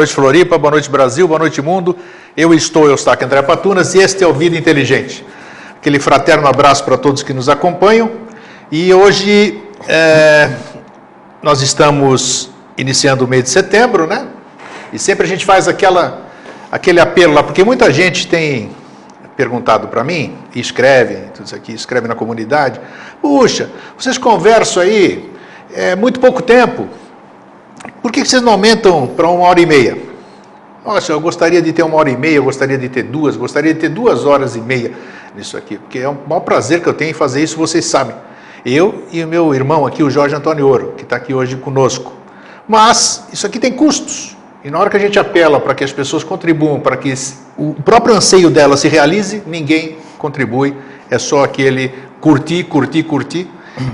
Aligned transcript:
Noite, 0.00 0.14
Floripa. 0.14 0.56
Boa 0.56 0.70
noite, 0.70 0.88
Brasil. 0.88 1.28
Boa 1.28 1.38
noite, 1.38 1.60
mundo. 1.60 1.94
Eu 2.34 2.54
estou, 2.54 2.88
eu 2.88 2.94
estou 2.94 3.12
aqui, 3.12 3.22
André 3.22 3.42
Patunas, 3.42 3.94
e 3.94 3.98
este 3.98 4.24
é 4.24 4.26
o 4.26 4.32
Vida 4.32 4.56
Inteligente. 4.56 5.22
Aquele 5.76 6.00
fraterno 6.00 6.48
abraço 6.48 6.82
para 6.84 6.96
todos 6.96 7.22
que 7.22 7.34
nos 7.34 7.50
acompanham. 7.50 8.10
E 8.72 8.94
hoje 8.94 9.62
é, 9.86 10.52
nós 11.42 11.60
estamos 11.60 12.50
iniciando 12.78 13.26
o 13.26 13.28
mês 13.28 13.44
de 13.44 13.50
setembro, 13.50 14.06
né? 14.06 14.26
E 14.90 14.98
sempre 14.98 15.26
a 15.26 15.28
gente 15.28 15.44
faz 15.44 15.68
aquela, 15.68 16.22
aquele 16.72 16.98
apelo 16.98 17.34
lá, 17.34 17.42
porque 17.42 17.62
muita 17.62 17.92
gente 17.92 18.26
tem 18.26 18.70
perguntado 19.36 19.88
para 19.88 20.02
mim, 20.02 20.34
e 20.54 20.60
escreve, 20.60 21.16
tudo 21.34 21.44
isso 21.44 21.54
aqui, 21.54 21.74
escreve 21.74 22.08
na 22.08 22.14
comunidade, 22.14 22.80
puxa, 23.20 23.68
vocês 23.98 24.16
conversam 24.16 24.82
aí, 24.82 25.30
é 25.74 25.94
muito 25.94 26.20
pouco 26.20 26.40
tempo, 26.40 26.88
por 28.02 28.12
que 28.12 28.24
vocês 28.24 28.42
não 28.42 28.52
aumentam 28.52 29.06
para 29.06 29.28
uma 29.28 29.46
hora 29.46 29.60
e 29.60 29.66
meia? 29.66 29.96
Nossa, 30.84 31.12
eu 31.12 31.20
gostaria 31.20 31.60
de 31.60 31.72
ter 31.72 31.82
uma 31.82 31.96
hora 31.96 32.10
e 32.10 32.16
meia, 32.16 32.36
eu 32.36 32.44
gostaria 32.44 32.78
de 32.78 32.88
ter 32.88 33.02
duas, 33.02 33.36
gostaria 33.36 33.74
de 33.74 33.80
ter 33.80 33.90
duas 33.90 34.24
horas 34.24 34.56
e 34.56 34.60
meia 34.60 34.92
nisso 35.36 35.56
aqui, 35.56 35.76
porque 35.76 35.98
é 35.98 36.08
o 36.08 36.16
maior 36.26 36.40
prazer 36.40 36.82
que 36.82 36.88
eu 36.88 36.94
tenho 36.94 37.10
em 37.10 37.14
fazer 37.14 37.42
isso, 37.42 37.56
vocês 37.56 37.84
sabem. 37.84 38.16
Eu 38.64 39.04
e 39.12 39.22
o 39.22 39.28
meu 39.28 39.54
irmão 39.54 39.86
aqui, 39.86 40.02
o 40.02 40.10
Jorge 40.10 40.34
Antônio 40.34 40.66
Ouro, 40.66 40.94
que 40.96 41.02
está 41.02 41.16
aqui 41.16 41.32
hoje 41.32 41.56
conosco. 41.56 42.12
Mas 42.68 43.24
isso 43.32 43.46
aqui 43.46 43.58
tem 43.58 43.72
custos. 43.72 44.36
E 44.62 44.70
na 44.70 44.78
hora 44.78 44.90
que 44.90 44.96
a 44.96 45.00
gente 45.00 45.18
apela 45.18 45.58
para 45.58 45.74
que 45.74 45.82
as 45.82 45.92
pessoas 45.92 46.22
contribuam, 46.22 46.80
para 46.80 46.96
que 46.96 47.12
o 47.56 47.74
próprio 47.82 48.14
anseio 48.14 48.50
dela 48.50 48.76
se 48.76 48.88
realize, 48.88 49.42
ninguém 49.46 49.96
contribui. 50.18 50.74
É 51.10 51.18
só 51.18 51.42
aquele 51.42 51.92
curtir, 52.20 52.64
curtir, 52.64 53.02
curtir. 53.02 53.48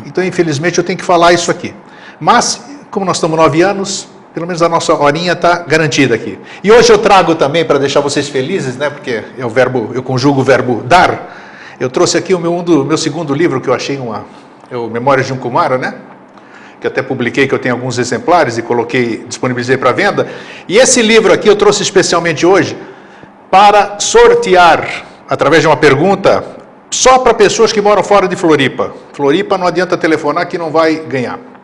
Então, 0.04 0.24
infelizmente, 0.24 0.78
eu 0.78 0.84
tenho 0.84 0.98
que 0.98 1.04
falar 1.04 1.32
isso 1.32 1.50
aqui. 1.50 1.72
Mas, 2.18 2.60
como 2.96 3.04
nós 3.04 3.18
estamos 3.18 3.36
nove 3.36 3.60
anos, 3.60 4.08
pelo 4.32 4.46
menos 4.46 4.62
a 4.62 4.70
nossa 4.70 4.94
horinha 4.94 5.34
está 5.34 5.58
garantida 5.58 6.14
aqui. 6.14 6.38
E 6.64 6.72
hoje 6.72 6.90
eu 6.90 6.96
trago 6.96 7.34
também, 7.34 7.62
para 7.62 7.78
deixar 7.78 8.00
vocês 8.00 8.26
felizes, 8.26 8.74
né, 8.78 8.88
porque 8.88 9.22
é 9.36 9.44
o 9.44 9.50
verbo, 9.50 9.90
eu 9.92 10.02
conjugo 10.02 10.40
o 10.40 10.42
verbo 10.42 10.82
dar, 10.82 11.76
eu 11.78 11.90
trouxe 11.90 12.16
aqui 12.16 12.32
o 12.32 12.38
meu, 12.38 12.54
um 12.54 12.62
do, 12.62 12.86
meu 12.86 12.96
segundo 12.96 13.34
livro, 13.34 13.60
que 13.60 13.68
eu 13.68 13.74
achei 13.74 13.98
uma, 13.98 14.24
é 14.70 14.78
o 14.78 14.88
Memórias 14.88 15.26
de 15.26 15.34
um 15.34 15.36
Kumara, 15.36 15.76
né? 15.76 15.92
que 16.80 16.86
até 16.86 17.02
publiquei, 17.02 17.46
que 17.46 17.54
eu 17.54 17.58
tenho 17.58 17.74
alguns 17.74 17.98
exemplares 17.98 18.56
e 18.56 18.62
coloquei, 18.62 19.26
disponibilizei 19.28 19.76
para 19.76 19.92
venda. 19.92 20.26
E 20.66 20.78
esse 20.78 21.02
livro 21.02 21.34
aqui 21.34 21.50
eu 21.50 21.56
trouxe 21.56 21.82
especialmente 21.82 22.46
hoje 22.46 22.78
para 23.50 24.00
sortear, 24.00 25.04
através 25.28 25.60
de 25.60 25.68
uma 25.68 25.76
pergunta, 25.76 26.42
só 26.90 27.18
para 27.18 27.34
pessoas 27.34 27.74
que 27.74 27.80
moram 27.82 28.02
fora 28.02 28.26
de 28.26 28.36
Floripa. 28.36 28.94
Floripa 29.12 29.58
não 29.58 29.66
adianta 29.66 29.98
telefonar 29.98 30.48
que 30.48 30.56
não 30.56 30.70
vai 30.70 30.96
ganhar. 30.96 31.55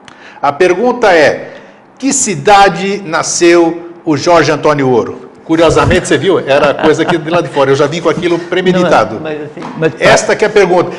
A 0.42 0.52
pergunta 0.52 1.12
é: 1.12 1.52
que 1.96 2.12
cidade 2.12 3.00
nasceu 3.06 3.92
o 4.04 4.16
Jorge 4.16 4.50
Antônio 4.50 4.88
Ouro? 4.90 5.30
Curiosamente, 5.44 6.08
você 6.08 6.18
viu? 6.18 6.40
Era 6.40 6.74
coisa 6.74 7.02
aqui 7.02 7.16
de 7.16 7.30
lá 7.30 7.40
de 7.40 7.48
fora. 7.48 7.70
Eu 7.70 7.76
já 7.76 7.86
vim 7.86 8.00
com 8.00 8.08
aquilo 8.08 8.38
premeditado. 8.38 9.16
Não, 9.16 9.22
mas, 9.22 9.42
assim, 9.42 9.60
mas... 9.78 9.92
Esta 10.00 10.34
que 10.34 10.44
é 10.44 10.48
a 10.48 10.50
pergunta. 10.50 10.90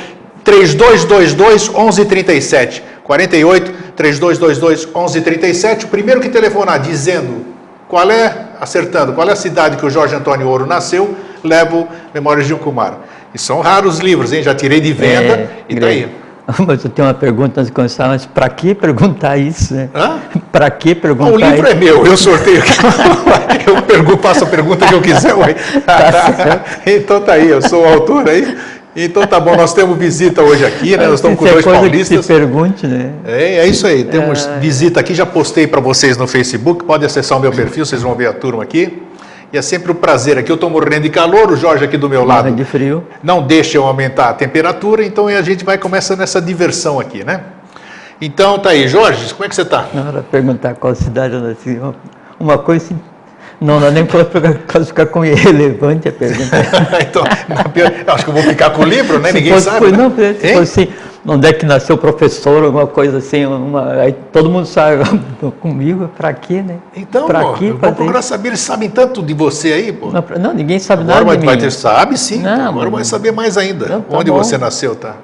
3222 0.43 1.67
1137. 1.67 2.83
48 3.03 3.71
3222 3.95 4.85
1137. 4.85 5.85
O 5.85 5.87
primeiro 5.89 6.21
que 6.21 6.29
telefonar 6.29 6.79
dizendo 6.79 7.45
qual 7.87 8.09
é, 8.09 8.47
acertando, 8.59 9.13
qual 9.13 9.27
é 9.27 9.33
a 9.33 9.35
cidade 9.35 9.77
que 9.77 9.85
o 9.85 9.89
Jorge 9.89 10.15
Antônio 10.15 10.47
Ouro 10.47 10.65
nasceu, 10.65 11.15
levo 11.43 11.87
Memórias 12.13 12.47
de 12.47 12.53
um 12.53 12.57
Kumar. 12.57 12.99
E 13.33 13.37
são 13.37 13.61
raros 13.61 13.99
livros, 13.99 14.31
hein? 14.31 14.43
Já 14.43 14.53
tirei 14.53 14.79
de 14.79 14.93
venda 14.93 15.33
é, 15.33 15.49
e 15.67 15.75
tá 15.75 15.87
aí. 15.87 16.22
Mas 16.67 16.83
eu 16.83 16.89
tenho 16.89 17.07
uma 17.07 17.13
pergunta 17.13 17.61
antes 17.61 17.69
de 17.69 17.73
começar, 17.73 18.07
mas 18.07 18.25
para 18.25 18.49
que 18.49 18.75
perguntar 18.75 19.37
isso? 19.37 19.73
Né? 19.73 19.89
Para 20.51 20.69
que 20.69 20.93
perguntar 20.93 21.31
O 21.31 21.37
livro 21.37 21.67
isso? 21.67 21.67
é 21.67 21.73
meu, 21.73 22.05
eu 22.05 22.17
sorteio 22.17 22.59
aqui. 22.59 22.73
eu 23.65 23.81
pergunto, 23.81 24.21
faço 24.21 24.43
a 24.43 24.47
pergunta 24.47 24.85
que 24.85 24.93
eu 24.93 25.01
quiser. 25.01 25.33
Ué. 25.35 25.55
Tá 25.85 26.63
então 26.85 27.21
tá 27.21 27.33
aí, 27.33 27.49
eu 27.49 27.61
sou 27.61 27.83
o 27.83 27.87
autor 27.87 28.27
aí. 28.27 28.57
Então 28.95 29.25
tá 29.25 29.39
bom, 29.39 29.55
nós 29.55 29.73
temos 29.73 29.97
visita 29.97 30.41
hoje 30.43 30.63
aqui, 30.65 30.95
né? 30.95 31.07
Nós 31.07 31.15
estamos 31.15 31.39
com 31.39 31.47
é 31.47 31.51
dois 31.51 31.65
paulistas. 31.65 32.27
Pergunte, 32.27 32.85
né? 32.85 33.11
É, 33.25 33.57
é 33.59 33.67
isso 33.67 33.87
aí. 33.87 34.03
Temos 34.03 34.45
é... 34.45 34.59
visita 34.59 34.99
aqui, 34.99 35.15
já 35.15 35.25
postei 35.25 35.65
para 35.65 35.81
vocês 35.81 36.15
no 36.15 36.27
Facebook. 36.27 36.83
Pode 36.83 37.03
acessar 37.05 37.37
o 37.37 37.41
meu 37.41 37.51
perfil, 37.51 37.85
vocês 37.85 38.01
vão 38.03 38.13
ver 38.13 38.27
a 38.27 38.33
turma 38.33 38.61
aqui. 38.61 39.01
E 39.53 39.57
é 39.57 39.61
sempre 39.61 39.91
um 39.91 39.95
prazer 39.95 40.35
aqui. 40.35 40.51
Eu 40.51 40.55
estou 40.55 40.67
morrendo 40.67 41.03
de 41.03 41.11
calor, 41.11 41.51
o 41.51 41.55
Jorge 41.55 41.85
aqui 41.85 41.95
do 41.95 42.09
meu 42.09 42.25
lado. 42.25 42.51
de 42.51 42.65
frio. 42.65 43.05
Não 43.21 43.45
deixa 43.45 43.77
eu 43.77 43.85
aumentar 43.85 44.29
a 44.29 44.33
temperatura, 44.33 45.05
então 45.05 45.27
a 45.27 45.41
gente 45.43 45.63
vai 45.63 45.77
começar 45.77 46.15
nessa 46.15 46.41
diversão 46.41 46.99
aqui, 46.99 47.23
né? 47.23 47.43
Então 48.19 48.57
tá 48.57 48.71
aí, 48.71 48.87
Jorge, 48.87 49.31
como 49.31 49.45
é 49.45 49.49
que 49.49 49.53
você 49.53 49.61
está? 49.61 49.85
Na 49.93 50.07
hora 50.07 50.21
de 50.21 50.27
perguntar 50.27 50.73
qual 50.73 50.95
cidade 50.95 51.35
eu 51.35 51.39
nasci, 51.39 51.79
uma 52.39 52.57
coisa 52.57 52.95
não 53.63 53.79
dá 53.79 53.89
nem 53.89 54.05
para 54.05 54.25
ficar 54.83 55.05
com 55.05 55.23
irrelevante 55.23 56.09
a 56.09 56.11
pergunta. 56.11 56.57
então, 57.01 57.23
acho 58.13 58.25
que 58.25 58.29
eu 58.29 58.33
vou 58.33 58.43
ficar 58.43 58.71
com 58.71 58.81
o 58.81 58.85
livro, 58.85 59.19
né? 59.19 59.29
Se 59.29 59.35
Ninguém 59.35 59.53
fosse, 59.53 59.65
sabe. 59.65 59.79
Foi, 59.79 59.91
né? 59.91 59.97
Não, 59.97 60.11
se 60.11 60.53
fosse 60.53 60.81
assim, 60.81 60.93
onde 61.25 61.47
é 61.47 61.53
que 61.53 61.65
nasceu 61.65 61.95
o 61.95 61.97
professor, 61.97 62.63
alguma 62.63 62.85
coisa 62.85 63.19
assim, 63.19 63.45
uma, 63.45 63.93
aí 63.93 64.13
todo 64.33 64.49
mundo 64.49 64.65
sabe 64.65 65.03
comigo, 65.61 66.09
para 66.17 66.33
quê, 66.33 66.61
né? 66.61 66.75
Então, 66.95 67.25
pra 67.25 67.53
quê, 67.53 67.65
eu 67.65 67.77
vou 67.77 67.93
procurar 67.93 68.21
saber, 68.21 68.49
eles 68.49 68.59
sabem 68.59 68.89
tanto 68.89 69.23
de 69.23 69.33
você 69.33 69.71
aí, 69.71 69.93
pô. 69.93 70.11
Não, 70.11 70.23
não 70.39 70.53
ninguém 70.53 70.77
sabe 70.77 71.03
agora 71.03 71.19
nada 71.19 71.27
vai, 71.27 71.37
de 71.37 71.45
vai 71.45 71.55
mim. 71.55 71.61
Ter, 71.61 71.71
sabe 71.71 72.17
sim, 72.19 72.39
não, 72.39 72.69
agora 72.69 72.89
vai 72.89 73.05
saber 73.05 73.31
mais 73.31 73.57
ainda. 73.57 73.87
Não, 73.87 74.01
tá 74.01 74.17
onde 74.17 74.29
bom. 74.29 74.37
você 74.37 74.57
nasceu, 74.57 74.93
tá? 74.93 75.15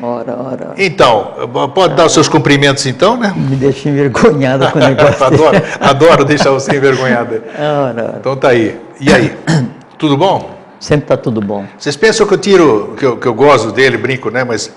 Ora, 0.00 0.36
ora. 0.36 0.74
Então, 0.78 1.50
pode 1.74 1.94
dar 1.94 2.06
os 2.06 2.12
seus 2.12 2.28
cumprimentos 2.28 2.86
então, 2.86 3.16
né? 3.16 3.34
Me 3.36 3.56
deixa 3.56 3.88
envergonhada 3.88 4.70
com 4.70 4.78
o 4.78 4.82
negócio. 4.82 5.24
adoro, 5.26 5.62
adoro 5.80 6.24
deixar 6.24 6.50
você 6.50 6.76
envergonhada. 6.76 7.42
Ora, 7.58 8.04
ora. 8.04 8.16
Então 8.20 8.36
tá 8.36 8.50
aí. 8.50 8.78
E 9.00 9.12
aí? 9.12 9.36
Tudo 9.98 10.16
bom? 10.16 10.58
Sempre 10.78 11.06
tá 11.06 11.16
tudo 11.16 11.40
bom. 11.40 11.66
Vocês 11.78 11.96
pensam 11.96 12.26
que 12.26 12.32
eu 12.32 12.38
tiro, 12.38 12.94
que 12.98 13.04
eu, 13.04 13.16
que 13.16 13.26
eu 13.26 13.34
gozo 13.34 13.72
dele, 13.72 13.98
brinco, 13.98 14.30
né? 14.30 14.44
Mas 14.44 14.72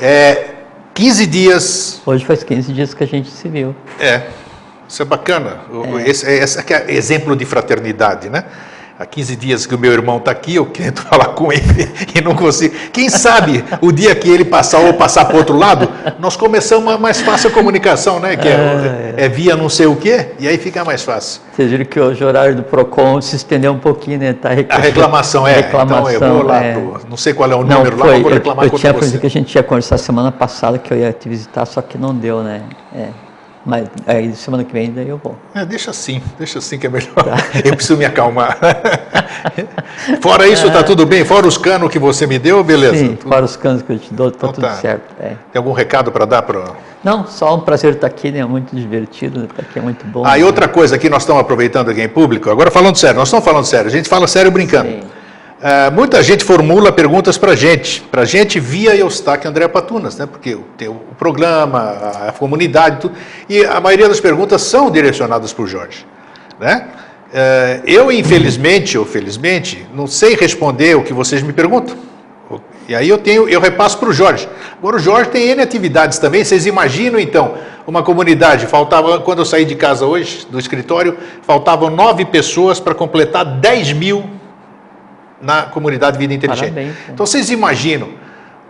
é 0.00 0.46
15 0.94 1.26
dias. 1.26 2.02
Hoje 2.04 2.24
faz 2.24 2.42
15 2.42 2.72
dias 2.72 2.94
que 2.94 3.04
a 3.04 3.06
gente 3.06 3.30
se 3.30 3.48
viu. 3.48 3.74
É. 4.00 4.22
Isso 4.88 5.02
é 5.02 5.04
bacana. 5.04 5.58
É. 6.04 6.10
Esse, 6.10 6.28
esse 6.28 6.58
é 6.58 6.92
exemplo 6.92 7.36
de 7.36 7.44
fraternidade, 7.44 8.28
né? 8.28 8.44
Há 8.98 9.04
15 9.04 9.36
dias 9.36 9.66
que 9.66 9.74
o 9.74 9.78
meu 9.78 9.92
irmão 9.92 10.18
está 10.18 10.30
aqui, 10.30 10.54
eu 10.54 10.66
quero 10.66 11.00
falar 11.02 11.28
com 11.28 11.52
ele 11.52 11.90
e 12.14 12.20
não 12.20 12.34
consigo. 12.34 12.74
Quem 12.92 13.08
sabe 13.08 13.64
o 13.80 13.90
dia 13.90 14.14
que 14.14 14.28
ele 14.28 14.44
passar 14.44 14.78
ou 14.80 14.94
passar 14.94 15.24
para 15.24 15.34
o 15.34 15.38
outro 15.38 15.56
lado, 15.56 15.88
nós 16.18 16.36
começamos 16.36 16.92
a 16.92 16.98
mais 16.98 17.20
fácil 17.20 17.50
a 17.50 17.52
comunicação, 17.52 18.20
né? 18.20 18.36
Que 18.36 18.48
é, 18.48 18.54
ah, 18.54 19.14
é. 19.16 19.24
é, 19.24 19.28
via 19.28 19.56
não 19.56 19.68
sei 19.68 19.86
o 19.86 19.96
quê, 19.96 20.28
e 20.38 20.46
aí 20.46 20.58
fica 20.58 20.84
mais 20.84 21.02
fácil. 21.02 21.42
Vocês 21.52 21.70
viram 21.70 21.84
que 21.84 21.98
hoje 21.98 22.22
o 22.22 22.26
horário 22.26 22.56
do 22.56 22.62
PROCON 22.62 23.20
se 23.20 23.36
estendeu 23.36 23.72
um 23.72 23.78
pouquinho, 23.78 24.18
né? 24.18 24.32
Tá 24.32 24.50
a 24.50 24.78
reclamação 24.78 25.46
é. 25.46 25.56
Reclamação, 25.56 26.10
então 26.10 26.28
eu 26.28 26.34
vou 26.34 26.46
lá, 26.46 26.62
é. 26.62 26.72
pro, 26.72 27.00
não 27.08 27.16
sei 27.16 27.32
qual 27.32 27.50
é 27.50 27.54
o 27.54 27.64
não, 27.64 27.78
número 27.78 27.96
foi, 27.96 28.16
lá, 28.16 28.18
vou 28.18 28.32
reclamar 28.32 28.64
eu, 28.64 28.72
eu 28.72 28.78
tinha, 28.78 28.92
você. 28.92 29.18
que 29.18 29.26
a 29.26 29.30
gente 29.30 29.46
tinha 29.46 29.62
conversado 29.62 30.00
semana 30.00 30.30
passada 30.30 30.78
que 30.78 30.92
eu 30.92 30.98
ia 30.98 31.12
te 31.12 31.28
visitar, 31.28 31.66
só 31.66 31.82
que 31.82 31.98
não 31.98 32.14
deu, 32.14 32.42
né? 32.42 32.62
É. 32.94 33.23
Mas 33.64 33.88
aí 34.06 34.34
semana 34.34 34.62
que 34.62 34.72
vem 34.72 34.92
daí 34.92 35.08
eu 35.08 35.18
vou. 35.22 35.36
É, 35.54 35.64
deixa 35.64 35.90
assim, 35.90 36.20
deixa 36.36 36.58
assim 36.58 36.78
que 36.78 36.86
é 36.86 36.90
melhor. 36.90 37.14
Tá. 37.14 37.36
Eu 37.64 37.74
preciso 37.74 37.96
me 37.96 38.04
acalmar. 38.04 38.58
fora 40.20 40.46
isso, 40.46 40.66
está 40.66 40.82
tudo 40.82 41.06
bem? 41.06 41.24
Fora 41.24 41.46
os 41.46 41.56
canos 41.56 41.90
que 41.90 41.98
você 41.98 42.26
me 42.26 42.38
deu, 42.38 42.62
beleza? 42.62 42.96
Sim, 42.96 43.16
tudo... 43.16 43.30
fora 43.30 43.44
os 43.44 43.56
canos 43.56 43.80
que 43.80 43.90
eu 43.92 43.98
te 43.98 44.12
dou, 44.12 44.28
está 44.28 44.48
então, 44.48 44.52
tudo 44.52 44.64
tá. 44.64 44.74
certo. 44.74 45.14
É. 45.18 45.28
Tem 45.28 45.36
algum 45.54 45.72
recado 45.72 46.12
para 46.12 46.26
dar 46.26 46.42
para. 46.42 46.72
Não, 47.02 47.26
só 47.26 47.54
um 47.54 47.60
prazer 47.60 47.94
estar 47.94 48.06
aqui, 48.06 48.30
né? 48.30 48.40
É 48.40 48.44
muito 48.44 48.76
divertido, 48.76 49.44
estar 49.44 49.62
aqui 49.62 49.78
é 49.78 49.82
muito 49.82 50.04
bom. 50.06 50.24
Ah, 50.26 50.32
né? 50.32 50.40
e 50.40 50.44
outra 50.44 50.68
coisa 50.68 50.96
aqui, 50.96 51.08
nós 51.08 51.22
estamos 51.22 51.40
aproveitando 51.40 51.90
aqui 51.90 52.02
em 52.02 52.08
público, 52.08 52.50
agora 52.50 52.70
falando 52.70 52.96
sério, 52.96 53.16
nós 53.16 53.28
estamos 53.28 53.44
falando 53.44 53.64
sério, 53.64 53.86
a 53.86 53.90
gente 53.90 54.08
fala 54.08 54.26
sério 54.26 54.50
brincando. 54.50 54.90
Sim. 54.90 55.00
Uh, 55.60 55.90
muita 55.92 56.22
gente 56.22 56.44
formula 56.44 56.92
perguntas 56.92 57.38
para 57.38 57.52
a 57.52 57.56
gente, 57.56 58.02
para 58.02 58.22
a 58.22 58.24
gente 58.24 58.60
via 58.60 58.94
Eustáquio 58.96 59.48
André 59.48 59.66
Patunas, 59.68 60.16
né? 60.16 60.26
porque 60.26 60.58
tem 60.76 60.88
o 60.88 61.00
programa, 61.16 62.26
a, 62.28 62.32
comunidade, 62.32 63.00
tudo, 63.00 63.14
e 63.48 63.64
a 63.64 63.80
maioria 63.80 64.08
das 64.08 64.20
perguntas 64.20 64.60
são 64.62 64.90
direcionadas 64.90 65.52
para 65.52 65.64
o 65.64 65.66
Jorge. 65.66 66.04
Né? 66.60 66.86
Uh, 67.28 67.82
eu, 67.86 68.12
infelizmente 68.12 68.98
ou 68.98 69.06
felizmente, 69.06 69.86
não 69.94 70.06
sei 70.06 70.34
responder 70.34 70.96
o 70.96 71.02
que 71.02 71.12
vocês 71.12 71.42
me 71.42 71.52
perguntam. 71.52 71.96
E 72.86 72.94
aí 72.94 73.08
eu 73.08 73.16
tenho, 73.16 73.48
eu 73.48 73.60
repasso 73.60 73.96
para 73.96 74.10
o 74.10 74.12
Jorge. 74.12 74.46
Agora 74.78 74.96
o 74.96 74.98
Jorge 74.98 75.30
tem 75.30 75.48
N 75.48 75.62
atividades 75.62 76.18
também. 76.18 76.44
Vocês 76.44 76.66
imaginam 76.66 77.18
então 77.18 77.54
uma 77.86 78.02
comunidade? 78.02 78.66
Faltava, 78.66 79.20
quando 79.20 79.38
eu 79.38 79.44
saí 79.44 79.64
de 79.64 79.74
casa 79.74 80.04
hoje, 80.04 80.46
do 80.50 80.58
escritório, 80.58 81.16
faltavam 81.42 81.88
nove 81.88 82.26
pessoas 82.26 82.78
para 82.78 82.94
completar 82.94 83.44
10 83.44 83.94
mil 83.94 84.24
na 85.44 85.62
comunidade 85.64 86.18
Vida 86.18 86.34
Inteligente. 86.34 86.72
Parabéns, 86.72 86.94
então 87.08 87.26
vocês 87.26 87.50
imaginam 87.50 88.08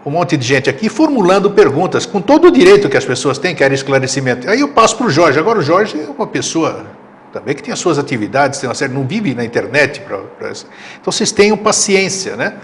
um 0.04 0.10
monte 0.10 0.36
de 0.36 0.44
gente 0.44 0.68
aqui 0.68 0.88
formulando 0.88 1.50
perguntas, 1.50 2.04
com 2.04 2.20
todo 2.20 2.48
o 2.48 2.50
direito 2.50 2.88
que 2.90 2.96
as 2.96 3.04
pessoas 3.04 3.38
têm, 3.38 3.54
querem 3.54 3.74
esclarecimento. 3.74 4.48
Aí 4.50 4.60
eu 4.60 4.68
passo 4.68 4.96
para 4.96 5.06
o 5.06 5.10
Jorge. 5.10 5.38
Agora 5.38 5.58
o 5.58 5.62
Jorge 5.62 5.98
é 5.98 6.10
uma 6.10 6.26
pessoa 6.26 6.84
também 7.32 7.54
que 7.54 7.62
tem 7.62 7.72
as 7.72 7.78
suas 7.78 7.98
atividades, 7.98 8.60
tem 8.60 8.68
uma 8.68 8.74
série, 8.74 8.92
não 8.92 9.04
vive 9.04 9.34
na 9.34 9.44
internet. 9.44 10.00
Pra, 10.00 10.18
pra 10.38 10.50
então 10.50 11.10
vocês 11.10 11.32
tenham 11.32 11.56
paciência, 11.56 12.36
né? 12.36 12.54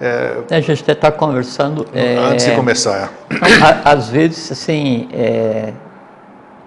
É, 0.00 0.36
a 0.50 0.60
gente 0.60 0.82
até 0.82 0.92
está 0.92 1.10
conversando. 1.10 1.86
Antes 2.30 2.46
é, 2.46 2.50
de 2.50 2.56
começar. 2.56 3.12
Não, 3.30 3.92
às 3.92 4.08
vezes, 4.08 4.50
assim, 4.50 5.08
é, 5.12 5.72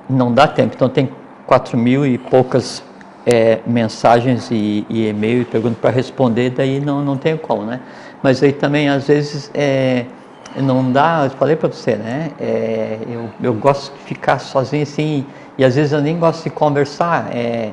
não 0.09 0.33
dá 0.33 0.47
tempo. 0.47 0.73
Então 0.75 0.89
tem 0.89 1.09
quatro 1.47 1.77
mil 1.77 2.05
e 2.05 2.17
poucas 2.17 2.83
é, 3.25 3.59
mensagens 3.65 4.49
e, 4.51 4.85
e 4.89 5.07
e-mail 5.07 5.41
e 5.41 5.45
perguntas 5.45 5.79
para 5.79 5.89
responder, 5.89 6.51
daí 6.51 6.79
não, 6.79 7.03
não 7.03 7.17
tem 7.17 7.37
como, 7.37 7.63
né? 7.63 7.79
Mas 8.21 8.41
aí 8.41 8.51
também, 8.51 8.89
às 8.89 9.07
vezes, 9.07 9.51
é, 9.53 10.05
não 10.55 10.91
dá, 10.91 11.21
eu 11.25 11.29
falei 11.31 11.55
para 11.55 11.69
você, 11.69 11.95
né? 11.95 12.31
É, 12.39 12.97
eu, 13.07 13.29
eu 13.41 13.53
gosto 13.53 13.93
de 13.93 14.03
ficar 14.03 14.39
sozinho 14.39 14.83
assim, 14.83 15.25
e 15.57 15.63
às 15.63 15.75
vezes 15.75 15.91
eu 15.91 16.01
nem 16.01 16.17
gosto 16.17 16.43
de 16.43 16.49
conversar. 16.49 17.29
É, 17.35 17.71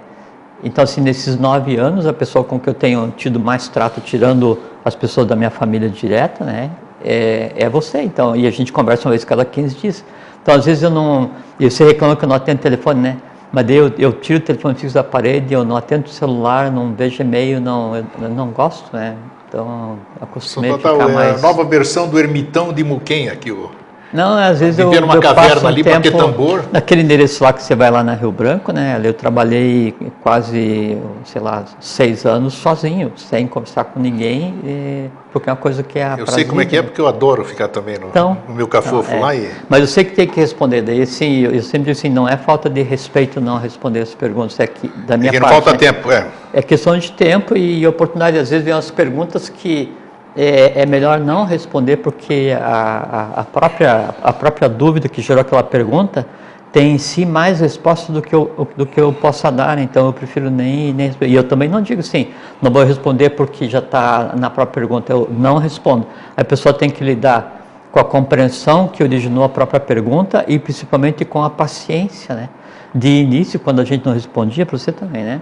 então, 0.62 0.82
assim, 0.82 1.00
nesses 1.00 1.38
nove 1.38 1.76
anos, 1.76 2.06
a 2.06 2.12
pessoa 2.12 2.44
com 2.44 2.58
que 2.58 2.68
eu 2.68 2.74
tenho 2.74 3.12
tido 3.16 3.38
mais 3.38 3.68
trato, 3.68 4.00
tirando 4.00 4.58
as 4.84 4.94
pessoas 4.94 5.26
da 5.26 5.36
minha 5.36 5.50
família 5.50 5.88
direta, 5.88 6.44
né? 6.44 6.70
É, 7.04 7.52
é 7.56 7.68
você, 7.68 8.02
então. 8.02 8.34
E 8.34 8.46
a 8.46 8.50
gente 8.50 8.72
conversa 8.72 9.06
uma 9.06 9.10
vez 9.10 9.24
cada 9.24 9.44
15 9.44 9.76
dias. 9.76 10.04
Então, 10.42 10.54
às 10.54 10.64
vezes 10.64 10.82
eu 10.82 10.90
não. 10.90 11.30
E 11.60 11.70
você 11.70 11.84
reclama 11.84 12.16
que 12.16 12.24
eu 12.24 12.28
não 12.28 12.36
atendo 12.36 12.60
telefone, 12.60 13.00
né? 13.00 13.16
Mas 13.52 13.66
daí 13.66 13.76
eu, 13.76 13.92
eu 13.98 14.12
tiro 14.12 14.38
o 14.38 14.42
telefone 14.42 14.74
fixo 14.74 14.94
da 14.94 15.04
parede, 15.04 15.54
eu 15.54 15.64
não 15.64 15.76
atendo 15.76 16.06
o 16.06 16.10
celular, 16.10 16.70
não 16.70 16.92
vejo 16.94 17.22
e-mail, 17.22 17.60
não, 17.60 17.96
eu, 17.96 18.04
eu 18.20 18.28
não 18.28 18.48
gosto, 18.50 18.94
né? 18.94 19.16
Então, 19.48 19.98
acostumei 20.20 20.70
a 20.70 20.76
ficar 20.76 20.94
é 20.94 21.12
mais... 21.12 21.38
a 21.38 21.46
nova 21.46 21.64
versão 21.64 22.06
do 22.08 22.18
ermitão 22.18 22.72
de 22.72 22.84
Muquem 22.84 23.30
aqui, 23.30 23.50
o... 23.50 23.70
Não, 24.12 24.38
às 24.38 24.60
vezes 24.60 24.78
eu, 24.78 24.90
numa 25.00 25.14
eu 25.14 25.20
caverna 25.20 25.50
passo 25.50 25.64
um 25.64 25.68
ali, 25.68 25.84
tempo 25.84 26.10
tambor. 26.16 26.64
naquele 26.72 27.02
endereço 27.02 27.42
lá 27.44 27.52
que 27.52 27.62
você 27.62 27.74
vai 27.74 27.90
lá 27.90 28.02
na 28.02 28.14
Rio 28.14 28.32
Branco, 28.32 28.72
né? 28.72 29.00
Eu 29.02 29.12
trabalhei 29.12 29.94
quase, 30.22 30.96
sei 31.24 31.42
lá, 31.42 31.64
seis 31.78 32.24
anos 32.24 32.54
sozinho, 32.54 33.12
sem 33.16 33.46
conversar 33.46 33.84
com 33.84 34.00
ninguém, 34.00 34.54
e, 34.64 35.10
porque 35.32 35.50
é 35.50 35.52
uma 35.52 35.58
coisa 35.58 35.82
que 35.82 35.98
é 35.98 36.14
Eu 36.18 36.26
sei 36.26 36.44
como 36.44 36.60
é 36.60 36.64
que 36.64 36.76
é, 36.76 36.82
porque 36.82 37.00
eu 37.00 37.06
adoro 37.06 37.44
ficar 37.44 37.68
também 37.68 37.98
no, 37.98 38.08
Então, 38.08 38.36
no 38.48 38.54
meu 38.54 38.66
cafofo 38.66 39.10
Não, 39.10 39.18
é. 39.18 39.20
lá 39.20 39.34
e... 39.34 39.50
Mas 39.68 39.80
eu 39.80 39.86
sei 39.86 40.04
que 40.04 40.14
tem 40.14 40.26
que 40.26 40.40
responder. 40.40 40.82
Daí, 40.82 41.02
assim, 41.02 41.40
eu, 41.40 41.52
eu 41.52 41.62
sempre 41.62 41.92
digo 41.92 41.92
assim, 41.92 42.08
não 42.08 42.26
é 42.28 42.36
falta 42.36 42.70
de 42.70 42.82
respeito 42.82 43.40
não 43.40 43.58
responder 43.58 44.00
as 44.00 44.14
perguntas, 44.14 44.58
é 44.58 44.66
que 44.66 44.88
da 45.06 45.16
minha 45.16 45.30
Porque 45.30 45.40
não 45.40 45.48
parte. 45.48 45.64
falta 45.64 45.72
né? 45.72 45.78
tempo, 45.92 46.10
é. 46.10 46.26
É 46.52 46.62
questão 46.62 46.96
de 46.98 47.12
tempo 47.12 47.56
e 47.56 47.86
oportunidade. 47.86 48.38
Às 48.38 48.48
vezes 48.48 48.64
vem 48.64 48.74
umas 48.74 48.90
perguntas 48.90 49.48
que 49.50 49.92
é, 50.40 50.82
é 50.82 50.86
melhor 50.86 51.18
não 51.18 51.44
responder 51.44 51.96
porque 51.96 52.56
a, 52.56 53.34
a, 53.36 53.40
a 53.40 53.44
própria, 53.44 54.14
a 54.22 54.32
própria 54.32 54.68
dúvida 54.68 55.08
que 55.08 55.20
gerou 55.20 55.40
aquela 55.40 55.64
pergunta 55.64 56.24
tem 56.70 56.92
em 56.92 56.98
si 56.98 57.26
mais 57.26 57.58
resposta 57.58 58.12
do 58.12 58.22
que 58.22 58.32
eu, 58.32 58.68
do 58.76 58.86
que 58.86 59.00
eu 59.00 59.12
possa 59.12 59.50
dar, 59.50 59.78
então 59.78 60.06
eu 60.06 60.12
prefiro 60.12 60.48
nem, 60.48 60.92
nem 60.92 61.08
responder. 61.08 61.32
E 61.32 61.34
eu 61.34 61.42
também 61.42 61.68
não 61.68 61.82
digo 61.82 62.00
assim, 62.00 62.28
não 62.62 62.70
vou 62.70 62.84
responder 62.84 63.30
porque 63.30 63.68
já 63.68 63.80
está 63.80 64.34
na 64.38 64.48
própria 64.48 64.82
pergunta, 64.82 65.12
eu 65.12 65.28
não 65.30 65.56
respondo. 65.56 66.06
A 66.36 66.44
pessoa 66.44 66.72
tem 66.72 66.88
que 66.88 67.02
lidar 67.02 67.88
com 67.90 67.98
a 67.98 68.04
compreensão 68.04 68.86
que 68.86 69.02
originou 69.02 69.42
a 69.42 69.48
própria 69.48 69.80
pergunta 69.80 70.44
e 70.46 70.56
principalmente 70.58 71.24
com 71.24 71.42
a 71.42 71.50
paciência, 71.50 72.34
né? 72.34 72.48
De 72.94 73.08
início, 73.08 73.58
quando 73.58 73.80
a 73.80 73.84
gente 73.84 74.06
não 74.06 74.12
respondia, 74.12 74.64
para 74.64 74.78
você 74.78 74.92
também, 74.92 75.24
né? 75.24 75.40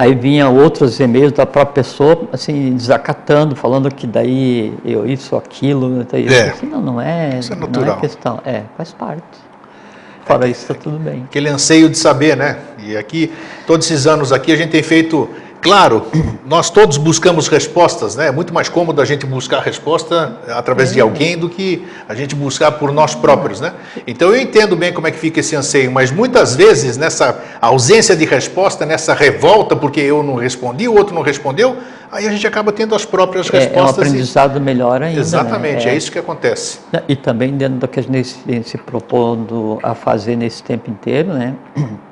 Aí 0.00 0.14
vinha 0.14 0.48
outros 0.48 1.00
e-mails 1.00 1.32
da 1.32 1.44
própria 1.44 1.82
pessoa, 1.82 2.28
assim, 2.32 2.72
desacatando, 2.76 3.56
falando 3.56 3.92
que 3.92 4.06
daí 4.06 4.72
eu 4.84 5.04
isso, 5.04 5.34
aquilo, 5.34 6.06
daí 6.08 6.28
É. 6.28 6.46
eu 6.46 6.52
assim, 6.52 6.66
não, 6.66 6.80
não 6.80 7.00
é, 7.00 7.36
Isso 7.40 7.52
é 7.52 7.56
não 7.56 7.66
natural. 7.66 7.96
é 7.96 8.00
questão, 8.00 8.40
é, 8.46 8.62
faz 8.76 8.92
parte. 8.92 9.24
Fora 10.24 10.46
isso, 10.46 10.60
está 10.70 10.74
tudo 10.74 10.98
bem. 11.00 11.24
Aquele 11.24 11.48
anseio 11.48 11.88
de 11.90 11.98
saber, 11.98 12.36
né? 12.36 12.58
E 12.78 12.96
aqui, 12.96 13.32
todos 13.66 13.90
esses 13.90 14.06
anos 14.06 14.30
aqui, 14.32 14.52
a 14.52 14.56
gente 14.56 14.70
tem 14.70 14.84
feito... 14.84 15.28
Claro, 15.60 16.06
nós 16.46 16.70
todos 16.70 16.96
buscamos 16.96 17.48
respostas, 17.48 18.14
né? 18.14 18.28
É 18.28 18.30
muito 18.30 18.54
mais 18.54 18.68
cômodo 18.68 19.02
a 19.02 19.04
gente 19.04 19.26
buscar 19.26 19.58
a 19.58 19.60
resposta 19.60 20.38
através 20.50 20.90
É. 20.90 20.94
de 20.94 21.00
alguém 21.00 21.36
do 21.36 21.48
que 21.48 21.84
a 22.08 22.14
gente 22.14 22.34
buscar 22.36 22.70
por 22.72 22.92
nós 22.92 23.14
próprios, 23.14 23.60
né? 23.60 23.72
Então 24.06 24.28
eu 24.32 24.40
entendo 24.40 24.76
bem 24.76 24.92
como 24.92 25.08
é 25.08 25.10
que 25.10 25.18
fica 25.18 25.40
esse 25.40 25.56
anseio, 25.56 25.90
mas 25.90 26.12
muitas 26.12 26.54
vezes 26.54 26.96
nessa 26.96 27.42
ausência 27.60 28.14
de 28.14 28.24
resposta, 28.24 28.86
nessa 28.86 29.14
revolta 29.14 29.74
porque 29.74 30.00
eu 30.00 30.22
não 30.22 30.36
respondi, 30.36 30.86
o 30.86 30.94
outro 30.96 31.12
não 31.12 31.22
respondeu, 31.22 31.76
aí 32.12 32.26
a 32.28 32.30
gente 32.30 32.46
acaba 32.46 32.70
tendo 32.70 32.94
as 32.94 33.04
próprias 33.04 33.52
É, 33.52 33.56
é 33.56 33.58
um 33.58 33.62
respostas. 33.62 33.96
e- 33.98 34.08
aprendizado 34.10 34.60
melhor 34.60 35.02
ainda. 35.02 35.18
Exatamente, 35.20 35.86
né? 35.86 35.92
é 35.92 35.96
isso 35.96 36.12
que 36.12 36.20
acontece. 36.20 36.78
E 37.08 37.16
também 37.16 37.56
dentro 37.56 37.78
do 37.78 37.88
que 37.88 37.98
a 37.98 38.02
gente 38.04 38.24
se- 38.68 38.78
propondo 38.78 39.80
a 39.82 39.92
fazer 39.92 40.36
nesse 40.36 40.62
tempo 40.62 40.88
inteiro, 40.88 41.32
né? 41.32 41.54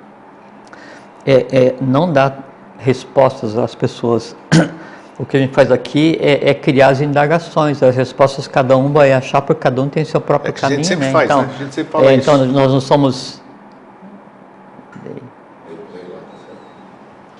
É, 1.28 1.44
é 1.50 1.74
não 1.80 2.12
dar 2.12 2.45
respostas 2.78 3.56
às 3.56 3.74
pessoas. 3.74 4.36
O 5.18 5.24
que 5.24 5.34
a 5.34 5.40
gente 5.40 5.54
faz 5.54 5.72
aqui 5.72 6.18
é, 6.20 6.50
é 6.50 6.52
criar 6.52 6.88
as 6.88 7.00
indagações, 7.00 7.82
as 7.82 7.96
respostas 7.96 8.46
cada 8.46 8.76
um 8.76 8.92
vai 8.92 9.14
achar, 9.14 9.40
porque 9.40 9.62
cada 9.62 9.80
um 9.80 9.88
tem 9.88 10.04
seu 10.04 10.20
próprio 10.20 10.50
É 10.50 10.52
que 10.52 10.58
a 10.58 10.60
caminho, 10.60 10.84
gente 10.84 10.88
sempre 10.88 11.06
né? 11.06 11.12
faz, 11.12 11.24
então, 11.24 11.40
né? 11.40 11.48
A 11.54 11.58
gente 11.58 11.74
sempre 11.74 11.90
fala 11.90 12.10
é, 12.10 12.14
isso. 12.16 12.30
então 12.30 12.46
nós 12.46 12.70
não 12.70 12.80
somos. 12.82 13.40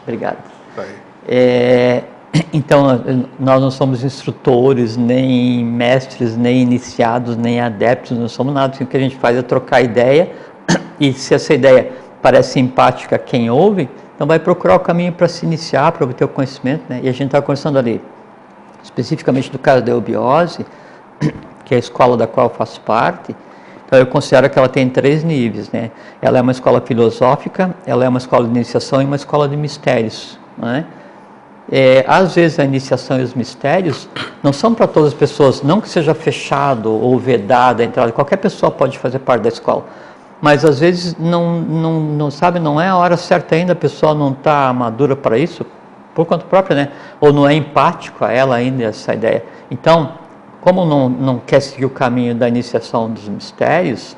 Obrigado. 0.05 0.39
Tá. 0.75 0.85
É, 1.29 2.05
então, 2.53 3.27
nós 3.39 3.61
não 3.61 3.71
somos 3.71 4.05
instrutores, 4.05 4.97
nem 4.97 5.63
mestres, 5.63 6.35
nem 6.35 6.63
iniciados, 6.63 7.37
nem 7.37 7.61
adeptos, 7.61 8.17
não 8.17 8.29
somos 8.29 8.55
nada. 8.55 8.75
O 8.81 8.87
que 8.87 8.97
a 8.97 9.01
gente 9.01 9.17
faz 9.17 9.37
é 9.37 9.43
trocar 9.43 9.83
ideia 9.83 10.31
e 10.99 11.13
se 11.13 11.35
essa 11.35 11.53
ideia 11.53 11.93
parece 12.23 12.53
simpática 12.53 13.17
a 13.17 13.19
quem 13.19 13.51
ouve, 13.51 13.89
então 14.17 14.27
vai 14.27 14.39
procurar 14.39 14.75
o 14.75 14.81
caminho 14.81 15.13
para 15.13 15.29
se 15.29 15.45
iniciar, 15.45 15.93
para 15.93 16.03
obter 16.03 16.25
o 16.25 16.29
conhecimento. 16.29 16.83
Né? 16.89 17.01
E 17.03 17.09
a 17.09 17.13
gente 17.13 17.27
está 17.27 17.41
conversando 17.41 17.79
ali, 17.79 18.01
especificamente 18.83 19.53
do 19.53 19.59
caso 19.59 19.85
da 19.85 19.93
eubiose, 19.93 20.67
que 21.65 21.75
é 21.75 21.77
a 21.77 21.79
escola 21.79 22.17
da 22.17 22.27
qual 22.27 22.47
eu 22.47 22.55
faço 22.55 22.81
parte, 22.81 23.37
então 23.87 23.99
eu 23.99 24.07
considero 24.07 24.51
que 24.51 24.59
ela 24.59 24.69
tem 24.69 24.89
três 24.89 25.23
níveis, 25.23 25.71
né? 25.71 25.93
Ela 26.21 26.39
é 26.39 26.43
uma 26.43 26.51
escola 26.51 26.81
filosófica, 26.81 27.73
ela 27.87 28.05
é 28.05 28.09
uma 28.09 28.19
escola 28.19 28.45
de 28.45 28.51
iniciação 28.51 29.01
e 29.01 29.05
uma 29.05 29.15
escola 29.15 29.49
de 29.49 29.57
mistérios, 29.57 30.39
né? 30.59 30.87
É, 31.71 32.05
às 32.07 32.35
vezes 32.35 32.59
a 32.59 32.65
iniciação 32.65 33.19
e 33.19 33.23
os 33.23 33.35
mistérios 33.35 34.09
não 34.43 34.53
são 34.53 34.73
para 34.73 34.87
todas 34.87 35.09
as 35.09 35.15
pessoas, 35.15 35.63
não 35.63 35.81
que 35.81 35.89
seja 35.89 36.15
fechado 36.15 36.93
ou 36.93 37.19
vedada 37.19 37.83
a 37.83 37.87
entrada, 37.87 38.13
qualquer 38.13 38.37
pessoa 38.37 38.71
pode 38.71 38.99
fazer 38.99 39.19
parte 39.19 39.43
da 39.43 39.49
escola, 39.49 39.85
mas 40.41 40.65
às 40.65 40.81
vezes 40.81 41.17
não, 41.19 41.61
não, 41.61 42.01
não 42.01 42.31
sabe, 42.31 42.59
não 42.59 42.81
é 42.81 42.89
a 42.89 42.97
hora 42.97 43.17
certa 43.17 43.55
ainda, 43.55 43.73
a 43.73 43.77
pessoa 43.77 44.15
não 44.15 44.33
está 44.33 44.73
madura 44.73 45.17
para 45.17 45.39
isso, 45.39 45.65
por 46.15 46.25
conta 46.27 46.45
própria, 46.45 46.77
né? 46.77 46.93
Ou 47.21 47.33
não 47.33 47.47
é 47.47 47.55
empático 47.55 48.25
a 48.25 48.33
ela 48.33 48.57
ainda 48.57 48.85
essa 48.85 49.15
ideia. 49.15 49.45
Então, 49.71 50.13
como 50.61 50.85
não, 50.85 51.09
não 51.09 51.39
quer 51.39 51.61
seguir 51.61 51.85
o 51.85 51.91
caminho 51.91 52.35
da 52.35 52.49
iniciação 52.49 53.11
dos 53.11 53.29
mistérios, 53.29 54.17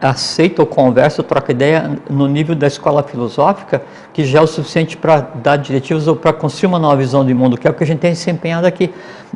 aceita 0.00 0.62
ou 0.62 0.66
conversa, 0.66 1.20
ou 1.20 1.28
troca 1.28 1.52
ideia 1.52 1.98
no 2.08 2.26
nível 2.26 2.54
da 2.54 2.66
escola 2.66 3.02
filosófica, 3.02 3.82
que 4.12 4.24
já 4.24 4.38
é 4.38 4.42
o 4.42 4.46
suficiente 4.46 4.96
para 4.96 5.20
dar 5.20 5.56
diretivas 5.56 6.08
ou 6.08 6.16
para 6.16 6.32
construir 6.32 6.68
uma 6.68 6.78
nova 6.78 6.96
visão 6.96 7.24
de 7.24 7.34
mundo, 7.34 7.58
que 7.58 7.68
é 7.68 7.70
o 7.70 7.74
que 7.74 7.84
a 7.84 7.86
gente 7.86 7.98
tem 7.98 8.14
se 8.14 8.30
empenhado 8.30 8.66
aqui. 8.66 8.92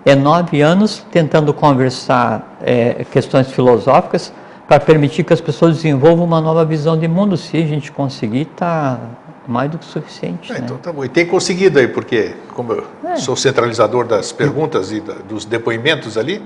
É 0.06 0.14
nove 0.14 0.62
anos 0.62 1.04
tentando 1.10 1.52
conversar 1.52 2.56
é, 2.62 3.04
questões 3.10 3.50
filosóficas 3.52 4.32
para 4.66 4.80
permitir 4.80 5.24
que 5.24 5.32
as 5.32 5.40
pessoas 5.40 5.76
desenvolvam 5.76 6.24
uma 6.24 6.40
nova 6.40 6.64
visão 6.64 6.98
de 6.98 7.06
mundo. 7.06 7.36
Se 7.36 7.56
a 7.56 7.66
gente 7.66 7.92
conseguir, 7.92 8.42
está 8.42 8.98
mais 9.46 9.70
do 9.70 9.76
que 9.78 9.84
suficiente. 9.84 10.50
É, 10.50 10.54
né? 10.54 10.60
então 10.64 10.78
tá 10.78 10.90
bom. 10.92 11.04
E 11.04 11.08
tem 11.08 11.26
conseguido 11.26 11.78
aí, 11.78 11.86
porque 11.86 12.34
como 12.54 12.72
eu 12.72 12.84
É. 13.04 13.16
sou 13.16 13.36
centralizador 13.36 14.06
das 14.06 14.32
perguntas 14.32 14.90
e 14.90 15.00
da- 15.00 15.14
dos 15.28 15.44
depoimentos 15.44 16.16
ali, 16.16 16.42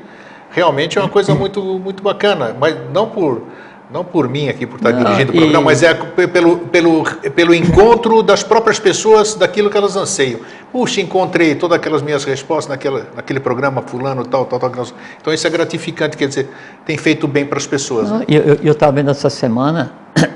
realmente 0.50 0.98
é 0.98 1.00
uma 1.00 1.08
coisa 1.08 1.32
muito, 1.34 1.62
muito 1.78 2.02
bacana. 2.02 2.56
Mas 2.58 2.76
não 2.92 3.08
por, 3.08 3.42
não 3.90 4.04
por 4.04 4.28
mim 4.28 4.48
aqui, 4.48 4.66
por 4.66 4.76
estar 4.76 4.92
Não, 4.92 5.02
dirigindo 5.02 5.32
o 5.32 5.34
e- 5.34 5.38
programa, 5.38 5.64
mas 5.64 5.82
é 5.82 5.94
pelo, 5.94 6.58
pelo, 6.58 7.04
pelo 7.04 7.54
encontro 7.54 8.22
das 8.22 8.42
próprias 8.42 8.78
pessoas 8.78 9.34
daquilo 9.34 9.70
que 9.70 9.76
elas 9.76 9.96
anseiam. 9.96 10.40
Puxa, 10.70 11.00
encontrei 11.00 11.54
todas 11.54 11.76
aquelas 11.76 12.02
minhas 12.02 12.24
respostas 12.24 12.68
naquela, 12.68 13.06
naquele 13.16 13.40
programa 13.40 13.80
fulano, 13.82 14.24
tal, 14.26 14.44
tal, 14.44 14.58
tal. 14.58 14.70
Então 15.20 15.32
isso 15.32 15.46
é 15.46 15.50
gratificante, 15.50 16.16
quer 16.16 16.28
dizer, 16.28 16.50
tem 16.84 16.98
feito 16.98 17.26
bem 17.26 17.46
para 17.46 17.58
as 17.58 17.66
pessoas. 17.66 18.10
né? 18.10 18.24
E 18.28 18.36
eu 18.36 18.72
estava 18.72 18.92
vendo 18.92 19.10
essa 19.10 19.30
semana 19.30 19.92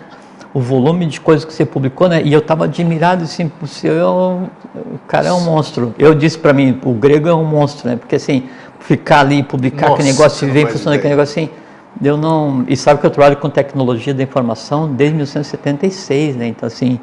o 0.54 0.61
volume 0.61 1.04
de 1.04 1.21
coisas 1.21 1.44
que 1.44 1.52
você 1.52 1.66
publicou, 1.66 2.09
né? 2.09 2.23
E 2.25 2.32
eu 2.32 2.38
estava 2.38 2.64
admirado, 2.64 3.25
assim, 3.25 3.50
o 3.94 4.99
cara 5.06 5.28
é 5.28 5.32
um 5.32 5.40
monstro. 5.40 5.94
Eu 5.99 6.14
disse 6.14 6.38
para 6.38 6.54
mim, 6.54 6.78
o 6.85 6.94
grego 6.94 7.28
é 7.28 7.35
um 7.35 7.44
monstro, 7.44 7.88
né? 7.90 7.97
Porque 7.97 8.16
assim, 8.16 8.49
ficar 8.80 9.21
ali 9.21 9.42
publicar 9.42 9.88
Nossa, 9.88 9.94
aquele 9.94 10.12
negócio 10.12 10.38
você 10.38 10.44
e 10.44 10.49
não 10.49 10.54
ver 10.54 10.66
funcionando 10.68 10.99
aquele 10.99 11.14
negócio 11.14 11.42
assim, 11.42 11.50
eu 12.00 12.16
não. 12.16 12.64
E 12.68 12.76
sabe 12.76 13.00
que 13.00 13.06
eu 13.06 13.11
trabalho 13.11 13.37
com 13.37 13.50
tecnologia 13.50 14.14
da 14.14 14.22
informação 14.22 14.92
desde 14.92 15.14
1976, 15.14 16.37
né? 16.37 16.46
Então 16.46 16.66
assim, 16.66 16.99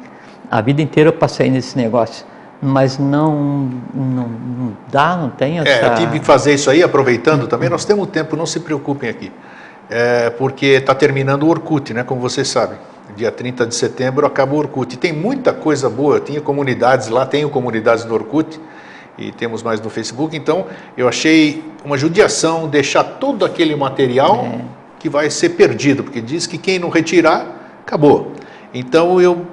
a 0.50 0.60
vida 0.60 0.82
inteira 0.82 1.10
eu 1.10 1.12
passei 1.12 1.50
nesse 1.50 1.76
negócio. 1.76 2.26
Mas 2.62 2.98
não, 2.98 3.70
não, 3.94 4.28
não 4.28 4.76
dá, 4.90 5.16
não 5.16 5.30
tem 5.30 5.60
essa. 5.60 5.70
É, 5.70 5.86
eu 5.86 5.94
tive 5.94 6.20
que 6.20 6.26
fazer 6.26 6.52
isso 6.52 6.68
aí, 6.68 6.82
aproveitando 6.82 7.46
também. 7.46 7.70
Nós 7.70 7.86
temos 7.86 8.06
tempo, 8.08 8.36
não 8.36 8.44
se 8.44 8.60
preocupem 8.60 9.08
aqui. 9.08 9.32
É, 9.88 10.28
porque 10.30 10.66
está 10.66 10.94
terminando 10.94 11.44
o 11.44 11.48
Orkut, 11.48 11.94
né? 11.94 12.02
Como 12.02 12.20
vocês 12.20 12.48
sabem. 12.48 12.76
Dia 13.16 13.32
30 13.32 13.66
de 13.66 13.74
setembro 13.74 14.26
acaba 14.26 14.54
o 14.54 14.58
Orkut. 14.58 14.94
E 14.94 14.98
tem 14.98 15.10
muita 15.10 15.54
coisa 15.54 15.88
boa. 15.88 16.16
Eu 16.16 16.20
tinha 16.20 16.40
comunidades 16.40 17.08
lá, 17.08 17.24
tenho 17.24 17.48
comunidades 17.48 18.04
no 18.04 18.12
Orkut 18.12 18.60
e 19.16 19.32
temos 19.32 19.62
mais 19.62 19.80
no 19.80 19.88
Facebook. 19.88 20.36
Então, 20.36 20.66
eu 20.96 21.08
achei 21.08 21.64
uma 21.82 21.96
judiação 21.96 22.68
deixar 22.68 23.04
todo 23.04 23.44
aquele 23.44 23.74
material 23.74 24.44
É. 24.44 24.79
que 25.00 25.08
vai 25.08 25.30
ser 25.30 25.50
perdido, 25.50 26.04
porque 26.04 26.20
diz 26.20 26.46
que 26.46 26.58
quem 26.58 26.78
não 26.78 26.90
retirar, 26.90 27.80
acabou. 27.80 28.34
Então, 28.72 29.20
eu 29.20 29.46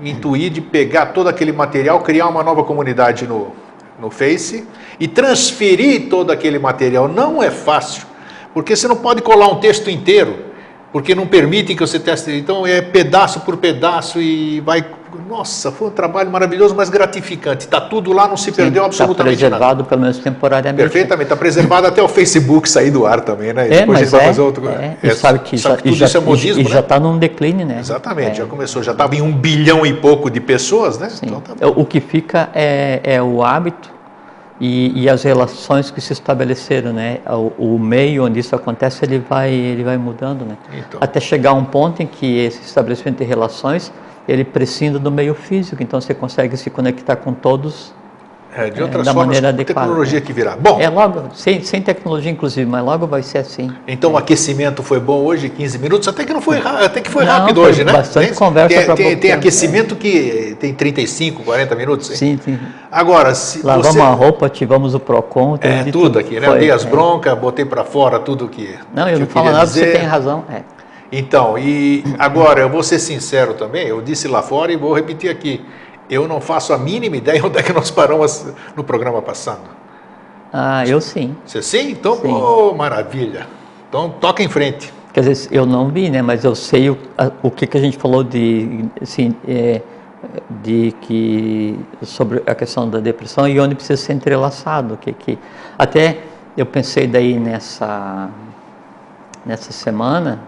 intuir 0.00 0.50
de 0.50 0.60
pegar 0.60 1.06
todo 1.06 1.28
aquele 1.28 1.52
material, 1.52 2.00
criar 2.00 2.26
uma 2.26 2.42
nova 2.42 2.64
comunidade 2.64 3.26
no, 3.26 3.52
no 4.00 4.10
Face 4.10 4.66
e 4.98 5.06
transferir 5.06 6.08
todo 6.08 6.32
aquele 6.32 6.58
material. 6.58 7.06
Não 7.06 7.42
é 7.42 7.50
fácil, 7.50 8.06
porque 8.54 8.74
você 8.74 8.88
não 8.88 8.96
pode 8.96 9.22
colar 9.22 9.48
um 9.48 9.60
texto 9.60 9.90
inteiro 9.90 10.51
porque 10.92 11.14
não 11.14 11.26
permitem 11.26 11.74
que 11.74 11.80
você 11.84 11.98
teste. 11.98 12.30
Então 12.32 12.66
é 12.66 12.80
pedaço 12.82 13.40
por 13.40 13.56
pedaço 13.56 14.20
e 14.20 14.60
vai. 14.60 14.84
Nossa, 15.28 15.70
foi 15.70 15.88
um 15.88 15.90
trabalho 15.90 16.30
maravilhoso, 16.30 16.74
mas 16.74 16.88
gratificante. 16.88 17.64
Está 17.66 17.80
tudo 17.80 18.12
lá, 18.12 18.26
não 18.28 18.36
se 18.36 18.50
perdeu 18.50 18.82
Tá 18.82 18.86
absolutamente 18.86 19.36
preservado, 19.38 19.76
nada. 19.78 19.84
pelo 19.84 20.00
menos 20.00 20.18
temporariamente. 20.18 20.82
Perfeitamente, 20.82 21.24
está 21.24 21.36
preservado 21.36 21.86
até 21.86 22.02
o 22.02 22.08
Facebook 22.08 22.68
sair 22.68 22.90
do 22.90 23.06
ar 23.06 23.20
também, 23.20 23.52
né? 23.52 23.68
E 23.68 23.72
É, 23.72 23.78
depois 23.80 23.98
a 23.98 24.04
gente 24.04 24.10
mas 24.10 24.10
vai 24.10 24.20
é, 24.22 24.26
fazer 24.28 24.40
outro. 24.40 24.68
é, 24.70 24.96
é, 25.02 25.10
sabe 25.14 25.38
que 25.40 25.56
já, 25.58 25.76
tudo 25.76 25.88
e 25.88 25.92
já, 25.94 26.06
isso 26.06 26.16
é 26.16 26.20
modismo, 26.20 26.60
e, 26.62 26.64
né? 26.64 26.70
já 26.70 26.80
está 26.80 26.98
num 26.98 27.18
declínio, 27.18 27.66
né? 27.66 27.78
Exatamente, 27.80 28.30
É. 28.32 28.34
já 28.36 28.46
começou, 28.46 28.82
já 28.82 28.92
estava 28.92 29.14
em 29.14 29.20
um 29.20 29.32
bilhão 29.32 29.84
e 29.84 29.92
pouco 29.92 30.30
de 30.30 30.40
pessoas, 30.40 30.98
né? 30.98 31.10
Sim. 31.10 31.26
Então 31.26 31.40
tá 31.40 31.54
bom. 31.60 31.74
o 31.76 31.84
que 31.84 32.00
fica 32.00 32.48
é, 32.54 33.00
é 33.02 33.22
o 33.22 33.42
hábito 33.42 33.90
e, 34.64 34.92
e 35.02 35.08
as 35.08 35.24
relações 35.24 35.90
que 35.90 36.00
se 36.00 36.12
estabeleceram, 36.12 36.92
né? 36.92 37.18
O, 37.26 37.74
o 37.74 37.78
meio 37.80 38.24
onde 38.24 38.38
isso 38.38 38.54
acontece, 38.54 39.04
ele 39.04 39.18
vai, 39.18 39.52
ele 39.52 39.82
vai 39.82 39.98
mudando, 39.98 40.44
né? 40.44 40.56
Então. 40.72 41.00
Até 41.02 41.18
chegar 41.18 41.50
a 41.50 41.54
um 41.54 41.64
ponto 41.64 42.00
em 42.00 42.06
que 42.06 42.38
esse 42.38 42.62
estabelecimento 42.62 43.18
de 43.18 43.24
relações, 43.24 43.92
ele 44.28 44.44
prescinda 44.44 45.00
do 45.00 45.10
meio 45.10 45.34
físico, 45.34 45.82
então 45.82 46.00
você 46.00 46.14
consegue 46.14 46.56
se 46.56 46.70
conectar 46.70 47.16
com 47.16 47.32
todos 47.32 47.92
É, 48.54 48.68
de 48.68 48.80
é, 48.80 48.82
outras 48.82 49.06
da 49.06 49.12
formas, 49.14 49.28
maneira 49.28 49.48
com 49.48 49.54
adequada, 49.54 49.86
tecnologia 49.88 50.20
que 50.20 50.32
virá. 50.32 50.56
Bom, 50.56 50.78
É 50.78 50.88
logo, 50.88 51.30
sem, 51.34 51.62
sem 51.62 51.80
tecnologia 51.80 52.30
inclusive, 52.30 52.68
mas 52.70 52.84
logo 52.84 53.06
vai 53.06 53.22
ser 53.22 53.38
assim. 53.38 53.72
então 53.88 54.12
o 54.12 54.16
aquecimento 54.18 54.82
foi 54.82 55.00
bom 55.00 55.24
hoje, 55.24 55.48
15 55.48 55.78
minutos, 55.78 56.06
até 56.06 56.24
que 56.24 56.32
não 56.34 56.42
foi, 56.42 56.58
até 56.58 57.00
que 57.00 57.10
foi 57.10 57.24
Não, 57.24 57.32
rápido 57.32 57.60
foi 57.62 57.70
hoje, 57.70 57.82
né? 57.84 57.92
bastante 57.92 58.26
tem, 58.28 58.34
conversa 58.34 58.76
tem, 58.76 58.84
pra 58.84 58.94
tem, 58.94 59.06
tem 59.06 59.16
tempo, 59.16 59.34
aquecimento 59.36 59.96
que 59.96 60.56
tem 60.60 60.74
35, 60.74 61.42
40 61.44 61.74
minutos. 61.74 62.10
hein? 62.10 62.16
Sim, 62.16 62.38
sim. 62.44 62.58
Agora, 62.90 63.34
se 63.34 63.64
Lavamos 63.64 63.94
você... 63.94 64.00
a 64.00 64.08
roupa, 64.10 64.46
ativamos 64.46 64.94
o 64.94 65.00
PROCON, 65.00 65.56
É, 65.60 65.84
de 65.84 65.90
tudo 65.90 66.18
aqui, 66.18 66.38
né? 66.38 66.46
Foi, 66.46 66.58
dei 66.58 66.70
as 66.70 66.84
é. 66.84 66.88
broncas, 66.88 67.38
botei 67.38 67.64
para 67.64 67.84
fora 67.84 68.18
tudo 68.18 68.48
que. 68.48 68.74
Não, 68.94 69.08
eu 69.08 69.14
que 69.14 69.20
não 69.20 69.26
falo 69.28 69.50
nada, 69.50 69.66
você 69.66 69.80
dizer. 69.80 69.98
tem 69.98 70.06
razão. 70.06 70.44
É. 70.52 70.60
Então, 71.10 71.58
e 71.58 72.02
agora 72.18 72.60
eu 72.60 72.68
vou 72.70 72.82
ser 72.82 72.98
sincero 72.98 73.54
também, 73.54 73.86
eu 73.86 74.00
disse 74.00 74.26
lá 74.28 74.42
fora 74.42 74.72
e 74.72 74.76
vou 74.76 74.94
repetir 74.94 75.30
aqui. 75.30 75.62
Eu 76.08 76.28
não 76.28 76.40
faço 76.40 76.72
a 76.72 76.78
mínima 76.78 77.16
ideia 77.16 77.40
onde 77.44 77.58
é 77.58 77.62
que 77.62 77.72
nós 77.72 77.90
paramos 77.90 78.46
no 78.76 78.84
programa 78.84 79.22
passado. 79.22 79.82
Ah, 80.52 80.86
eu 80.86 81.00
sim. 81.00 81.34
Você 81.46 81.62
sim? 81.62 81.92
Então, 81.92 82.16
Sim. 82.16 82.22
pô, 82.22 82.74
maravilha. 82.74 83.46
Então, 83.88 84.10
toca 84.10 84.42
em 84.42 84.48
frente. 84.48 84.92
Quer 85.12 85.20
dizer, 85.22 85.48
eu 85.50 85.64
não 85.64 85.88
vi, 85.88 86.10
né? 86.10 86.20
Mas 86.20 86.44
eu 86.44 86.54
sei 86.54 86.90
o, 86.90 86.98
o 87.42 87.50
que, 87.50 87.66
que 87.66 87.76
a 87.76 87.80
gente 87.80 87.96
falou 87.96 88.22
de, 88.22 88.84
assim, 89.00 89.34
é, 89.48 89.80
de 90.62 90.94
que 91.02 91.78
sobre 92.02 92.42
a 92.46 92.54
questão 92.54 92.88
da 92.88 93.00
depressão 93.00 93.48
e 93.48 93.58
onde 93.58 93.74
precisa 93.74 94.00
ser 94.00 94.12
entrelaçado, 94.12 94.96
que 94.96 95.12
que 95.12 95.38
até 95.78 96.18
eu 96.56 96.64
pensei 96.64 97.06
daí 97.06 97.38
nessa 97.38 98.28
nessa 99.44 99.72
semana, 99.72 100.40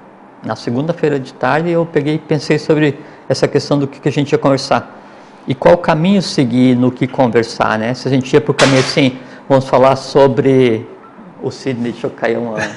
na 0.45 0.55
segunda-feira 0.55 1.19
de 1.19 1.35
tarde, 1.35 1.71
eu 1.71 1.85
peguei 1.85 2.15
e 2.15 2.19
pensei 2.19 2.59
sobre 2.59 2.99
essa 3.29 3.49
questão 3.49 3.79
do 3.79 3.89
que, 3.89 4.01
que 4.01 4.09
a 4.09 4.13
gente 4.13 4.33
ia 4.33 4.39
conversar. 4.39 5.04
E 5.47 5.55
qual 5.55 5.77
caminho 5.77 6.23
seguir 6.23 6.75
no 6.77 6.91
que 6.91 7.07
conversar, 7.07 7.79
né? 7.79 7.93
Se 7.95 8.09
a 8.09 8.11
gente 8.11 8.33
ia 8.33 8.41
para 8.41 8.51
o 8.51 8.55
caminho 8.55 8.81
assim, 8.81 9.19
vamos 9.49 9.69
falar 9.69 9.97
sobre 9.97 10.89
o 11.43 11.51
Sidney, 11.51 11.93
deixa 11.93 12.07
eu 12.07 12.11
cair 12.11 12.39
uma... 12.39 12.57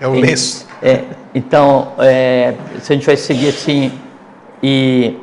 É 0.00 0.08
um 0.08 0.18
lenço. 0.18 0.66
é, 0.80 1.04
então, 1.34 1.92
é, 1.98 2.54
se 2.80 2.90
a 2.90 2.96
gente 2.96 3.04
vai 3.04 3.18
seguir 3.18 3.50
assim 3.50 3.92
e 4.62 5.14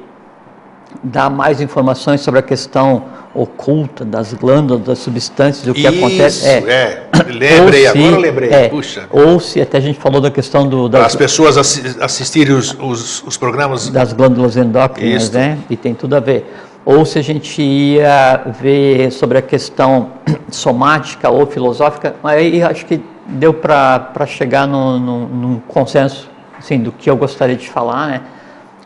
dar 1.03 1.31
mais 1.31 1.61
informações 1.61 2.21
sobre 2.21 2.39
a 2.39 2.43
questão 2.43 3.05
oculta 3.41 4.03
das 4.03 4.33
glândulas, 4.33 4.83
das 4.83 4.99
substâncias, 4.99 5.67
o 5.67 5.73
que 5.73 5.81
Isso, 5.87 5.97
acontece. 5.97 6.47
é. 6.47 7.03
Lembrei, 7.27 7.61
Ou 7.61 7.71
se- 7.71 7.87
agora 7.99 8.15
eu 8.15 8.19
lembrei. 8.19 8.49
é, 8.49 8.67
Puxa. 8.69 9.07
Ou 9.11 9.39
se 9.39 9.61
até 9.61 9.77
a 9.77 9.81
gente 9.81 9.99
falou 9.99 10.19
da 10.19 10.31
questão 10.31 10.67
do, 10.67 10.89
das, 10.89 11.05
as 11.07 11.15
pessoas 11.15 11.57
assi- 11.57 11.95
assistirem 12.01 12.53
os, 12.55 12.75
os, 12.79 13.23
os 13.23 13.37
programas. 13.37 13.89
das 13.89 14.11
glândulas 14.13 14.57
endócrinas, 14.57 15.23
Isso. 15.23 15.33
né? 15.33 15.57
E 15.69 15.77
tem 15.77 15.93
tudo 15.93 16.15
a 16.15 16.19
ver. 16.19 16.51
Ou 16.83 17.05
se 17.05 17.19
a 17.19 17.21
gente 17.21 17.61
ia 17.61 18.41
ver 18.61 19.11
sobre 19.11 19.37
a 19.37 19.41
questão 19.41 20.09
somática 20.49 21.29
ou 21.29 21.45
filosófica, 21.45 22.15
aí 22.23 22.63
acho 22.63 22.85
que 22.85 22.99
deu 23.27 23.53
para 23.53 24.25
chegar 24.25 24.65
no, 24.67 24.97
no, 24.97 25.27
num 25.27 25.59
consenso 25.67 26.29
assim, 26.57 26.79
do 26.79 26.91
que 26.91 27.09
eu 27.09 27.15
gostaria 27.17 27.55
de 27.55 27.69
falar, 27.69 28.07
né? 28.07 28.21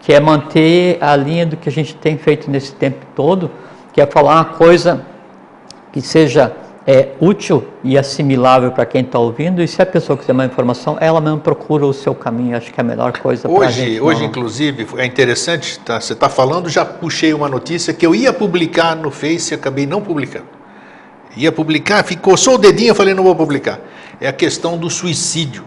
Que 0.01 0.13
é 0.13 0.19
manter 0.19 0.97
a 0.99 1.15
linha 1.15 1.45
do 1.45 1.55
que 1.55 1.69
a 1.69 1.71
gente 1.71 1.93
tem 1.95 2.17
feito 2.17 2.49
nesse 2.49 2.73
tempo 2.73 3.05
todo, 3.15 3.51
que 3.93 4.01
é 4.01 4.05
falar 4.05 4.35
uma 4.35 4.45
coisa 4.45 5.05
que 5.91 6.01
seja 6.01 6.55
é, 6.87 7.09
útil 7.19 7.65
e 7.83 7.97
assimilável 7.97 8.71
para 8.71 8.85
quem 8.85 9.01
está 9.01 9.19
ouvindo, 9.19 9.61
e 9.61 9.67
se 9.67 9.81
a 9.81 9.85
pessoa 9.85 10.17
quiser 10.17 10.33
mais 10.33 10.49
informação, 10.51 10.97
ela 10.99 11.21
mesmo 11.21 11.39
procura 11.39 11.85
o 11.85 11.93
seu 11.93 12.15
caminho, 12.15 12.57
acho 12.57 12.71
que 12.73 12.79
é 12.79 12.83
a 12.83 12.85
melhor 12.85 13.11
coisa 13.19 13.47
para 13.47 13.57
Hoje, 13.57 13.81
gente. 13.85 14.01
hoje 14.01 14.21
não- 14.21 14.27
inclusive, 14.27 14.87
é 14.97 15.05
interessante, 15.05 15.79
tá, 15.79 15.99
você 16.01 16.13
está 16.13 16.27
falando, 16.27 16.69
já 16.69 16.83
puxei 16.83 17.33
uma 17.33 17.47
notícia 17.47 17.93
que 17.93 18.05
eu 18.05 18.15
ia 18.15 18.33
publicar 18.33 18.95
no 18.95 19.11
Face 19.11 19.53
e 19.53 19.55
acabei 19.55 19.85
não 19.85 20.01
publicando. 20.01 20.47
Ia 21.37 21.51
publicar, 21.51 22.03
ficou 22.03 22.35
só 22.35 22.55
o 22.55 22.57
dedinho, 22.57 22.89
eu 22.89 22.95
falei, 22.95 23.13
não 23.13 23.23
vou 23.23 23.35
publicar. 23.35 23.79
É 24.19 24.27
a 24.27 24.33
questão 24.33 24.77
do 24.77 24.89
suicídio, 24.89 25.63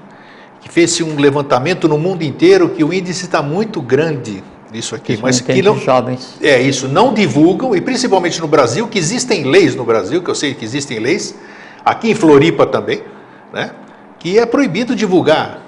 que 0.61 0.69
fez-se 0.69 1.03
um 1.03 1.17
levantamento 1.17 1.89
no 1.89 1.97
mundo 1.97 2.23
inteiro 2.23 2.69
que 2.71 2.83
o 2.83 2.93
índice 2.93 3.25
está 3.27 3.41
muito 3.41 3.81
grande 3.81 4.43
disso 4.75 4.95
aqui, 4.97 5.17
mas 5.23 5.41
que 5.41 5.63
não, 5.63 5.79
jovens. 5.79 6.37
é 6.43 6.61
isso, 6.61 6.89
não 6.89 7.15
divulgam, 7.15 7.75
e 7.77 7.81
principalmente 7.81 8.41
no 8.41 8.49
Brasil, 8.49 8.89
que 8.89 8.99
existem 8.99 9.45
leis 9.45 9.77
no 9.77 9.85
Brasil, 9.85 10.21
que 10.21 10.29
eu 10.29 10.35
sei 10.35 10.53
que 10.53 10.65
existem 10.65 10.99
leis, 10.99 11.35
aqui 11.85 12.11
em 12.11 12.15
Floripa 12.15 12.67
também, 12.67 13.01
né, 13.53 13.71
que 14.19 14.37
é 14.37 14.45
proibido 14.45 14.97
divulgar 14.97 15.61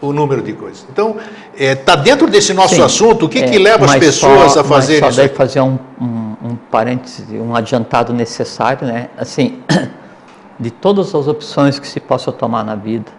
o 0.00 0.12
número 0.12 0.40
de 0.40 0.52
coisas. 0.54 0.86
Então, 0.90 1.16
está 1.54 1.94
dentro 1.94 2.26
desse 2.28 2.54
nosso 2.54 2.76
Sim, 2.76 2.82
assunto, 2.82 3.26
o 3.26 3.28
que, 3.28 3.40
é, 3.40 3.42
que 3.42 3.58
leva 3.58 3.84
as 3.84 3.96
pessoas 3.96 4.52
só- 4.52 4.60
a 4.60 4.64
fazerem 4.64 5.02
mas 5.02 5.10
isso? 5.10 5.16
só 5.16 5.16
daí 5.16 5.26
aqui? 5.26 5.36
fazer 5.36 5.60
um, 5.60 5.78
um, 6.00 6.36
um 6.50 6.56
parêntese, 6.70 7.36
um 7.36 7.54
adiantado 7.54 8.12
necessário, 8.14 8.86
né? 8.86 9.08
Assim, 9.18 9.60
de 10.58 10.70
todas 10.70 11.14
as 11.14 11.26
opções 11.28 11.78
que 11.78 11.86
se 11.86 12.00
possa 12.00 12.30
tomar 12.32 12.64
na 12.64 12.76
vida, 12.76 13.10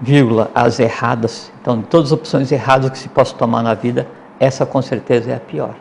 vírgula, 0.00 0.50
as 0.54 0.80
erradas, 0.80 1.52
então, 1.60 1.78
de 1.78 1.84
todas 1.86 2.06
as 2.08 2.12
opções 2.12 2.50
erradas 2.50 2.90
que 2.90 2.98
se 2.98 3.08
possa 3.08 3.34
tomar 3.36 3.62
na 3.62 3.74
vida, 3.74 4.06
essa 4.38 4.64
com 4.64 4.80
certeza 4.80 5.30
é 5.30 5.34
a 5.36 5.40
pior. 5.40 5.74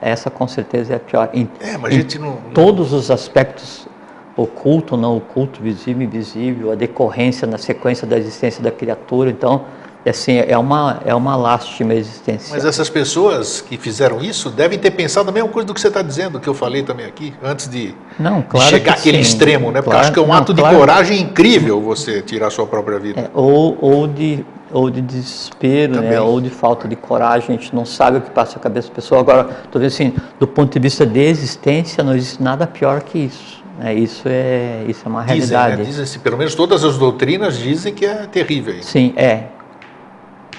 Essa 0.00 0.30
com 0.30 0.46
certeza 0.46 0.92
é 0.92 0.96
a 0.96 1.00
pior. 1.00 1.30
Em, 1.32 1.48
É, 1.60 1.76
mas 1.76 1.92
a 1.92 1.96
gente 1.96 2.18
não- 2.18 2.30
não- 2.34 2.50
Todos 2.54 2.92
os 2.92 3.10
aspectos 3.10 3.88
oculto, 4.36 4.96
não 4.96 5.16
oculto, 5.16 5.60
visível, 5.60 6.02
invisível, 6.02 6.72
a 6.72 6.74
decorrência 6.74 7.46
na 7.46 7.58
sequência 7.58 8.06
da 8.06 8.16
existência 8.16 8.62
da 8.62 8.70
criatura. 8.70 9.30
Então, 9.30 9.62
assim, 10.10 10.36
é 10.38 10.56
uma, 10.58 11.00
é 11.04 11.14
uma 11.14 11.36
lástima 11.36 11.92
a 11.92 11.96
existência. 11.96 12.54
Mas 12.54 12.64
essas 12.64 12.88
pessoas 12.88 13.60
que 13.60 13.76
fizeram 13.76 14.20
isso 14.20 14.50
devem 14.50 14.78
ter 14.78 14.90
pensado 14.90 15.28
a 15.28 15.32
mesma 15.32 15.48
coisa 15.48 15.66
do 15.66 15.72
que 15.74 15.80
você 15.80 15.88
está 15.88 16.02
dizendo, 16.02 16.40
que 16.40 16.48
eu 16.48 16.54
falei 16.54 16.82
também 16.82 17.06
aqui, 17.06 17.32
antes 17.42 17.68
de 17.68 17.94
Não, 18.18 18.40
de 18.40 18.46
claro 18.46 18.68
chegar 18.70 18.94
que 18.94 18.98
àquele 19.00 19.18
extremo, 19.18 19.70
né? 19.70 19.80
Porque 19.80 19.90
Claro- 19.90 20.00
acho 20.00 20.12
que 20.12 20.18
é 20.18 20.22
um 20.22 20.26
não, 20.26 20.34
ato 20.34 20.54
claro. 20.54 20.74
de 20.74 20.80
coragem 20.80 21.20
incrível 21.20 21.80
você 21.80 22.20
tirar 22.22 22.48
a 22.48 22.50
sua 22.50 22.66
própria 22.66 22.98
vida. 22.98 23.20
É, 23.20 23.30
ou, 23.34 23.76
ou, 23.80 24.06
de, 24.08 24.44
ou 24.72 24.90
de 24.90 25.00
desespero, 25.00 25.94
Também. 25.94 26.10
né? 26.10 26.20
ou 26.20 26.40
de 26.40 26.50
falta 26.50 26.88
de 26.88 26.96
coragem, 26.96 27.56
a 27.56 27.58
gente 27.60 27.74
não 27.74 27.84
sabe 27.84 28.18
o 28.18 28.20
que 28.20 28.30
passa 28.30 28.56
na 28.56 28.62
cabeça 28.62 28.88
da 28.88 28.94
pessoa. 28.94 29.20
Agora, 29.20 29.48
estou 29.64 29.80
dizendo 29.80 30.10
assim, 30.12 30.26
do 30.40 30.46
ponto 30.46 30.72
de 30.72 30.78
vista 30.80 31.06
de 31.06 31.20
existência, 31.20 32.02
não 32.02 32.14
existe 32.14 32.42
nada 32.42 32.66
pior 32.66 33.02
que 33.02 33.18
isso. 33.18 33.62
Né? 33.78 33.94
Isso, 33.94 34.22
é, 34.26 34.84
isso 34.88 35.02
é 35.04 35.08
uma 35.08 35.22
Dizem, 35.24 35.36
realidade. 35.56 35.76
né? 35.76 35.84
Dizem, 35.84 36.20
pelo 36.20 36.36
menos 36.36 36.54
todas 36.54 36.84
as 36.84 36.98
doutrinas 36.98 37.56
dizem 37.56 37.94
que 37.94 38.04
é 38.04 38.26
terrível. 38.30 38.74
Sim, 38.82 39.12
é. 39.16 39.44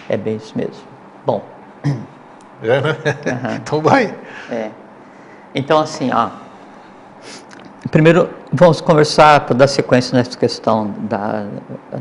É 0.09 0.17
bem 0.17 0.35
isso 0.35 0.57
mesmo. 0.57 0.83
Bom, 1.25 1.43
É, 2.63 2.81
né? 2.81 2.97
Então 3.61 3.81
vai. 3.81 4.15
É. 4.49 4.69
Então, 5.53 5.79
assim, 5.79 6.11
ó. 6.11 6.29
Primeiro, 7.91 8.29
vamos 8.51 8.79
conversar 8.79 9.41
para 9.41 9.55
dar 9.55 9.67
sequência 9.67 10.17
nessa 10.17 10.37
questão 10.37 10.95
da, 11.01 11.45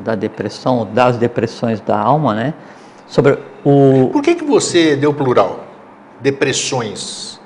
da 0.04 0.14
depressão, 0.14 0.88
das 0.90 1.16
depressões 1.16 1.80
da 1.80 1.98
alma, 1.98 2.34
né? 2.34 2.54
Sobre 3.08 3.38
o. 3.64 4.08
Por 4.12 4.22
que, 4.22 4.36
que 4.36 4.44
você 4.44 4.96
deu 4.96 5.12
plural? 5.12 5.64
Depressões. 6.20 7.40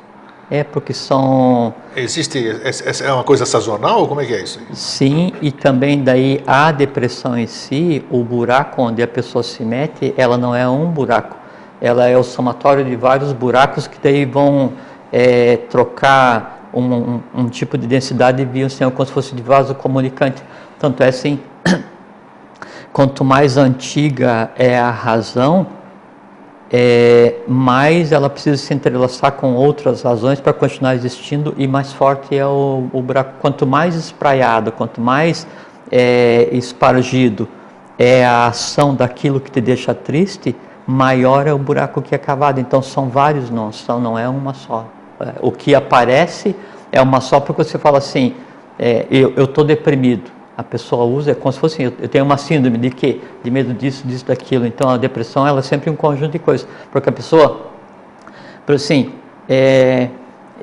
É 0.48 0.62
porque 0.62 0.92
são. 0.94 1.74
Existe. 1.96 2.38
É 2.62 3.06
é 3.06 3.12
uma 3.12 3.24
coisa 3.24 3.44
sazonal? 3.44 4.06
Como 4.06 4.20
é 4.20 4.24
que 4.26 4.32
é 4.32 4.42
isso? 4.42 4.60
Sim, 4.72 5.32
e 5.42 5.50
também 5.50 6.04
daí 6.04 6.40
a 6.46 6.70
depressão 6.70 7.36
em 7.36 7.46
si, 7.48 8.04
o 8.10 8.22
buraco 8.22 8.80
onde 8.82 9.02
a 9.02 9.08
pessoa 9.08 9.42
se 9.42 9.64
mete, 9.64 10.14
ela 10.16 10.38
não 10.38 10.54
é 10.54 10.68
um 10.68 10.86
buraco. 10.86 11.36
Ela 11.80 12.06
é 12.06 12.16
o 12.16 12.22
somatório 12.22 12.84
de 12.84 12.94
vários 12.94 13.32
buracos 13.32 13.86
que 13.88 13.98
daí 14.00 14.24
vão 14.24 14.72
é, 15.12 15.56
trocar 15.68 16.70
um, 16.72 16.80
um- 16.94 17.20
um 17.34 17.48
tipo 17.48 17.76
de 17.76 17.86
densidade 17.86 18.44
via 18.44 18.66
assim, 18.66 18.88
como 18.90 19.04
se 19.04 19.12
fosse 19.12 19.34
de 19.34 19.42
vaso 19.42 19.74
comunicante. 19.74 20.42
Tanto 20.78 21.02
é 21.02 21.08
assim, 21.08 21.40
quanto 22.92 23.24
mais 23.24 23.56
antiga 23.56 24.50
é 24.56 24.78
a 24.78 24.90
razão, 24.90 25.66
é, 26.72 27.36
mais 27.46 28.10
ela 28.10 28.28
precisa 28.28 28.56
se 28.56 28.74
entrelaçar 28.74 29.32
com 29.32 29.54
outras 29.54 30.02
razões 30.02 30.40
para 30.40 30.52
continuar 30.52 30.94
existindo 30.94 31.54
e 31.56 31.66
mais 31.66 31.92
forte 31.92 32.36
é 32.36 32.44
o, 32.44 32.88
o 32.92 33.02
buraco. 33.02 33.34
Quanto 33.40 33.66
mais 33.66 33.94
espraiado, 33.94 34.72
quanto 34.72 35.00
mais 35.00 35.46
é, 35.90 36.48
espargido 36.52 37.48
é 37.98 38.24
a 38.26 38.48
ação 38.48 38.94
daquilo 38.94 39.40
que 39.40 39.50
te 39.50 39.60
deixa 39.60 39.94
triste, 39.94 40.56
maior 40.86 41.46
é 41.46 41.52
o 41.52 41.58
buraco 41.58 42.02
que 42.02 42.14
é 42.14 42.18
cavado. 42.18 42.60
Então 42.60 42.82
são 42.82 43.08
vários 43.08 43.48
nós, 43.48 43.76
são, 43.76 44.00
não 44.00 44.18
é 44.18 44.28
uma 44.28 44.52
só. 44.52 44.86
É, 45.20 45.34
o 45.40 45.52
que 45.52 45.74
aparece 45.74 46.54
é 46.90 47.00
uma 47.00 47.20
só 47.20 47.38
porque 47.38 47.62
você 47.62 47.78
fala 47.78 47.98
assim, 47.98 48.34
é, 48.78 49.06
eu 49.10 49.44
estou 49.44 49.64
deprimido. 49.64 50.35
A 50.56 50.64
pessoa 50.64 51.04
usa, 51.04 51.32
é 51.32 51.34
como 51.34 51.52
se 51.52 51.58
fosse, 51.58 51.82
eu 51.82 51.90
tenho 51.90 52.24
uma 52.24 52.38
síndrome 52.38 52.78
de 52.78 52.90
quê? 52.90 53.20
De 53.42 53.50
medo 53.50 53.74
disso, 53.74 54.06
disso, 54.06 54.24
daquilo. 54.24 54.66
Então 54.66 54.88
a 54.88 54.96
depressão 54.96 55.46
ela 55.46 55.58
é 55.58 55.62
sempre 55.62 55.90
um 55.90 55.96
conjunto 55.96 56.32
de 56.32 56.38
coisas. 56.38 56.66
Porque 56.90 57.08
a 57.10 57.12
pessoa, 57.12 57.66
por 58.64 58.74
assim, 58.74 59.12
é, 59.48 60.08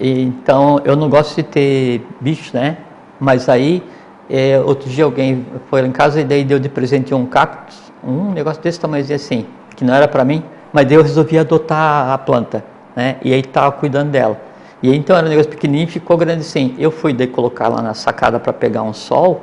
então 0.02 0.82
eu 0.84 0.96
não 0.96 1.10
gosto 1.10 1.36
de 1.36 1.44
ter 1.44 2.08
bicho, 2.20 2.56
né? 2.56 2.78
Mas 3.20 3.48
aí, 3.48 3.84
é, 4.28 4.60
outro 4.60 4.90
dia 4.90 5.04
alguém 5.04 5.46
foi 5.70 5.84
lá 5.84 5.88
em 5.88 5.92
casa 5.92 6.22
e 6.22 6.24
daí 6.24 6.44
deu 6.44 6.58
de 6.58 6.70
presente 6.70 7.14
um 7.14 7.28
cactus, 7.28 7.80
um 8.04 8.32
negócio 8.32 8.62
desse 8.64 8.80
tamanho 8.80 9.06
assim, 9.14 9.46
que 9.76 9.86
não 9.86 9.94
era 9.94 10.08
para 10.08 10.26
mim, 10.26 10.44
mas 10.74 10.88
daí 10.88 10.96
eu 10.96 11.04
resolvi 11.04 11.38
adotar 11.38 12.10
a 12.10 12.18
planta, 12.18 12.66
né? 12.96 13.18
E 13.22 13.32
aí 13.32 13.42
estava 13.42 13.72
cuidando 13.72 14.10
dela. 14.10 14.42
E 14.82 14.90
aí, 14.90 14.98
então 14.98 15.16
era 15.16 15.26
um 15.26 15.30
negócio 15.30 15.50
pequenininho, 15.50 15.88
ficou 15.88 16.18
grande 16.18 16.42
assim. 16.42 16.76
Eu 16.78 16.92
fui 16.92 17.14
daí 17.14 17.28
colocar 17.28 17.70
lá 17.70 17.82
na 17.82 17.94
sacada 17.94 18.38
para 18.38 18.52
pegar 18.52 18.82
um 18.82 18.92
sol 18.92 19.42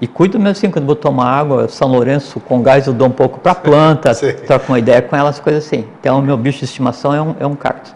e 0.00 0.06
cuido 0.06 0.38
mesmo 0.38 0.52
assim, 0.52 0.70
quando 0.70 0.84
vou 0.84 0.96
tomar 0.96 1.26
água, 1.26 1.68
São 1.68 1.88
Lourenço 1.88 2.38
com 2.40 2.60
gás 2.60 2.86
eu 2.86 2.92
dou 2.92 3.08
um 3.08 3.12
pouco 3.12 3.40
para 3.40 3.52
a 3.52 3.54
planta, 3.54 4.14
troco 4.46 4.66
uma 4.68 4.78
ideia 4.78 5.00
com 5.00 5.16
elas, 5.16 5.38
coisas 5.40 5.64
assim. 5.64 5.86
Então, 6.00 6.18
o 6.18 6.22
meu 6.22 6.36
bicho 6.36 6.58
de 6.58 6.64
estimação 6.66 7.14
é 7.14 7.22
um, 7.22 7.34
é 7.40 7.46
um 7.46 7.54
cactus. 7.54 7.94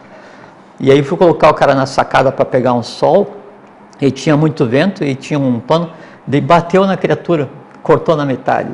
E 0.79 0.91
aí 0.91 1.03
fui 1.03 1.19
colocar 1.19 1.51
o 1.51 1.55
cara 1.55 1.75
na 1.75 1.85
sacada 1.85 2.33
para 2.33 2.45
pegar 2.45 2.73
um 2.73 2.83
sol, 2.83 3.37
e 4.01 4.11
tinha 4.11 4.35
muito 4.35 4.65
vento, 4.65 5.05
e 5.05 5.15
tinha 5.15 5.39
um 5.39 5.61
pano, 5.61 5.91
daí 6.27 6.41
bateu 6.41 6.87
na 6.87 6.97
criatura, 6.97 7.51
cortou 7.83 8.17
na 8.17 8.25
metade. 8.25 8.73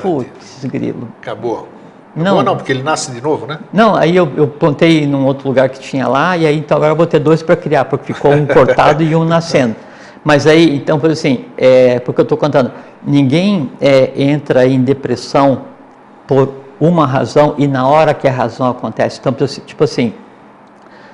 Putz, 0.00 0.64
grilo. 0.64 1.08
Acabou. 1.20 1.68
Não, 2.16 2.42
não, 2.42 2.56
porque 2.56 2.72
ele 2.72 2.82
nasce 2.82 3.10
de 3.10 3.20
novo, 3.20 3.46
né? 3.46 3.58
Não, 3.72 3.94
aí 3.96 4.16
eu, 4.16 4.30
eu 4.36 4.46
plantei 4.46 5.06
num 5.06 5.26
outro 5.26 5.48
lugar 5.48 5.68
que 5.68 5.80
tinha 5.80 6.06
lá, 6.06 6.36
e 6.36 6.46
aí 6.46 6.58
então 6.58 6.76
agora 6.76 6.92
eu 6.92 6.96
vou 6.96 7.06
ter 7.06 7.18
dois 7.18 7.42
para 7.42 7.56
criar, 7.56 7.84
porque 7.86 8.14
ficou 8.14 8.32
um 8.32 8.46
cortado 8.46 9.02
e 9.02 9.14
um 9.14 9.24
nascendo. 9.24 9.74
Mas 10.24 10.46
aí, 10.46 10.74
então, 10.74 10.98
por 10.98 11.10
assim, 11.10 11.44
é, 11.56 12.00
porque 12.00 12.20
eu 12.20 12.24
estou 12.24 12.38
contando, 12.38 12.72
ninguém 13.06 13.70
é, 13.78 14.10
entra 14.16 14.66
em 14.66 14.82
depressão 14.82 15.62
por 16.26 16.50
uma 16.80 17.06
razão 17.06 17.54
e 17.58 17.68
na 17.68 17.86
hora 17.86 18.14
que 18.14 18.26
a 18.26 18.32
razão 18.32 18.70
acontece. 18.70 19.20
Então, 19.20 19.32
tipo 19.32 19.84
assim. 19.84 20.14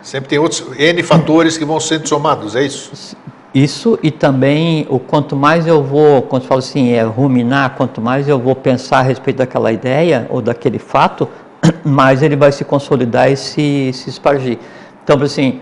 Sempre 0.00 0.30
tem 0.30 0.38
outros 0.38 0.64
N 0.78 1.02
fatores 1.02 1.58
que 1.58 1.64
vão 1.64 1.80
sendo 1.80 2.08
somados, 2.08 2.54
é 2.54 2.62
isso? 2.62 3.16
Isso 3.52 3.98
e 4.00 4.12
também 4.12 4.86
o 4.88 5.00
quanto 5.00 5.34
mais 5.34 5.66
eu 5.66 5.82
vou, 5.82 6.22
quando 6.22 6.44
falo 6.44 6.60
assim, 6.60 6.92
é 6.92 7.02
ruminar, 7.02 7.74
quanto 7.76 8.00
mais 8.00 8.28
eu 8.28 8.38
vou 8.38 8.54
pensar 8.54 8.98
a 8.98 9.02
respeito 9.02 9.38
daquela 9.38 9.72
ideia 9.72 10.26
ou 10.30 10.40
daquele 10.40 10.78
fato, 10.78 11.28
mais 11.84 12.22
ele 12.22 12.36
vai 12.36 12.52
se 12.52 12.64
consolidar 12.64 13.30
e 13.30 13.36
se, 13.36 13.90
se 13.92 14.08
espargir. 14.08 14.56
Então, 15.02 15.20
assim, 15.20 15.60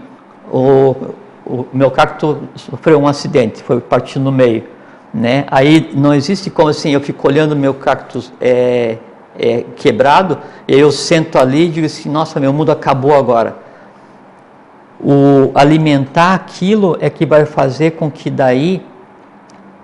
o, 0.53 0.95
o 1.49 1.67
meu 1.73 1.91
cacto 1.91 2.43
sofreu 2.55 3.01
um 3.01 3.09
acidente, 3.09 3.63
foi 3.63 3.81
partido 3.81 4.23
no 4.23 4.31
meio, 4.31 4.65
né? 5.13 5.47
Aí 5.51 5.91
não 5.95 6.15
existe 6.15 6.51
como 6.51 6.69
assim, 6.69 6.91
eu 6.91 7.01
fico 7.01 7.27
olhando 7.27 7.57
meu 7.57 7.73
cactus 7.73 8.33
é, 8.41 8.99
é, 9.39 9.65
quebrado, 9.77 10.39
e 10.67 10.79
eu 10.79 10.93
sento 10.93 11.39
ali 11.39 11.67
e 11.67 11.69
digo 11.71 11.87
assim, 11.87 12.11
nossa, 12.11 12.39
meu 12.39 12.53
mundo 12.53 12.71
acabou 12.71 13.15
agora. 13.15 13.57
O 15.01 15.51
alimentar 15.55 16.35
aquilo 16.35 16.99
é 17.01 17.09
que 17.09 17.25
vai 17.25 17.47
fazer 17.47 17.93
com 17.93 18.11
que 18.11 18.29
daí 18.29 18.85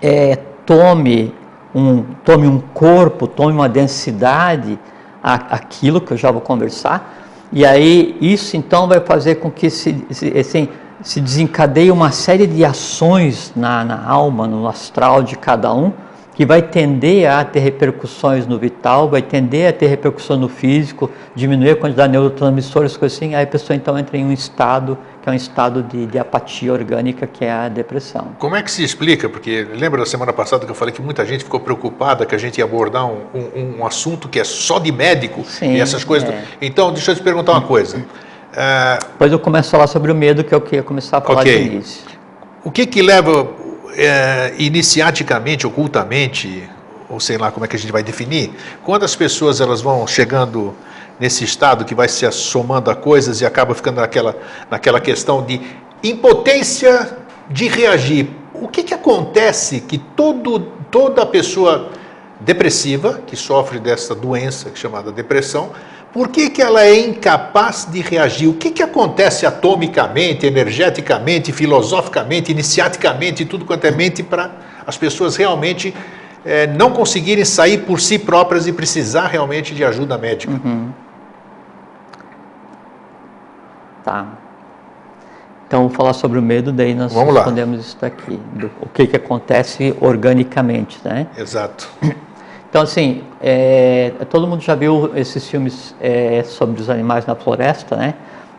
é, 0.01 0.37
tome 0.65 1.33
um 1.73 2.03
tome 2.23 2.47
um 2.47 2.59
corpo, 2.59 3.27
tome 3.27 3.53
uma 3.53 3.67
densidade, 3.67 4.77
a, 5.23 5.33
aquilo 5.33 5.99
que 5.99 6.11
eu 6.11 6.17
já 6.17 6.31
vou 6.31 6.41
conversar, 6.41 7.23
e 7.51 7.65
aí 7.65 8.17
isso 8.21 8.55
então 8.55 8.87
vai 8.87 8.99
fazer 8.99 9.35
com 9.35 9.49
que 9.49 9.69
se, 9.69 10.05
se 10.11 10.37
assim, 10.37 10.69
se 11.01 11.19
desencadeia 11.19 11.93
uma 11.93 12.11
série 12.11 12.47
de 12.47 12.63
ações 12.63 13.51
na, 13.55 13.83
na 13.83 14.05
alma, 14.05 14.47
no 14.47 14.67
astral 14.67 15.23
de 15.23 15.35
cada 15.35 15.73
um, 15.73 15.91
que 16.35 16.45
vai 16.45 16.61
tender 16.61 17.29
a 17.29 17.43
ter 17.45 17.59
repercussões 17.59 18.45
no 18.45 18.59
vital, 18.59 19.09
vai 19.09 19.21
tender 19.21 19.69
a 19.69 19.73
ter 19.73 19.87
repercussão 19.87 20.37
no 20.37 20.49
físico, 20.49 21.09
diminuir 21.33 21.71
a 21.71 21.75
quantidade 21.77 22.11
de 22.11 22.17
neurotransmissores, 22.17 22.97
coisa 22.97 23.15
assim, 23.15 23.33
aí 23.35 23.45
a 23.45 23.47
pessoa 23.47 23.75
então 23.75 23.97
entra 23.97 24.17
em 24.17 24.25
um 24.25 24.33
estado 24.33 24.97
que 25.21 25.29
é 25.29 25.31
um 25.31 25.35
estado 25.35 25.81
de, 25.81 26.05
de, 26.05 26.19
apatia 26.19 26.71
orgânica, 26.71 27.25
que 27.25 27.43
é 27.43 27.51
a 27.51 27.67
depressão. 27.67 28.35
Como 28.37 28.55
é 28.55 28.61
que 28.61 28.69
se 28.69 28.83
explica? 28.83 29.27
Porque 29.27 29.65
lembra 29.73 30.01
da 30.01 30.05
semana 30.05 30.31
passada 30.31 30.65
que 30.65 30.71
eu 30.71 30.75
falei 30.75 30.93
que 30.93 31.01
muita 31.01 31.25
gente 31.25 31.43
ficou 31.43 31.59
preocupada 31.59 32.25
que 32.25 32.35
a 32.35 32.37
gente 32.37 32.59
ia 32.59 32.63
abordar 32.63 33.07
um, 33.07 33.21
um, 33.33 33.79
um 33.79 33.85
assunto 33.87 34.29
que 34.29 34.39
é 34.39 34.43
só 34.43 34.77
de 34.77 34.91
médico 34.91 35.43
Sim, 35.45 35.73
e 35.73 35.79
essas 35.79 36.03
coisas. 36.03 36.29
É. 36.29 36.43
Então, 36.61 36.91
deixa 36.91 37.11
eu 37.11 37.15
te 37.15 37.23
perguntar 37.23 37.53
uma 37.53 37.61
coisa. 37.61 38.05
É... 38.55 38.99
Depois 38.99 39.31
eu 39.31 39.39
começo 39.39 39.69
a 39.69 39.71
falar 39.71 39.87
sobre 39.87 40.11
o 40.11 40.15
medo, 40.15 40.43
que 40.43 40.53
é 40.53 40.57
o 40.57 40.61
que 40.61 40.75
ia 40.75 40.83
começar 40.83 41.17
a 41.17 41.21
falar 41.21 41.41
okay. 41.41 41.63
de 41.63 41.73
início. 41.73 42.01
O 42.63 42.71
que 42.71 42.85
que 42.85 43.01
leva 43.01 43.47
é, 43.95 44.53
iniciaticamente, 44.57 45.67
ocultamente, 45.67 46.67
ou 47.09 47.19
sei 47.19 47.37
lá 47.37 47.51
como 47.51 47.65
é 47.65 47.67
que 47.67 47.75
a 47.75 47.79
gente 47.79 47.91
vai 47.91 48.03
definir, 48.03 48.51
quando 48.83 49.03
as 49.03 49.15
pessoas 49.15 49.61
elas 49.61 49.81
vão 49.81 50.05
chegando 50.07 50.73
nesse 51.19 51.43
estado 51.43 51.85
que 51.85 51.95
vai 51.95 52.07
se 52.07 52.29
somando 52.31 52.89
a 52.89 52.95
coisas 52.95 53.41
e 53.41 53.45
acaba 53.45 53.73
ficando 53.73 54.01
naquela, 54.01 54.35
naquela 54.69 54.99
questão 54.99 55.43
de 55.43 55.61
impotência 56.03 57.17
de 57.49 57.67
reagir. 57.67 58.29
O 58.53 58.67
que, 58.67 58.83
que 58.83 58.93
acontece 58.93 59.81
que 59.81 59.97
todo, 59.97 60.59
toda 60.89 61.25
pessoa 61.25 61.89
depressiva, 62.39 63.21
que 63.25 63.35
sofre 63.35 63.79
dessa 63.79 64.13
doença 64.13 64.71
chamada 64.75 65.11
depressão, 65.11 65.71
por 66.15 66.29
que, 66.29 66.49
que 66.49 66.61
ela 66.61 66.81
é 66.81 66.97
incapaz 66.97 67.89
de 67.91 67.99
reagir? 67.99 68.47
O 68.47 68.53
que, 68.53 68.71
que 68.71 68.81
acontece 68.81 69.45
atomicamente, 69.45 70.45
energeticamente, 70.45 71.51
filosoficamente, 71.51 72.53
iniciaticamente, 72.53 73.43
tudo 73.43 73.65
quanto 73.65 73.83
é 73.83 73.91
mente, 73.91 74.23
para 74.23 74.49
as 74.87 74.97
pessoas 74.97 75.35
realmente 75.35 75.93
é, 76.45 76.67
não 76.67 76.91
conseguirem 76.91 77.43
sair 77.43 77.79
por 77.79 77.99
si 77.99 78.17
próprias 78.17 78.65
e 78.65 78.71
precisar 78.71 79.27
realmente 79.27 79.75
de 79.75 79.83
ajuda 79.83 80.17
médica? 80.17 80.53
Uhum. 80.53 80.89
Tá. 84.05 84.25
Então, 85.67 85.81
vamos 85.81 85.97
falar 85.97 86.13
sobre 86.13 86.39
o 86.39 86.41
medo, 86.41 86.71
daí 86.71 86.95
nós 86.95 87.11
vamos 87.11 87.35
respondemos 87.35 87.75
lá. 87.75 87.81
isso 87.81 87.97
daqui. 87.99 88.39
Do, 88.53 88.71
o 88.79 88.87
que, 88.87 89.05
que 89.05 89.17
acontece 89.17 89.93
organicamente, 89.99 90.97
né? 91.03 91.27
Exato. 91.37 91.89
Então, 92.75 92.83
assim, 92.83 93.21
é, 93.41 94.11
todo 94.29 94.45
mundo 94.45 94.61
já 94.61 94.75
viu 94.75 95.09
esses 95.15 95.47
filmes 95.47 95.95
é, 96.01 96.43
sobre 96.43 96.81
os 96.81 96.89
animais 96.89 97.25
na 97.25 97.33
floresta, 97.33 97.95
né? 97.95 98.15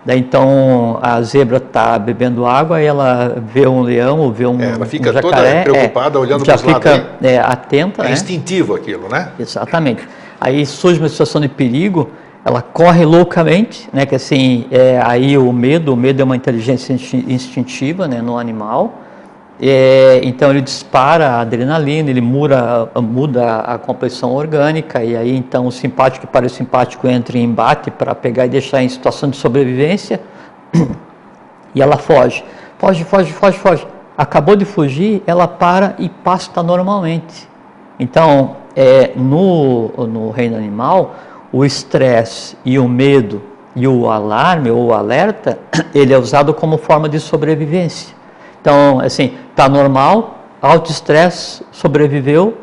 Daí, 0.07 0.19
então, 0.19 0.99
a 1.03 1.21
zebra 1.21 1.59
está 1.59 1.99
bebendo 1.99 2.47
água 2.47 2.81
e 2.81 2.87
ela 2.87 3.37
vê 3.53 3.67
um 3.67 3.83
leão 3.83 4.21
ou 4.21 4.33
vê 4.33 4.47
um, 4.47 4.59
é, 4.59 4.71
ela 4.71 4.87
fica 4.87 5.11
um 5.11 5.13
jacaré, 5.13 5.65
toda 5.65 5.75
preocupada, 5.75 6.19
olhando 6.19 6.47
para 6.47 6.55
os 6.55 6.63
lados. 6.63 6.83
Já 6.83 6.99
fica 6.99 7.11
é, 7.21 7.39
atenta, 7.39 8.05
É 8.05 8.05
né? 8.07 8.13
instintivo 8.15 8.75
aquilo, 8.75 9.07
né? 9.07 9.33
Exatamente. 9.39 10.09
Aí 10.41 10.65
surge 10.65 10.99
uma 10.99 11.11
situação 11.11 11.39
de 11.39 11.49
perigo, 11.51 12.09
ela 12.43 12.63
corre 12.63 13.05
loucamente, 13.05 13.87
né? 13.93 14.07
Que 14.07 14.15
assim, 14.15 14.65
é, 14.71 14.99
aí 15.05 15.37
o 15.37 15.53
medo, 15.53 15.93
o 15.93 15.97
medo 15.97 16.23
é 16.23 16.25
uma 16.25 16.37
inteligência 16.37 16.95
instintiva, 17.29 18.09
né? 18.09 18.23
No 18.23 18.39
animal. 18.39 18.95
É, 19.61 20.21
então 20.23 20.51
ele 20.51 20.61
dispara 20.61 21.31
a 21.31 21.41
adrenalina, 21.41 22.11
ele 22.11 22.21
muda, 22.21 23.61
a 23.61 23.79
complexão 23.79 24.35
orgânica 24.35 25.03
e 25.03 25.17
aí 25.17 25.35
então 25.35 25.67
o 25.67 25.73
simpático 25.73 26.27
e 26.27 26.29
parasimpático 26.29 27.09
entram 27.09 27.41
em 27.41 27.45
embate 27.45 27.91
para 27.91 28.15
pegar 28.15 28.45
e 28.45 28.51
deixar 28.51 28.83
em 28.83 28.89
situação 28.89 29.31
de 29.31 29.37
sobrevivência 29.39 30.21
e 31.75 31.81
ela 31.81 31.97
foge, 31.97 32.45
foge, 32.79 33.05
foge, 33.05 33.33
foge, 33.33 33.59
foge. 33.59 33.87
Acabou 34.17 34.57
de 34.57 34.65
fugir, 34.65 35.23
ela 35.27 35.47
para 35.47 35.95
e 35.99 36.09
pasta 36.09 36.63
normalmente. 36.63 37.47
Então, 37.99 38.57
é, 38.75 39.13
no, 39.15 39.89
no 40.07 40.31
reino 40.31 40.57
animal, 40.57 41.15
o 41.53 41.65
estresse 41.67 42.57
e 42.65 42.79
o 42.79 42.89
medo 42.89 43.43
e 43.75 43.87
o 43.87 44.11
alarme 44.11 44.71
ou 44.71 44.87
o 44.87 44.95
alerta, 44.95 45.59
ele 45.95 46.15
é 46.15 46.19
usado 46.19 46.55
como 46.55 46.79
forma 46.79 47.11
de 47.11 47.21
sobrevivência. 47.21 48.16
Então, 48.67 48.99
assim, 48.99 49.33
tá 49.55 49.69
normal, 49.69 50.41
alto 50.61 50.91
estresse, 50.91 51.65
sobreviveu, 51.71 52.59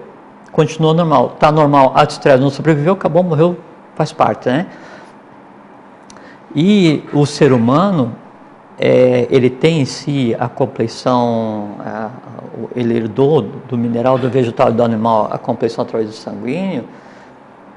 continua 0.51 0.93
normal. 0.93 1.37
Tá 1.39 1.49
normal, 1.49 1.93
alto 1.95 2.09
estresse, 2.09 2.41
não 2.41 2.49
sobreviveu, 2.49 2.91
acabou, 2.91 3.23
morreu, 3.23 3.55
faz 3.95 4.11
parte, 4.11 4.49
né? 4.49 4.67
E 6.53 7.05
o 7.13 7.25
ser 7.25 7.53
humano, 7.53 8.13
é, 8.77 9.27
ele 9.29 9.49
tem 9.49 9.79
em 9.79 9.85
si 9.85 10.35
a 10.37 10.49
compleição, 10.49 11.77
ele 12.75 12.97
herdou 12.97 13.41
do 13.41 13.77
mineral, 13.77 14.17
do 14.17 14.29
vegetal 14.29 14.71
e 14.71 14.73
do 14.73 14.83
animal 14.83 15.29
a 15.31 15.37
compleição 15.37 15.85
através 15.85 16.09
do 16.09 16.15
sanguíneo, 16.15 16.83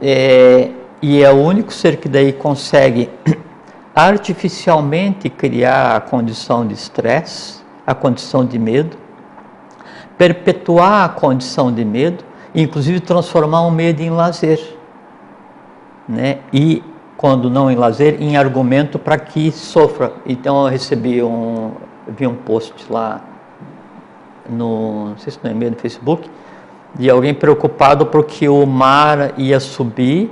é, 0.03 0.73
e 1.01 1.23
é 1.23 1.31
o 1.31 1.37
único 1.37 1.73
ser 1.73 1.99
que 1.99 2.09
daí 2.09 2.33
consegue 2.33 3.09
artificialmente 3.95 5.31
criar 5.31 5.95
a 5.95 6.01
condição 6.01 6.67
de 6.67 6.75
estresse, 6.75 7.65
a 7.87 7.95
condição 7.95 8.45
de 8.45 8.59
medo, 8.59 8.97
perpetuar 10.19 11.05
a 11.05 11.09
condição 11.09 11.73
de 11.73 11.85
medo, 11.85 12.25
inclusive 12.55 13.01
transformar 13.01 13.63
o 13.63 13.71
medo 13.71 14.03
em 14.03 14.11
lazer, 14.11 14.61
né? 16.09 16.39
E 16.53 16.83
quando 17.17 17.49
não 17.49 17.71
em 17.71 17.77
lazer, 17.77 18.21
em 18.21 18.37
argumento 18.37 18.99
para 18.99 19.19
que 19.19 19.51
sofra. 19.51 20.13
Então 20.27 20.65
eu 20.65 20.71
recebi 20.71 21.23
um, 21.23 21.73
vi 22.07 22.27
um 22.27 22.35
post 22.35 22.75
lá 22.91 23.23
no, 24.49 25.11
não 25.11 25.19
sei 25.19 25.33
se 25.33 25.39
não 25.43 25.51
é 25.51 25.55
e-mail 25.55 25.73
no 25.73 25.79
Facebook, 25.79 26.31
de 26.95 27.11
alguém 27.11 27.35
preocupado 27.35 28.07
porque 28.07 28.49
o 28.49 28.65
mar 28.67 29.35
ia 29.37 29.61
subir 29.61 30.31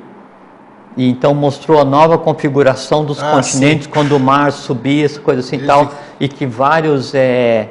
e 0.96 1.08
então 1.08 1.34
mostrou 1.34 1.80
a 1.80 1.84
nova 1.84 2.16
configuração 2.18 3.04
dos 3.04 3.22
ah, 3.22 3.32
continentes 3.32 3.84
sim. 3.84 3.90
quando 3.90 4.16
o 4.16 4.20
mar 4.20 4.52
subia, 4.52 5.04
essa 5.04 5.20
coisa 5.20 5.40
assim 5.40 5.56
e 5.56 5.66
tal, 5.66 5.92
e 6.20 6.28
que 6.28 6.46
vários 6.46 7.14
é, 7.14 7.70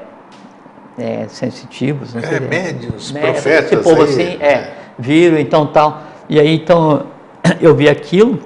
é, 0.98 1.26
sensitivos, 1.28 2.14
não 2.14 2.22
sei, 2.22 2.38
é, 2.38 2.40
médios, 2.40 3.12
né, 3.12 3.22
profetas, 3.22 3.72
esse 3.72 3.84
povo 3.84 4.04
aí, 4.04 4.10
assim, 4.10 4.38
é, 4.40 4.48
é, 4.48 4.74
viram 5.00 5.38
então 5.38 5.66
tal, 5.68 6.04
e 6.28 6.40
aí 6.40 6.56
então 6.56 7.08
eu 7.62 7.76
vi 7.76 7.88
aquilo 7.88 8.40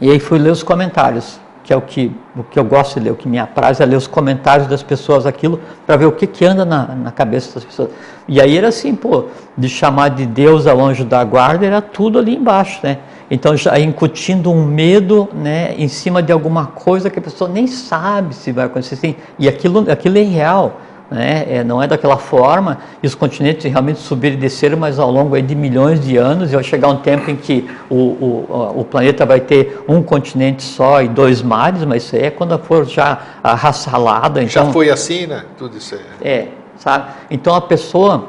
e 0.00 0.10
aí 0.10 0.18
fui 0.18 0.38
ler 0.38 0.50
os 0.50 0.62
comentários 0.62 1.38
que 1.70 1.74
é 1.74 1.76
o 1.76 1.82
que, 1.82 2.10
o 2.36 2.42
que 2.42 2.58
eu 2.58 2.64
gosto 2.64 2.98
de 2.98 3.04
ler, 3.04 3.12
o 3.12 3.14
que 3.14 3.28
me 3.28 3.38
apraz 3.38 3.80
é 3.80 3.86
ler 3.86 3.94
os 3.94 4.08
comentários 4.08 4.66
das 4.66 4.82
pessoas 4.82 5.24
aquilo, 5.24 5.60
para 5.86 5.96
ver 5.96 6.06
o 6.06 6.10
que, 6.10 6.26
que 6.26 6.44
anda 6.44 6.64
na, 6.64 6.86
na 6.96 7.12
cabeça 7.12 7.54
das 7.54 7.64
pessoas. 7.64 7.90
E 8.26 8.40
aí 8.40 8.58
era 8.58 8.66
assim, 8.66 8.92
pô, 8.96 9.26
de 9.56 9.68
chamar 9.68 10.08
de 10.08 10.26
Deus 10.26 10.66
ao 10.66 10.80
anjo 10.80 11.04
da 11.04 11.22
guarda, 11.22 11.64
era 11.64 11.80
tudo 11.80 12.18
ali 12.18 12.34
embaixo, 12.34 12.80
né? 12.82 12.98
Então 13.30 13.56
já 13.56 13.78
incutindo 13.78 14.50
um 14.50 14.64
medo, 14.64 15.28
né, 15.32 15.74
em 15.78 15.88
cima 15.88 16.22
de 16.22 16.32
alguma 16.32 16.66
coisa 16.66 17.08
que 17.08 17.18
a 17.18 17.22
pessoa 17.22 17.48
nem 17.48 17.66
sabe 17.66 18.34
se 18.34 18.50
vai 18.50 18.66
acontecer 18.66 18.94
assim. 18.94 19.14
E 19.38 19.48
aquilo, 19.48 19.90
aquilo 19.90 20.18
é 20.18 20.22
real 20.22 20.80
né? 21.10 21.44
É, 21.48 21.64
não 21.64 21.82
é 21.82 21.88
daquela 21.88 22.16
forma, 22.16 22.78
e 23.02 23.06
os 23.06 23.14
continentes 23.14 23.64
realmente 23.64 23.98
subiram 23.98 24.36
e 24.36 24.38
desceram, 24.38 24.78
mas 24.78 24.98
ao 24.98 25.10
longo 25.10 25.40
de 25.42 25.54
milhões 25.54 26.00
de 26.00 26.16
anos, 26.16 26.52
e 26.52 26.54
vai 26.54 26.62
chegar 26.62 26.88
um 26.88 26.98
tempo 26.98 27.30
em 27.30 27.36
que 27.36 27.68
o, 27.90 27.96
o, 27.96 28.74
o 28.76 28.84
planeta 28.84 29.26
vai 29.26 29.40
ter 29.40 29.82
um 29.88 30.02
continente 30.02 30.62
só 30.62 31.02
e 31.02 31.08
dois 31.08 31.42
mares, 31.42 31.84
mas 31.84 32.04
isso 32.04 32.16
é 32.16 32.30
quando 32.30 32.56
for 32.60 32.86
já 32.86 33.20
a 33.42 33.54
raça 33.54 33.90
Então, 33.90 34.46
já 34.46 34.66
foi 34.66 34.90
assim, 34.90 35.26
né? 35.26 35.44
Tudo 35.58 35.76
isso 35.76 35.96
é. 35.96 36.28
É, 36.28 36.48
sabe? 36.78 37.10
Então 37.30 37.54
a 37.54 37.60
pessoa, 37.60 38.26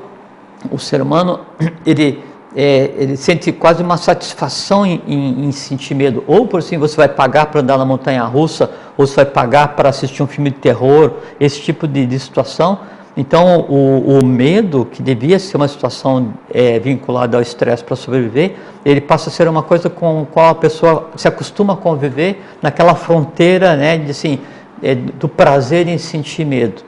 o 0.71 0.79
ser 0.79 1.01
humano, 1.01 1.41
ele 1.85 2.23
é, 2.55 2.91
ele 2.97 3.15
sente 3.15 3.51
quase 3.51 3.81
uma 3.81 3.97
satisfação 3.97 4.85
em, 4.85 5.01
em, 5.07 5.45
em, 5.45 5.51
sentir 5.51 5.93
medo. 5.93 6.23
Ou 6.27 6.47
por 6.47 6.59
assim 6.59 6.77
você 6.77 6.95
vai 6.95 7.07
pagar 7.07 7.45
para 7.47 7.61
andar 7.61 7.77
na 7.77 7.85
montanha 7.85 8.23
russa, 8.23 8.69
ou 8.97 9.07
você 9.07 9.15
vai 9.15 9.25
pagar 9.25 9.69
para 9.69 9.89
assistir 9.89 10.21
um 10.21 10.27
filme 10.27 10.49
de 10.49 10.57
terror, 10.57 11.13
esse 11.39 11.61
tipo 11.61 11.87
de, 11.87 12.05
de 12.05 12.19
situação. 12.19 12.79
Então 13.15 13.65
o, 13.69 14.19
o, 14.19 14.25
medo, 14.25 14.85
que 14.85 15.01
devia 15.01 15.37
ser 15.37 15.57
uma 15.57 15.67
situação 15.67 16.33
é, 16.53 16.79
vinculada 16.79 17.37
ao 17.37 17.41
estresse 17.41 17.83
para 17.83 17.95
sobreviver, 17.95 18.55
ele 18.85 19.01
passa 19.01 19.29
a 19.29 19.33
ser 19.33 19.47
uma 19.47 19.63
coisa 19.63 19.89
com 19.89 20.21
a 20.21 20.25
qual 20.25 20.49
a 20.49 20.55
pessoa 20.55 21.09
se 21.15 21.27
acostuma 21.27 21.73
a 21.73 21.77
conviver 21.77 22.41
naquela 22.61 22.95
fronteira 22.95 23.75
né, 23.75 23.97
de, 23.97 24.11
assim, 24.11 24.39
é, 24.81 24.95
do 24.95 25.27
prazer 25.27 25.87
em 25.87 25.97
sentir 25.97 26.45
medo. 26.45 26.83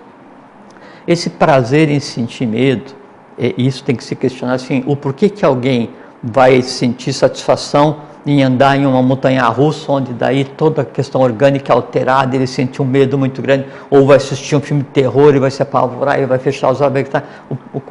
Esse 1.05 1.29
prazer 1.29 1.89
em 1.89 1.99
sentir 1.99 2.45
medo, 2.45 2.95
isso 3.37 3.83
tem 3.83 3.95
que 3.95 4.03
se 4.03 4.15
questionar 4.15 4.53
assim, 4.53 4.83
o 4.85 4.95
porquê 4.95 5.29
que 5.29 5.43
alguém 5.43 5.89
vai 6.23 6.61
sentir 6.61 7.11
satisfação 7.13 7.97
em 8.25 8.41
andar 8.41 8.77
em 8.77 8.85
uma 8.85 9.01
montanha 9.01 9.43
russa, 9.45 9.91
onde 9.91 10.13
daí 10.13 10.45
toda 10.45 10.83
a 10.83 10.85
questão 10.85 11.19
orgânica 11.21 11.73
é 11.73 11.75
alterada, 11.75 12.35
ele 12.35 12.47
sente 12.47 12.81
um 12.81 12.85
medo 12.85 13.17
muito 13.17 13.41
grande, 13.41 13.65
ou 13.89 14.05
vai 14.05 14.17
assistir 14.17 14.55
um 14.55 14.61
filme 14.61 14.83
de 14.83 14.89
terror 14.89 15.35
e 15.35 15.39
vai 15.39 15.51
se 15.51 15.61
apavorar 15.61 16.21
e 16.21 16.25
vai 16.25 16.39
fechar 16.39 16.71
os 16.71 16.79
olhos. 16.79 17.09
Tá, 17.09 17.21
o, 17.49 17.77
o, 17.77 17.81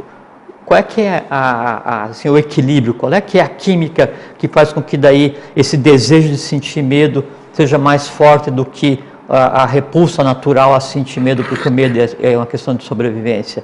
qual 0.65 0.79
é 0.79 0.83
que 0.83 1.03
é 1.03 1.25
a, 1.29 1.83
a, 1.85 2.05
assim, 2.05 2.31
o 2.31 2.39
equilíbrio? 2.39 2.95
Qual 2.95 3.13
é 3.13 3.21
que 3.21 3.39
é 3.39 3.43
a 3.43 3.49
química 3.49 4.11
que 4.39 4.49
faz 4.49 4.73
com 4.73 4.81
que 4.81 4.97
daí 4.97 5.37
esse 5.55 5.77
desejo 5.77 6.29
de 6.29 6.39
sentir 6.39 6.83
medo 6.83 7.25
seja 7.53 7.77
mais 7.77 8.09
forte 8.09 8.51
do 8.51 8.65
que 8.65 9.05
a, 9.29 9.63
a 9.63 9.67
repulsa 9.67 10.25
natural 10.25 10.75
a 10.75 10.81
sentir 10.81 11.21
medo, 11.21 11.45
porque 11.45 11.69
o 11.69 11.73
medo 11.73 11.99
é, 11.99 12.33
é 12.33 12.37
uma 12.37 12.47
questão 12.47 12.75
de 12.75 12.85
sobrevivência? 12.85 13.63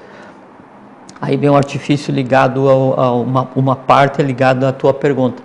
Aí 1.21 1.37
vem 1.37 1.51
um 1.51 1.57
artifício 1.57 2.13
ligado 2.15 2.69
a, 2.69 2.73
a 3.03 3.13
uma, 3.13 3.49
uma 3.55 3.77
parte 3.77 4.23
ligada 4.23 4.69
à 4.69 4.73
tua 4.73 4.95
pergunta. 4.95 5.43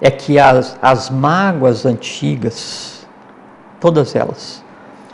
É 0.00 0.10
que 0.10 0.38
as, 0.38 0.76
as 0.82 1.08
mágoas 1.08 1.86
antigas, 1.86 3.06
todas 3.80 4.16
elas, 4.16 4.62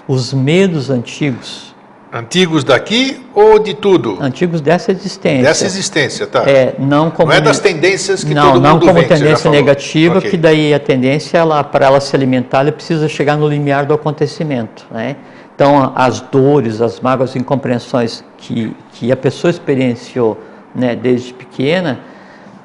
os 0.08 0.32
medos 0.32 0.88
antigos. 0.90 1.74
Antigos 2.10 2.64
daqui 2.64 3.22
ou 3.34 3.58
de 3.58 3.74
tudo? 3.74 4.16
Antigos 4.18 4.62
dessa 4.62 4.90
existência. 4.90 5.42
Dessa 5.42 5.66
existência, 5.66 6.26
tá. 6.26 6.42
É, 6.48 6.74
não, 6.78 7.10
como, 7.10 7.28
não 7.28 7.36
é 7.36 7.40
das 7.40 7.60
tendências 7.60 8.24
que 8.24 8.32
não, 8.32 8.44
todo 8.44 8.54
mundo 8.54 8.62
Não 8.62 8.80
como 8.80 8.94
vem, 8.94 9.06
tendência 9.06 9.50
negativa, 9.50 10.18
okay. 10.18 10.30
que 10.30 10.36
daí 10.38 10.72
a 10.72 10.80
tendência, 10.80 11.36
ela, 11.36 11.62
para 11.62 11.84
ela 11.84 12.00
se 12.00 12.16
alimentar, 12.16 12.60
ela 12.60 12.72
precisa 12.72 13.06
chegar 13.08 13.36
no 13.36 13.46
limiar 13.46 13.84
do 13.84 13.92
acontecimento. 13.92 14.86
Né? 14.90 15.16
Então, 15.58 15.92
as 15.96 16.20
dores, 16.20 16.80
as 16.80 17.00
mágoas, 17.00 17.30
as 17.30 17.36
incompreensões 17.36 18.24
que, 18.36 18.76
que 18.92 19.10
a 19.10 19.16
pessoa 19.16 19.50
experienciou 19.50 20.40
né, 20.72 20.94
desde 20.94 21.34
pequena, 21.34 21.98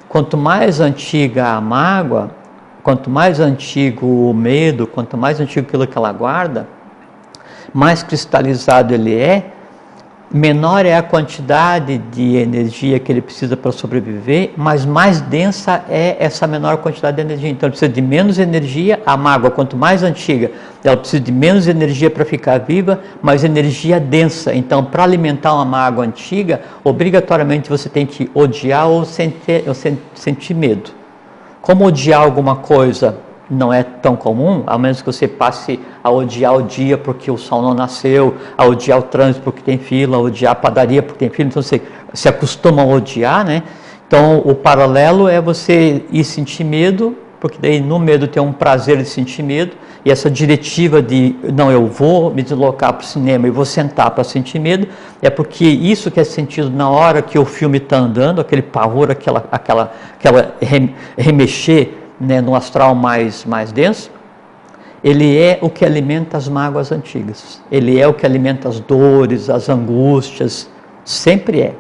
quanto 0.08 0.38
mais 0.38 0.80
antiga 0.80 1.48
a 1.54 1.60
mágoa, 1.60 2.30
quanto 2.84 3.10
mais 3.10 3.40
antigo 3.40 4.06
o 4.30 4.32
medo, 4.32 4.86
quanto 4.86 5.18
mais 5.18 5.40
antigo 5.40 5.66
aquilo 5.66 5.88
que 5.88 5.98
ela 5.98 6.12
guarda, 6.12 6.68
mais 7.74 8.04
cristalizado 8.04 8.94
ele 8.94 9.16
é, 9.16 9.53
menor 10.34 10.84
é 10.84 10.98
a 10.98 11.04
quantidade 11.04 12.00
de 12.12 12.38
energia 12.38 12.98
que 13.00 13.12
ele 13.12 13.22
precisa 13.22 13.56
para 13.56 13.72
sobreviver, 13.72 14.52
mas 14.58 14.84
mais 14.84 15.22
densa 15.22 15.86
é 15.88 16.18
essa 16.20 16.48
menor 16.48 16.78
quantidade 16.78 17.18
de 17.18 17.22
energia. 17.22 17.50
Então 17.52 17.68
ele 17.68 17.72
precisa 17.72 17.92
de 17.92 18.02
menos 18.02 18.40
energia, 18.40 19.00
a 19.06 19.16
mágoa, 19.16 19.52
quanto 19.52 19.78
mais 19.78 20.02
antiga, 20.02 20.50
ela 20.84 20.98
precisa 20.98 21.22
de 21.22 21.32
menos 21.32 21.68
energia 21.68 22.10
para 22.10 22.26
ficar 22.26 22.58
viva, 22.58 23.00
mas 23.22 23.44
energia 23.44 24.00
densa. 24.00 24.56
Então, 24.56 24.84
para 24.84 25.04
alimentar 25.04 25.54
uma 25.54 25.66
mágoa 25.66 26.04
antiga, 26.04 26.62
obrigatoriamente 26.84 27.70
você 27.70 27.88
tem 27.88 28.06
que 28.06 28.30
odiar 28.34 28.88
ou 28.88 29.06
sentir, 29.06 29.64
ou 29.68 29.76
sentir 30.16 30.56
medo. 30.56 30.90
Como 31.62 31.86
odiar 31.86 32.22
alguma 32.22 32.56
coisa 32.56 33.18
não 33.54 33.72
é 33.72 33.84
tão 33.84 34.16
comum, 34.16 34.64
a 34.68 34.78
menos 34.78 35.02
que 35.02 35.06
você 35.06 35.28
passe 35.28 35.80
a 36.04 36.10
odiar 36.10 36.56
o 36.56 36.64
dia 36.64 36.98
porque 36.98 37.30
o 37.30 37.38
sol 37.38 37.62
não 37.62 37.74
nasceu, 37.74 38.36
a 38.58 38.66
odiar 38.66 39.00
o 39.00 39.04
trânsito 39.04 39.44
porque 39.44 39.62
tem 39.62 39.78
fila, 39.78 40.18
a 40.18 40.20
odiar 40.20 40.52
a 40.52 40.56
padaria 40.56 41.02
porque 41.02 41.20
tem 41.20 41.30
fila, 41.30 41.50
então 41.50 41.62
você 41.62 41.82
se 42.14 42.28
acostuma 42.28 42.82
a 42.82 42.86
odiar, 42.86 43.46
né? 43.46 43.64
Então 44.08 44.42
o 44.46 44.54
paralelo 44.54 45.28
é 45.28 45.42
você 45.42 46.04
ir 46.12 46.24
sentir 46.24 46.64
medo, 46.64 47.16
porque 47.40 47.58
daí 47.60 47.80
no 47.80 48.00
medo 48.00 48.28
tem 48.28 48.42
um 48.42 48.54
prazer 48.54 48.98
de 48.98 49.06
sentir 49.06 49.44
medo, 49.44 49.76
e 50.06 50.12
essa 50.12 50.30
diretiva 50.30 51.02
de 51.02 51.36
não, 51.54 51.72
eu 51.72 51.88
vou 51.88 52.34
me 52.34 52.44
deslocar 52.44 52.94
para 52.94 53.04
o 53.04 53.06
cinema 53.06 53.48
e 53.48 53.50
vou 53.50 53.66
sentar 53.66 54.12
para 54.12 54.24
sentir 54.24 54.60
medo, 54.60 54.88
é 55.22 55.30
porque 55.30 55.66
isso 55.66 56.12
que 56.12 56.20
é 56.20 56.24
sentido 56.24 56.70
na 56.70 56.90
hora 56.90 57.22
que 57.22 57.40
o 57.40 57.46
filme 57.46 57.78
está 57.78 57.98
andando, 57.98 58.42
aquele 58.42 58.62
pavor, 58.62 59.10
aquela, 59.10 59.46
aquela, 59.52 59.94
aquela 60.14 60.56
remexer 61.18 62.03
né, 62.24 62.42
no 62.42 62.56
astral 62.56 62.96
mais, 62.96 63.46
mais 63.46 63.72
denso, 63.72 64.12
ele 65.04 65.38
é 65.38 65.60
o 65.62 65.70
que 65.70 65.84
alimenta 65.84 66.38
as 66.38 66.48
mágoas 66.48 66.92
antigas. 66.92 67.62
Ele 67.70 68.00
é 68.00 68.08
o 68.08 68.14
que 68.14 68.26
alimenta 68.26 68.70
as 68.70 68.80
dores, 68.80 69.50
as 69.50 69.68
angústias, 69.68 70.70
sempre 71.04 71.62
é. 71.62 71.76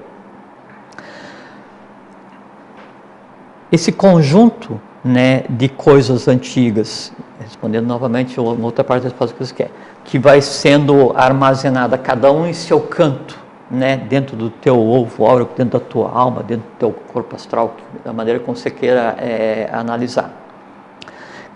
Esse 3.71 3.91
conjunto 3.91 4.79
né, 5.03 5.45
de 5.49 5.67
coisas 5.67 6.27
antigas, 6.27 7.11
respondendo 7.39 7.87
novamente 7.87 8.39
outra 8.39 8.83
parte 8.83 9.03
da 9.03 9.09
resposta 9.09 9.35
que 9.35 9.45
você 9.45 9.53
quer, 9.53 9.71
que 10.03 10.19
vai 10.19 10.41
sendo 10.41 11.11
armazenada, 11.15 11.97
cada 11.97 12.31
um 12.31 12.45
em 12.45 12.53
seu 12.53 12.79
canto, 12.79 13.42
né, 13.73 13.97
dentro 13.97 14.37
do 14.37 14.49
teu 14.49 14.79
ovo 14.79 15.25
áureo, 15.25 15.49
dentro 15.57 15.79
da 15.79 15.85
tua 15.85 16.11
alma, 16.11 16.43
dentro 16.43 16.65
do 16.69 16.77
teu 16.77 16.91
corpo 16.91 17.35
astral, 17.35 17.75
da 18.05 18.13
maneira 18.13 18.39
como 18.39 18.55
você 18.55 18.69
queira 18.69 19.15
é, 19.17 19.67
analisar. 19.73 20.31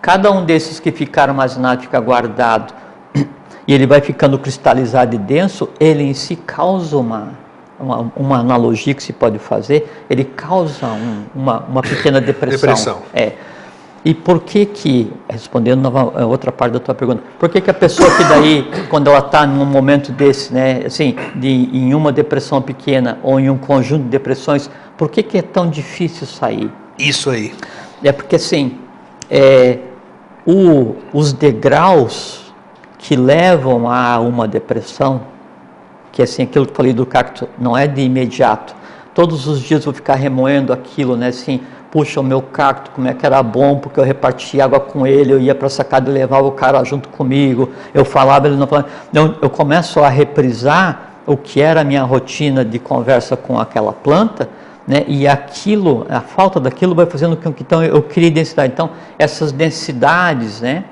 Cada 0.01 0.32
um 0.32 0.43
desses 0.43 0.80
que 0.80 0.91
ficaram 0.91 1.34
armazenados, 1.34 1.86
fica 1.86 1.99
guardado, 1.99 2.73
e 3.67 3.73
ele 3.73 3.86
vai 3.86 4.01
ficando 4.01 4.39
cristalizado 4.39 5.15
e 5.15 5.17
denso, 5.19 5.69
ele 5.80 6.03
em 6.03 6.13
si 6.13 6.36
causa 6.36 6.97
uma, 6.97 7.34
uma, 7.80 8.12
uma 8.15 8.38
analogia 8.39 8.93
que 8.93 9.03
se 9.03 9.13
pode 9.13 9.38
fazer, 9.38 10.06
ele 10.10 10.23
causa 10.23 10.88
um, 10.88 11.25
uma, 11.36 11.60
uma 11.60 11.82
pequena 11.82 12.19
depressão. 12.19 12.69
Depressão. 12.69 13.01
É. 13.13 13.34
E 14.05 14.13
por 14.13 14.41
que 14.41 14.65
que, 14.65 15.12
respondendo 15.27 15.88
a 15.88 16.25
outra 16.25 16.51
parte 16.51 16.73
da 16.73 16.79
tua 16.79 16.95
pergunta, 16.95 17.23
por 17.38 17.49
que 17.49 17.60
que 17.60 17.69
a 17.69 17.73
pessoa 17.73 18.10
que 18.15 18.23
daí, 18.23 18.69
quando 18.89 19.10
ela 19.10 19.19
está 19.19 19.45
num 19.45 19.65
momento 19.65 20.12
desse, 20.12 20.53
né, 20.53 20.83
assim, 20.86 21.15
de, 21.36 21.49
em 21.49 21.93
uma 21.93 22.12
depressão 22.12 22.62
pequena 22.62 23.19
ou 23.23 23.39
em 23.39 23.49
um 23.49 23.57
conjunto 23.57 24.03
de 24.03 24.10
depressões, 24.10 24.69
por 24.95 25.10
que 25.10 25.21
que 25.21 25.38
é 25.38 25.41
tão 25.41 25.69
difícil 25.69 26.25
sair? 26.25 26.71
Isso 26.97 27.29
aí. 27.29 27.53
É 28.03 28.12
porque 28.12 28.36
assim, 28.38 28.77
é, 29.29 29.79
o, 30.45 30.95
os 31.12 31.33
degraus 31.33 32.53
que 32.97 33.15
levam 33.15 33.89
a 33.89 34.19
uma 34.19 34.47
depressão, 34.47 35.21
que 36.12 36.21
é 36.21 36.23
assim, 36.23 36.43
aquilo 36.43 36.65
que 36.65 36.71
eu 36.71 36.75
falei 36.75 36.93
do 36.93 37.05
cacto 37.05 37.47
não 37.60 37.77
é 37.77 37.88
de 37.88 38.01
imediato. 38.01 38.75
Todos 39.13 39.47
os 39.47 39.60
dias 39.60 39.81
eu 39.81 39.86
vou 39.86 39.93
ficar 39.93 40.15
remoendo 40.15 40.71
aquilo, 40.71 41.15
né? 41.15 41.27
Assim, 41.27 41.62
puxa, 41.91 42.19
o 42.19 42.23
meu 42.23 42.41
cacto, 42.41 42.91
como 42.91 43.08
é 43.08 43.13
que 43.13 43.26
era 43.26 43.41
bom, 43.41 43.78
porque 43.78 44.00
eu 44.00 44.04
repartia 44.04 44.65
água 44.65 44.80
com 44.80 45.06
ele, 45.06 45.34
eu 45.34 45.39
ia 45.39 45.56
para 45.56 45.67
a 45.67 45.69
sacada 45.69 46.10
e 46.10 46.13
levava 46.13 46.47
o 46.47 46.52
cara 46.52 46.84
junto 46.84 47.10
comigo, 47.10 47.69
eu 47.93 48.04
falava, 48.04 48.47
ele 48.47 48.58
não 48.58 48.67
falava. 48.67 48.89
Então, 49.10 49.36
eu 49.41 49.50
começo 49.50 50.00
a 50.00 50.10
reprisar 50.10 51.12
o 51.26 51.36
que 51.36 51.62
era 51.62 51.82
a 51.82 51.84
minha 51.84 52.04
rotina 52.04 52.63
de 52.63 52.80
conversa 52.80 53.36
com 53.36 53.60
aquela 53.60 53.91
planta, 53.91 54.50
né? 54.88 55.04
E 55.08 55.28
aquilo, 55.28 56.06
a 56.10 56.21
falta 56.21 56.60
daquilo 56.60 56.95
vai 56.95 57.06
fazendo 57.06 57.36
com 57.36 57.52
que 57.52 57.62
então 57.62 57.84
eu 57.84 58.02
crie 58.02 58.30
densidade. 58.30 58.71
Então, 58.71 58.91
essas 59.19 59.52
densidades, 59.52 60.62
né? 60.62 60.86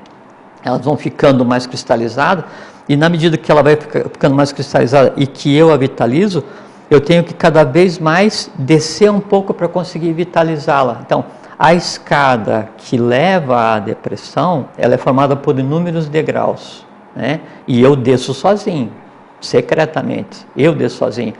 Elas 0.64 0.84
vão 0.84 0.98
ficando 0.98 1.46
mais 1.46 1.66
cristalizadas 1.66 2.44
e 2.88 2.96
na 2.96 3.10
medida 3.10 3.38
que 3.38 3.52
ela 3.52 3.64
vai 3.64 3.76
ficando 3.76 4.36
mais 4.36 4.52
cristalizada 4.52 5.14
e 5.18 5.26
que 5.26 5.56
eu 5.56 5.72
a 5.72 5.78
vitalizo, 5.78 6.44
eu 6.90 7.02
tenho 7.02 7.24
que 7.24 7.34
cada 7.34 7.64
vez 7.64 8.00
mais 8.00 8.50
descer 8.58 9.12
um 9.12 9.20
pouco 9.20 9.54
para 9.54 9.68
conseguir 9.68 10.14
vitalizá-la. 10.14 11.02
Então, 11.06 11.26
a 11.58 11.74
escada 11.74 12.70
que 12.78 12.98
leva 12.98 13.76
à 13.76 13.80
depressão, 13.80 14.68
ela 14.78 14.96
é 14.96 14.98
formada 14.98 15.36
por 15.36 15.58
inúmeros 15.58 16.10
degraus, 16.10 16.86
né? 17.16 17.40
E 17.68 17.82
eu 17.82 17.96
desço 17.96 18.34
sozinho 18.34 18.92
secretamente. 19.40 20.46
Eu 20.56 20.74
desço 20.74 20.98
sozinho. 20.98 21.34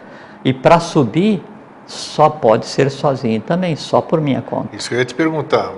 E 0.44 0.54
para 0.54 0.80
subir, 0.80 1.44
só 1.86 2.30
pode 2.30 2.66
ser 2.66 2.90
sozinho 2.90 3.42
também, 3.42 3.76
só 3.76 4.02
por 4.02 4.20
minha 4.20 4.42
conta. 4.42 4.76
Isso 4.76 4.90
que 4.90 4.96
eu 4.96 5.00
ia 5.00 5.06
te 5.06 5.14
perguntar, 5.14 5.72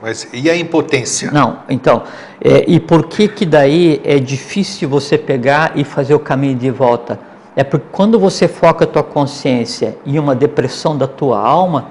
mas 0.00 0.28
e 0.32 0.48
a 0.48 0.56
impotência? 0.56 1.30
Não, 1.30 1.58
então, 1.68 2.04
é, 2.40 2.64
e 2.68 2.78
por 2.78 3.06
que 3.06 3.26
que 3.28 3.44
daí 3.44 4.00
é 4.04 4.18
difícil 4.18 4.88
você 4.88 5.18
pegar 5.18 5.72
e 5.74 5.84
fazer 5.84 6.14
o 6.14 6.20
caminho 6.20 6.56
de 6.56 6.70
volta? 6.70 7.18
É 7.54 7.62
porque 7.62 7.86
quando 7.92 8.18
você 8.18 8.48
foca 8.48 8.84
a 8.84 8.88
tua 8.88 9.02
consciência 9.02 9.96
em 10.06 10.18
uma 10.18 10.34
depressão 10.34 10.96
da 10.96 11.06
tua 11.06 11.38
alma, 11.38 11.88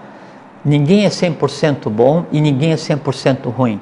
ninguém 0.65 1.05
é 1.05 1.09
100% 1.09 1.89
bom 1.89 2.25
e 2.31 2.41
ninguém 2.41 2.71
é 2.71 2.75
100% 2.75 3.49
ruim 3.49 3.79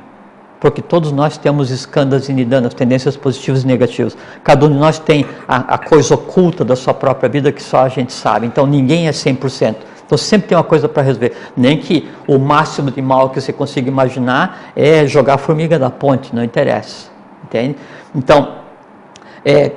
porque 0.60 0.82
todos 0.82 1.12
nós 1.12 1.38
temos 1.38 1.72
escândalos 1.72 2.28
e 2.28 2.34
nidanas, 2.34 2.74
tendências 2.74 3.16
positivas 3.16 3.64
e 3.64 3.68
negativas. 3.68 4.18
Cada 4.44 4.66
um 4.66 4.70
de 4.70 4.76
nós 4.76 5.00
tem 5.00 5.26
a, 5.48 5.76
a, 5.76 5.78
coisa 5.78 6.14
oculta 6.16 6.66
da 6.66 6.76
sua 6.76 6.94
própria 6.94 7.30
vida 7.30 7.52
que 7.52 7.64
só 7.64 7.80
a 7.80 7.90
gente 7.90 8.12
sabe. 8.12 8.46
Então 8.46 8.66
ninguém 8.66 9.08
é 9.08 9.12
100%. 9.12 9.76
Então 10.06 10.18
sempre 10.18 10.50
tem 10.50 10.58
uma 10.58 10.64
coisa 10.64 10.90
para 10.90 11.04
resolver. 11.04 11.34
Nem 11.56 11.78
que 11.78 12.10
o 12.28 12.38
máximo 12.38 12.92
de 12.92 13.02
mal 13.02 13.30
que 13.30 13.40
você 13.40 13.54
consiga 13.54 13.88
imaginar 13.88 14.72
é 14.76 15.06
jogar 15.08 15.36
a 15.36 15.38
formiga 15.38 15.80
da 15.80 15.90
ponte, 15.90 16.36
não 16.36 16.44
interessa. 16.44 17.10
Entende? 17.44 17.78
Então, 18.14 18.56
é, 19.46 19.72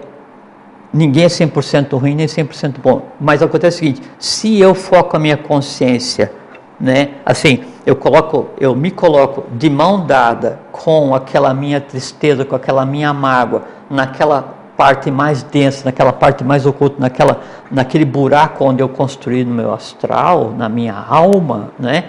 ninguém 0.92 1.24
é 1.24 1.28
100% 1.28 1.98
ruim 1.98 2.14
nem 2.14 2.26
100% 2.26 2.74
bom. 2.82 3.02
Mas 3.20 3.42
acontece 3.42 3.76
o 3.76 3.78
seguinte: 3.80 4.02
se 4.18 4.60
eu 4.60 4.74
foco 4.74 5.16
a 5.16 5.20
minha 5.20 5.36
consciência, 5.36 6.32
né, 6.78 7.10
assim, 7.24 7.60
eu 7.86 7.96
coloco, 7.96 8.48
eu 8.58 8.74
me 8.74 8.90
coloco 8.90 9.44
de 9.56 9.70
mão 9.70 10.04
dada 10.04 10.60
com 10.70 11.14
aquela 11.14 11.54
minha 11.54 11.80
tristeza, 11.80 12.44
com 12.44 12.56
aquela 12.56 12.84
minha 12.84 13.12
mágoa, 13.12 13.62
naquela 13.88 14.62
parte 14.76 15.10
mais 15.10 15.42
densa, 15.42 15.84
naquela 15.84 16.12
parte 16.12 16.42
mais 16.42 16.66
oculta, 16.66 16.96
naquela, 16.98 17.40
naquele 17.70 18.04
buraco 18.04 18.64
onde 18.64 18.82
eu 18.82 18.88
construí 18.88 19.44
no 19.44 19.54
meu 19.54 19.72
astral, 19.72 20.52
na 20.56 20.68
minha 20.68 20.94
alma, 20.94 21.70
né? 21.78 22.04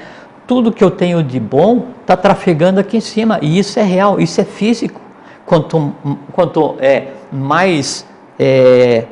Tudo 0.48 0.72
que 0.72 0.84
eu 0.84 0.92
tenho 0.92 1.24
de 1.24 1.40
bom 1.40 1.88
está 2.02 2.18
trafegando 2.18 2.80
aqui 2.80 2.98
em 2.98 3.02
cima 3.02 3.40
e 3.42 3.58
isso 3.58 3.80
é 3.80 3.84
real, 3.84 4.20
isso 4.20 4.42
é 4.42 4.44
físico. 4.44 5.00
Quanto, 5.46 5.94
quanto 6.32 6.76
é, 6.80 7.08
mais 7.32 8.06
é, 8.40 9.06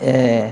é, 0.00 0.50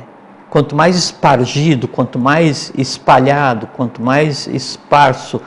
quanto 0.48 0.76
mais 0.76 0.96
espargido, 0.96 1.88
quanto 1.88 2.18
mais 2.18 2.72
espalhado, 2.76 3.66
quanto 3.74 4.02
mais 4.02 4.46
esparso 4.46 5.40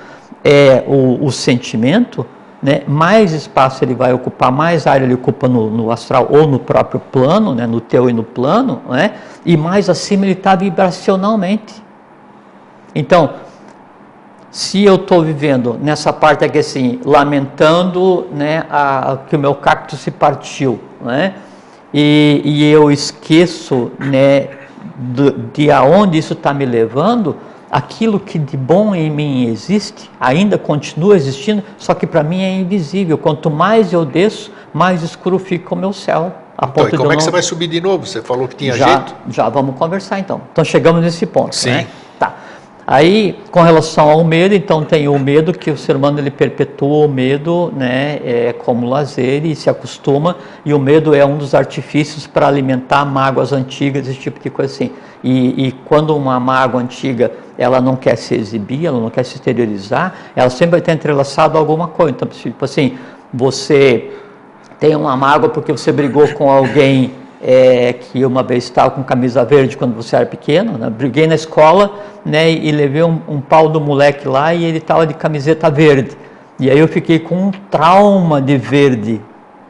é 0.44 0.84
o, 0.88 1.24
o 1.26 1.32
sentimento, 1.32 2.26
né, 2.62 2.82
mais 2.88 3.32
espaço 3.32 3.84
ele 3.84 3.94
vai 3.94 4.13
ocupar, 4.13 4.52
mais 4.52 4.88
área 4.88 5.06
ele 5.06 5.13
ocupa 5.13 5.48
no, 5.48 5.70
no 5.70 5.91
astral 5.91 6.28
ou 6.32 6.48
no 6.48 6.58
próprio 6.58 7.00
plano, 7.00 7.54
né, 7.54 7.68
no 7.68 7.80
teu 7.80 8.10
e 8.10 8.13
no 8.13 8.24
plano, 8.24 8.82
né, 8.89 9.13
e 9.46 9.56
mais 9.56 9.89
acima 9.89 10.26
ele 10.26 10.34
está 10.34 10.56
vibracionalmente. 10.56 11.84
Então, 12.96 13.36
se 14.50 14.84
eu 14.84 14.96
estou 14.96 15.22
vivendo 15.22 15.78
nessa 15.82 16.12
parte 16.13 16.44
aqui 16.46 16.60
assim, 16.60 17.00
lamentando 17.06 18.28
né, 18.32 18.65
a, 18.70 19.18
que 19.30 19.36
o 19.36 19.39
meu 19.39 19.54
cacto 19.54 19.96
se 19.96 20.10
partiu, 20.10 20.80
né, 21.02 21.36
e, 21.97 22.41
e 22.43 22.69
eu 22.69 22.91
esqueço 22.91 23.89
né, 23.97 24.49
de 25.53 25.71
aonde 25.71 26.17
isso 26.17 26.34
está 26.34 26.53
me 26.53 26.65
levando, 26.65 27.38
aquilo 27.71 28.19
que 28.19 28.38
de 28.38 28.58
bom 28.58 28.93
em 28.93 29.10
mim 29.10 29.47
existe, 29.47 30.12
ainda 30.19 30.58
continua 30.58 31.15
existindo, 31.15 31.63
só 31.77 31.93
que 31.93 32.05
para 32.05 32.21
mim 32.21 32.41
é 32.41 32.51
invisível. 32.51 33.17
Quanto 33.17 33.49
mais 33.49 33.93
eu 33.93 34.03
desço, 34.03 34.51
mais 34.73 35.03
escuro 35.03 35.39
fica 35.39 35.73
o 35.73 35.77
meu 35.77 35.93
céu. 35.93 36.34
A 36.58 36.67
então, 36.67 36.86
e 36.89 36.97
como 36.97 37.12
é 37.13 37.15
que 37.15 37.15
não... 37.15 37.21
você 37.21 37.31
vai 37.31 37.41
subir 37.41 37.67
de 37.67 37.79
novo? 37.79 38.05
Você 38.05 38.21
falou 38.21 38.45
que 38.49 38.58
tinha 38.58 38.73
já, 38.73 38.88
jeito? 38.88 39.15
Já 39.29 39.47
vamos 39.47 39.77
conversar 39.77 40.19
então. 40.19 40.41
Então 40.51 40.65
chegamos 40.65 41.01
nesse 41.01 41.25
ponto. 41.25 41.55
Sim. 41.55 41.69
Né? 41.69 41.88
Tá. 42.19 42.36
Aí, 42.88 43.36
com 43.50 43.63
relação 43.63 44.12
ao 44.12 44.24
medo, 44.24 44.54
então 44.54 44.84
tem 44.84 45.08
o 45.08 45.17
medo 45.17 45.52
que 45.52 45.71
o 45.71 45.78
ser 45.78 45.95
humano 45.95 46.19
ele 46.19 46.30
perpetua 46.30 47.08
o 47.08 47.10
medo, 47.10 47.74
né, 47.76 48.19
é, 48.24 48.54
como 48.54 48.88
lazer 48.88 49.43
e 49.43 49.56
se 49.56 49.71
acostuma, 49.71 50.38
e 50.63 50.71
o 50.71 50.78
medo 50.78 51.15
é 51.15 51.26
um 51.26 51.36
dos 51.36 51.56
artifícios 51.56 52.28
para 52.28 52.48
alimentar 52.48 53.04
mágoas 53.04 53.52
antigas, 53.52 54.08
esse 54.08 54.19
tipo 54.19 54.39
de 54.39 54.52
coisa 54.52 54.71
assim. 54.71 54.91
E, 55.24 55.67
e, 55.67 55.71
quando 55.71 56.15
uma 56.15 56.39
mágoa 56.39 56.80
antiga 56.80 57.32
ela 57.58 57.82
não 57.82 57.95
quer 57.95 58.15
se 58.17 58.36
exibir, 58.36 58.86
ela 58.86 59.00
não 59.00 59.10
quer 59.10 59.24
se 59.24 59.36
exteriorizar, 59.36 60.13
ela 60.36 60.52
sempre 60.52 60.71
vai 60.71 60.80
estar 60.80 60.93
entrelaçada 60.93 61.58
a 61.58 61.60
alguma 61.60 61.88
coisa. 61.88 62.12
Então, 62.12 62.28
tipo 62.28 62.63
assim, 62.63 63.00
você 63.34 64.12
tem 64.80 64.95
uma 64.95 65.17
mágoa 65.17 65.50
porque 65.50 65.71
você 65.71 65.91
brigou 65.91 66.28
com 66.34 66.52
alguém 66.52 67.13
é, 67.47 67.93
que 67.93 68.25
uma 68.25 68.41
vez 68.41 68.63
estava 68.63 68.89
com 68.89 69.03
camisa 69.03 69.45
verde 69.45 69.77
quando 69.77 69.93
você 69.93 70.15
era 70.15 70.25
pequeno, 70.25 70.79
né? 70.79 70.89
briguei 70.89 71.27
na 71.27 71.36
escola 71.36 71.93
né, 72.25 72.51
e 72.51 72.71
levei 72.71 73.03
um, 73.03 73.21
um 73.27 73.39
pau 73.39 73.69
do 73.69 73.79
moleque 73.79 74.27
lá 74.27 74.51
e 74.51 74.63
ele 74.63 74.79
estava 74.79 75.05
de 75.05 75.13
camiseta 75.13 75.69
verde. 75.69 76.17
E 76.60 76.71
aí 76.71 76.79
eu 76.79 76.88
fiquei 76.88 77.19
com 77.19 77.36
um 77.36 77.51
trauma 77.69 78.41
de 78.41 78.58
verde. 78.58 79.21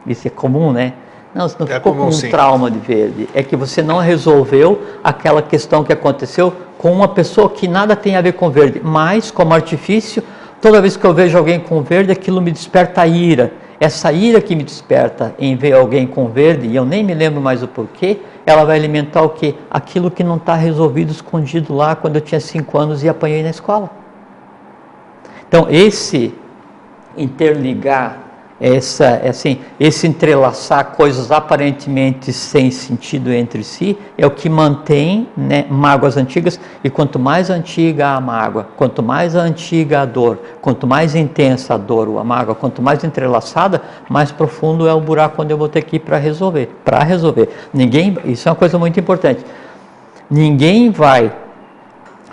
Isso 0.06 0.26
é 0.26 0.30
comum, 0.30 0.72
né? 0.72 0.94
Não, 1.34 1.46
você 1.46 1.56
não 1.58 1.66
é 1.66 1.74
ficou 1.74 1.92
comum, 1.92 2.04
com 2.04 2.08
um 2.08 2.12
sim. 2.12 2.30
trauma 2.30 2.70
de 2.70 2.78
verde. 2.78 3.28
É 3.34 3.42
que 3.42 3.54
você 3.54 3.82
não 3.82 3.98
resolveu 3.98 4.80
aquela 5.04 5.42
questão 5.42 5.84
que 5.84 5.92
aconteceu 5.92 6.54
com 6.78 6.90
uma 6.90 7.08
pessoa 7.08 7.50
que 7.50 7.68
nada 7.68 7.94
tem 7.94 8.16
a 8.16 8.22
ver 8.22 8.32
com 8.32 8.48
verde. 8.48 8.80
Mas, 8.82 9.30
como 9.30 9.52
artifício, 9.52 10.22
toda 10.62 10.80
vez 10.80 10.96
que 10.96 11.04
eu 11.04 11.12
vejo 11.12 11.36
alguém 11.36 11.60
com 11.60 11.82
verde, 11.82 12.10
aquilo 12.10 12.40
me 12.40 12.50
desperta 12.50 13.06
ira. 13.06 13.52
Essa 13.78 14.10
ira 14.10 14.40
que 14.40 14.56
me 14.56 14.62
desperta 14.62 15.34
em 15.38 15.54
ver 15.54 15.72
alguém 15.72 16.06
com 16.06 16.28
verde, 16.28 16.66
e 16.66 16.74
eu 16.74 16.84
nem 16.84 17.04
me 17.04 17.12
lembro 17.12 17.40
mais 17.40 17.62
o 17.62 17.68
porquê, 17.68 18.20
ela 18.46 18.64
vai 18.64 18.78
alimentar 18.78 19.22
o 19.22 19.30
quê? 19.30 19.54
Aquilo 19.70 20.10
que 20.10 20.24
não 20.24 20.36
está 20.36 20.54
resolvido, 20.54 21.10
escondido 21.10 21.74
lá 21.74 21.94
quando 21.94 22.16
eu 22.16 22.22
tinha 22.22 22.40
cinco 22.40 22.78
anos 22.78 23.04
e 23.04 23.08
apanhei 23.08 23.42
na 23.42 23.50
escola. 23.50 23.90
Então, 25.46 25.66
esse 25.70 26.34
interligar 27.16 28.25
essa, 28.60 29.20
assim, 29.28 29.58
esse 29.78 30.06
entrelaçar 30.06 30.92
coisas 30.92 31.30
aparentemente 31.30 32.32
sem 32.32 32.70
sentido 32.70 33.30
entre 33.30 33.62
si 33.62 33.98
é 34.16 34.26
o 34.26 34.30
que 34.30 34.48
mantém 34.48 35.28
né, 35.36 35.66
mágoas 35.68 36.16
antigas. 36.16 36.58
E 36.82 36.88
quanto 36.88 37.18
mais 37.18 37.50
antiga 37.50 38.08
a 38.08 38.20
mágoa, 38.20 38.66
quanto 38.76 39.02
mais 39.02 39.34
antiga 39.34 40.00
a 40.00 40.04
dor, 40.06 40.38
quanto 40.62 40.86
mais 40.86 41.14
intensa 41.14 41.74
a 41.74 41.76
dor 41.76 42.08
ou 42.08 42.18
a 42.18 42.24
mágoa, 42.24 42.54
quanto 42.54 42.80
mais 42.80 43.04
entrelaçada, 43.04 43.82
mais 44.08 44.32
profundo 44.32 44.88
é 44.88 44.94
o 44.94 45.00
buraco 45.00 45.42
onde 45.42 45.52
eu 45.52 45.58
vou 45.58 45.68
ter 45.68 45.82
que 45.82 45.96
ir 45.96 46.00
para 46.00 46.16
resolver. 46.16 46.74
Para 46.84 47.04
resolver. 47.04 47.50
Ninguém, 47.74 48.16
isso 48.24 48.48
é 48.48 48.52
uma 48.52 48.56
coisa 48.56 48.78
muito 48.78 48.98
importante. 48.98 49.44
Ninguém 50.30 50.90
vai 50.90 51.30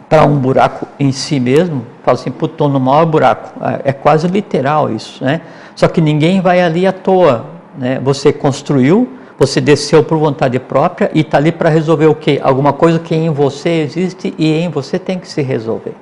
para 0.08 0.26
um 0.26 0.38
buraco 0.38 0.88
em 1.00 1.12
si 1.12 1.40
mesmo, 1.40 1.86
fala 2.04 2.18
assim, 2.18 2.32
puto, 2.32 2.68
no 2.70 2.80
maior 2.80 3.06
buraco. 3.06 3.52
É, 3.66 3.90
é 3.90 3.94
quase 3.94 4.28
literal 4.28 4.90
isso, 4.90 5.24
né? 5.24 5.42
Só 5.76 5.88
que 5.88 6.02
ninguém 6.02 6.42
vai 6.42 6.62
ali 6.62 6.86
à 6.86 6.94
toa, 6.94 7.46
né? 7.78 8.00
Você 8.04 8.32
construiu, 8.32 9.10
você 9.38 9.60
desceu 9.60 10.04
por 10.04 10.18
vontade 10.18 10.60
própria 10.60 11.10
e 11.14 11.22
está 11.22 11.38
ali 11.38 11.52
para 11.52 11.70
resolver 11.70 12.06
o 12.06 12.16
quê? 12.16 12.40
Alguma 12.44 12.74
coisa 12.74 13.00
que 13.00 13.16
em 13.16 13.30
você 13.30 13.82
existe 13.82 14.34
e 14.38 14.52
em 14.54 14.70
você 14.70 15.00
tem 15.00 15.20
que 15.20 15.28
se 15.28 15.42
resolver. 15.42 15.96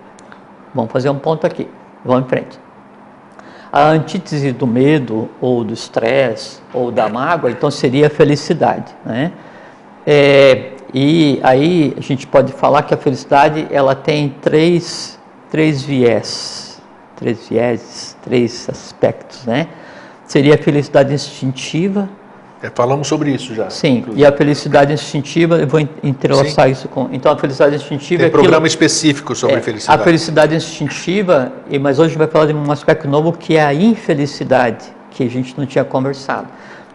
Vamos 0.73 0.91
fazer 0.91 1.09
um 1.09 1.17
ponto 1.17 1.45
aqui, 1.47 1.67
vamos 2.03 2.25
em 2.25 2.29
frente. 2.29 2.59
A 3.71 3.87
antítese 3.87 4.51
do 4.51 4.67
medo, 4.67 5.29
ou 5.39 5.63
do 5.63 5.73
estresse, 5.73 6.59
ou 6.73 6.91
da 6.91 7.07
mágoa, 7.07 7.49
então 7.49 7.71
seria 7.71 8.07
a 8.07 8.09
felicidade, 8.09 8.93
né? 9.05 9.31
É, 10.05 10.71
e 10.93 11.39
aí 11.41 11.93
a 11.97 12.01
gente 12.01 12.27
pode 12.27 12.51
falar 12.51 12.83
que 12.83 12.93
a 12.93 12.97
felicidade 12.97 13.67
ela 13.71 13.95
tem 13.95 14.35
três, 14.41 15.17
três 15.49 15.81
viés 15.81 16.70
três 17.21 17.47
vieses, 17.47 18.17
três 18.23 18.67
aspectos, 18.67 19.45
né? 19.45 19.67
Seria 20.25 20.55
a 20.55 20.57
felicidade 20.57 21.13
instintiva. 21.13 22.09
É, 22.63 22.69
falamos 22.73 23.07
sobre 23.07 23.31
isso 23.31 23.53
já. 23.53 23.69
Sim, 23.69 23.97
inclusive. 23.97 24.21
e 24.21 24.25
a 24.25 24.31
felicidade 24.31 24.93
instintiva, 24.93 25.57
eu 25.57 25.67
vou 25.67 25.79
entrelaçar 26.03 26.65
Sim. 26.65 26.71
isso 26.71 26.87
com. 26.87 27.09
Então, 27.11 27.31
a 27.31 27.37
felicidade 27.37 27.75
instintiva 27.75 28.19
Tem 28.19 28.27
é. 28.27 28.31
programa 28.31 28.65
aquilo, 28.65 28.67
específico 28.67 29.35
sobre 29.35 29.57
é, 29.57 29.61
felicidade. 29.61 30.01
A 30.01 30.03
felicidade 30.03 30.55
instintiva, 30.55 31.51
mas 31.79 31.99
hoje 31.99 32.07
a 32.07 32.09
gente 32.09 32.17
vai 32.17 32.27
falar 32.27 32.47
de 32.47 32.53
um 32.53 32.71
aspecto 32.71 33.07
novo 33.07 33.33
que 33.33 33.55
é 33.55 33.63
a 33.63 33.73
infelicidade, 33.73 34.85
que 35.11 35.23
a 35.23 35.29
gente 35.29 35.55
não 35.57 35.65
tinha 35.65 35.83
conversado. 35.83 36.47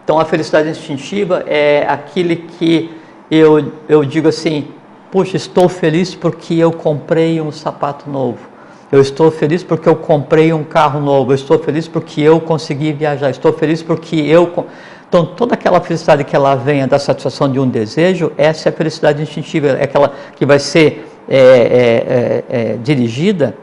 Então, 0.03 0.19
a 0.19 0.25
felicidade 0.25 0.69
instintiva 0.69 1.43
é 1.47 1.85
aquele 1.87 2.35
que 2.35 2.91
eu, 3.31 3.71
eu 3.87 4.03
digo 4.03 4.27
assim: 4.27 4.67
puxa, 5.09 5.37
estou 5.37 5.69
feliz 5.69 6.15
porque 6.15 6.53
eu 6.55 6.71
comprei 6.71 7.39
um 7.39 7.51
sapato 7.51 8.09
novo. 8.09 8.56
Eu 8.91 9.01
estou 9.01 9.29
feliz 9.29 9.63
porque 9.63 9.87
eu 9.87 9.95
comprei 9.95 10.53
um 10.53 10.63
carro 10.63 10.99
novo. 10.99 11.31
Eu 11.31 11.35
estou 11.35 11.59
feliz 11.59 11.87
porque 11.87 12.21
eu 12.21 12.39
consegui 12.39 12.93
viajar. 12.93 13.29
Estou 13.29 13.51
feliz 13.51 13.83
porque 13.83 14.15
eu. 14.15 14.65
Então, 15.07 15.25
toda 15.25 15.55
aquela 15.55 15.79
felicidade 15.81 16.23
que 16.23 16.35
ela 16.35 16.55
venha 16.55 16.87
da 16.87 16.99
satisfação 16.99 17.51
de 17.51 17.59
um 17.59 17.67
desejo, 17.67 18.31
essa 18.37 18.69
é 18.69 18.71
a 18.71 18.73
felicidade 18.73 19.21
instintiva, 19.21 19.67
é 19.67 19.83
aquela 19.83 20.13
que 20.35 20.45
vai 20.45 20.59
ser 20.59 21.07
é, 21.29 21.37
é, 21.37 22.45
é, 22.49 22.73
é 22.73 22.77
dirigida 22.77 23.55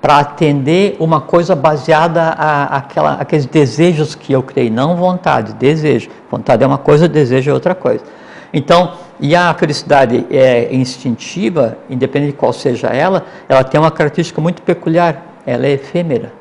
para 0.00 0.18
atender 0.18 0.96
uma 1.00 1.20
coisa 1.20 1.54
baseada 1.54 2.22
a, 2.22 2.76
aquela, 2.76 3.14
aqueles 3.14 3.46
desejos 3.46 4.14
que 4.14 4.32
eu 4.32 4.42
criei, 4.42 4.70
não 4.70 4.96
vontade, 4.96 5.54
desejo. 5.54 6.08
Vontade 6.30 6.62
é 6.62 6.66
uma 6.66 6.78
coisa, 6.78 7.08
desejo 7.08 7.50
é 7.50 7.54
outra 7.54 7.74
coisa. 7.74 8.04
Então, 8.52 8.92
e 9.20 9.34
a 9.34 9.52
felicidade 9.54 10.26
é 10.30 10.72
instintiva, 10.74 11.76
independente 11.90 12.32
de 12.32 12.36
qual 12.36 12.52
seja 12.52 12.88
ela, 12.88 13.26
ela 13.48 13.64
tem 13.64 13.80
uma 13.80 13.90
característica 13.90 14.40
muito 14.40 14.62
peculiar, 14.62 15.40
ela 15.44 15.66
é 15.66 15.72
efêmera. 15.72 16.32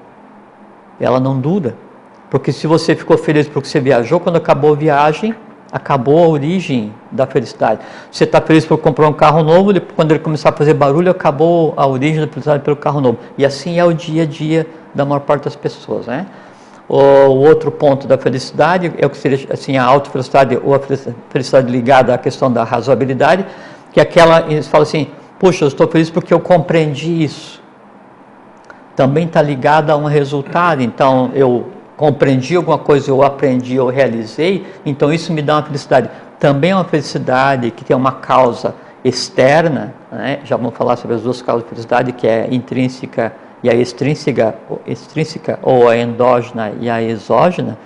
Ela 0.99 1.19
não 1.19 1.39
dura. 1.39 1.75
Porque 2.29 2.51
se 2.51 2.67
você 2.67 2.95
ficou 2.95 3.17
feliz 3.17 3.47
porque 3.47 3.67
você 3.67 3.79
viajou, 3.79 4.19
quando 4.19 4.35
acabou 4.35 4.73
a 4.73 4.75
viagem, 4.75 5.33
acabou 5.71 6.23
a 6.23 6.27
origem 6.27 6.93
da 7.11 7.25
felicidade. 7.25 7.81
Você 8.11 8.23
está 8.23 8.41
feliz 8.41 8.65
por 8.65 8.77
comprar 8.77 9.07
um 9.07 9.13
carro 9.13 9.43
novo, 9.43 9.79
quando 9.95 10.11
ele 10.11 10.19
começar 10.19 10.49
a 10.49 10.53
fazer 10.53 10.73
barulho, 10.73 11.09
acabou 11.09 11.73
a 11.77 11.87
origem 11.87 12.19
da 12.19 12.27
felicidade 12.27 12.63
pelo 12.63 12.75
carro 12.75 13.01
novo. 13.01 13.17
E 13.37 13.45
assim 13.45 13.79
é 13.79 13.85
o 13.85 13.93
dia 13.93 14.23
a 14.23 14.25
dia 14.25 14.67
da 14.93 15.05
maior 15.05 15.21
parte 15.21 15.45
das 15.45 15.55
pessoas, 15.55 16.07
né? 16.07 16.25
O 16.89 16.95
outro 16.95 17.69
ponto 17.69 18.07
da 18.07 18.17
felicidade 18.17 18.93
é 18.97 19.05
o 19.05 19.09
que 19.09 19.17
seria 19.17 19.47
assim 19.51 19.75
a 19.75 19.83
autofelicidade 19.83 20.57
ou 20.63 20.73
a 20.73 20.79
felicidade 20.79 21.69
ligada 21.69 22.13
à 22.13 22.17
questão 22.17 22.51
da 22.51 22.63
razoabilidade, 22.63 23.45
que 23.91 23.99
é 23.99 24.03
aquela 24.03 24.41
eles 24.49 24.67
falam 24.67 24.83
assim, 24.83 25.07
puxa, 25.37 25.65
eu 25.65 25.67
estou 25.67 25.87
feliz 25.87 26.09
porque 26.09 26.33
eu 26.33 26.39
compreendi 26.39 27.23
isso. 27.23 27.61
Também 28.95 29.25
está 29.25 29.41
ligada 29.41 29.91
a 29.91 29.97
um 29.97 30.05
resultado. 30.05 30.81
Então 30.81 31.29
eu 31.35 31.67
compreendi 31.97 32.55
alguma 32.55 32.77
coisa, 32.77 33.09
eu 33.09 33.21
aprendi, 33.21 33.75
eu 33.75 33.87
realizei, 33.87 34.65
então 34.85 35.11
isso 35.11 35.33
me 35.33 35.41
dá 35.41 35.55
uma 35.55 35.63
felicidade. 35.63 36.09
Também 36.39 36.71
é 36.71 36.75
uma 36.75 36.85
felicidade 36.85 37.71
que 37.71 37.83
tem 37.83 37.97
uma 37.97 38.13
causa 38.13 38.75
externa, 39.03 39.93
né? 40.11 40.39
já 40.43 40.55
vamos 40.55 40.75
falar 40.75 40.95
sobre 40.95 41.15
as 41.15 41.23
duas 41.23 41.41
causas 41.41 41.63
de 41.63 41.69
felicidade, 41.69 42.11
que 42.11 42.27
é 42.27 42.47
intrínseca 42.51 43.33
e 43.33 43.46
a 43.63 43.73
extrínseca, 43.73 44.55
extrínseca 44.85 45.59
ou 45.61 45.89
a 45.89 45.97
endógena 45.97 46.73
e 46.79 46.89
a 46.89 47.01
exógena. 47.01 47.77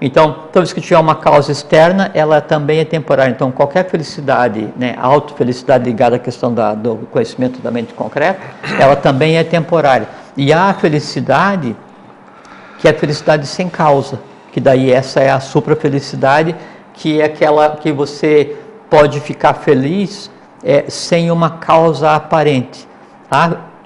Então, 0.00 0.32
toda 0.52 0.60
vez 0.60 0.72
que 0.72 0.80
tiver 0.80 0.98
uma 0.98 1.14
causa 1.14 1.50
externa, 1.50 2.10
ela 2.12 2.40
também 2.40 2.80
é 2.80 2.84
temporária. 2.84 3.30
Então, 3.30 3.50
qualquer 3.50 3.88
felicidade, 3.88 4.68
né, 4.76 4.94
auto-felicidade 5.00 5.84
ligada 5.84 6.16
à 6.16 6.18
questão 6.18 6.52
da, 6.52 6.74
do 6.74 7.08
conhecimento 7.10 7.60
da 7.60 7.70
mente 7.70 7.94
concreta, 7.94 8.38
ela 8.78 8.94
também 8.94 9.38
é 9.38 9.44
temporária. 9.44 10.06
E 10.36 10.52
há 10.52 10.68
a 10.68 10.74
felicidade 10.74 11.74
que 12.78 12.86
é 12.86 12.90
a 12.90 12.94
felicidade 12.94 13.46
sem 13.46 13.68
causa, 13.68 14.20
que 14.52 14.60
daí 14.60 14.92
essa 14.92 15.20
é 15.20 15.30
a 15.30 15.40
supra-felicidade, 15.40 16.54
que 16.92 17.20
é 17.20 17.24
aquela 17.24 17.70
que 17.76 17.90
você 17.90 18.56
pode 18.90 19.18
ficar 19.20 19.54
feliz 19.54 20.30
é, 20.62 20.84
sem 20.88 21.30
uma 21.30 21.50
causa 21.50 22.12
aparente. 22.12 22.86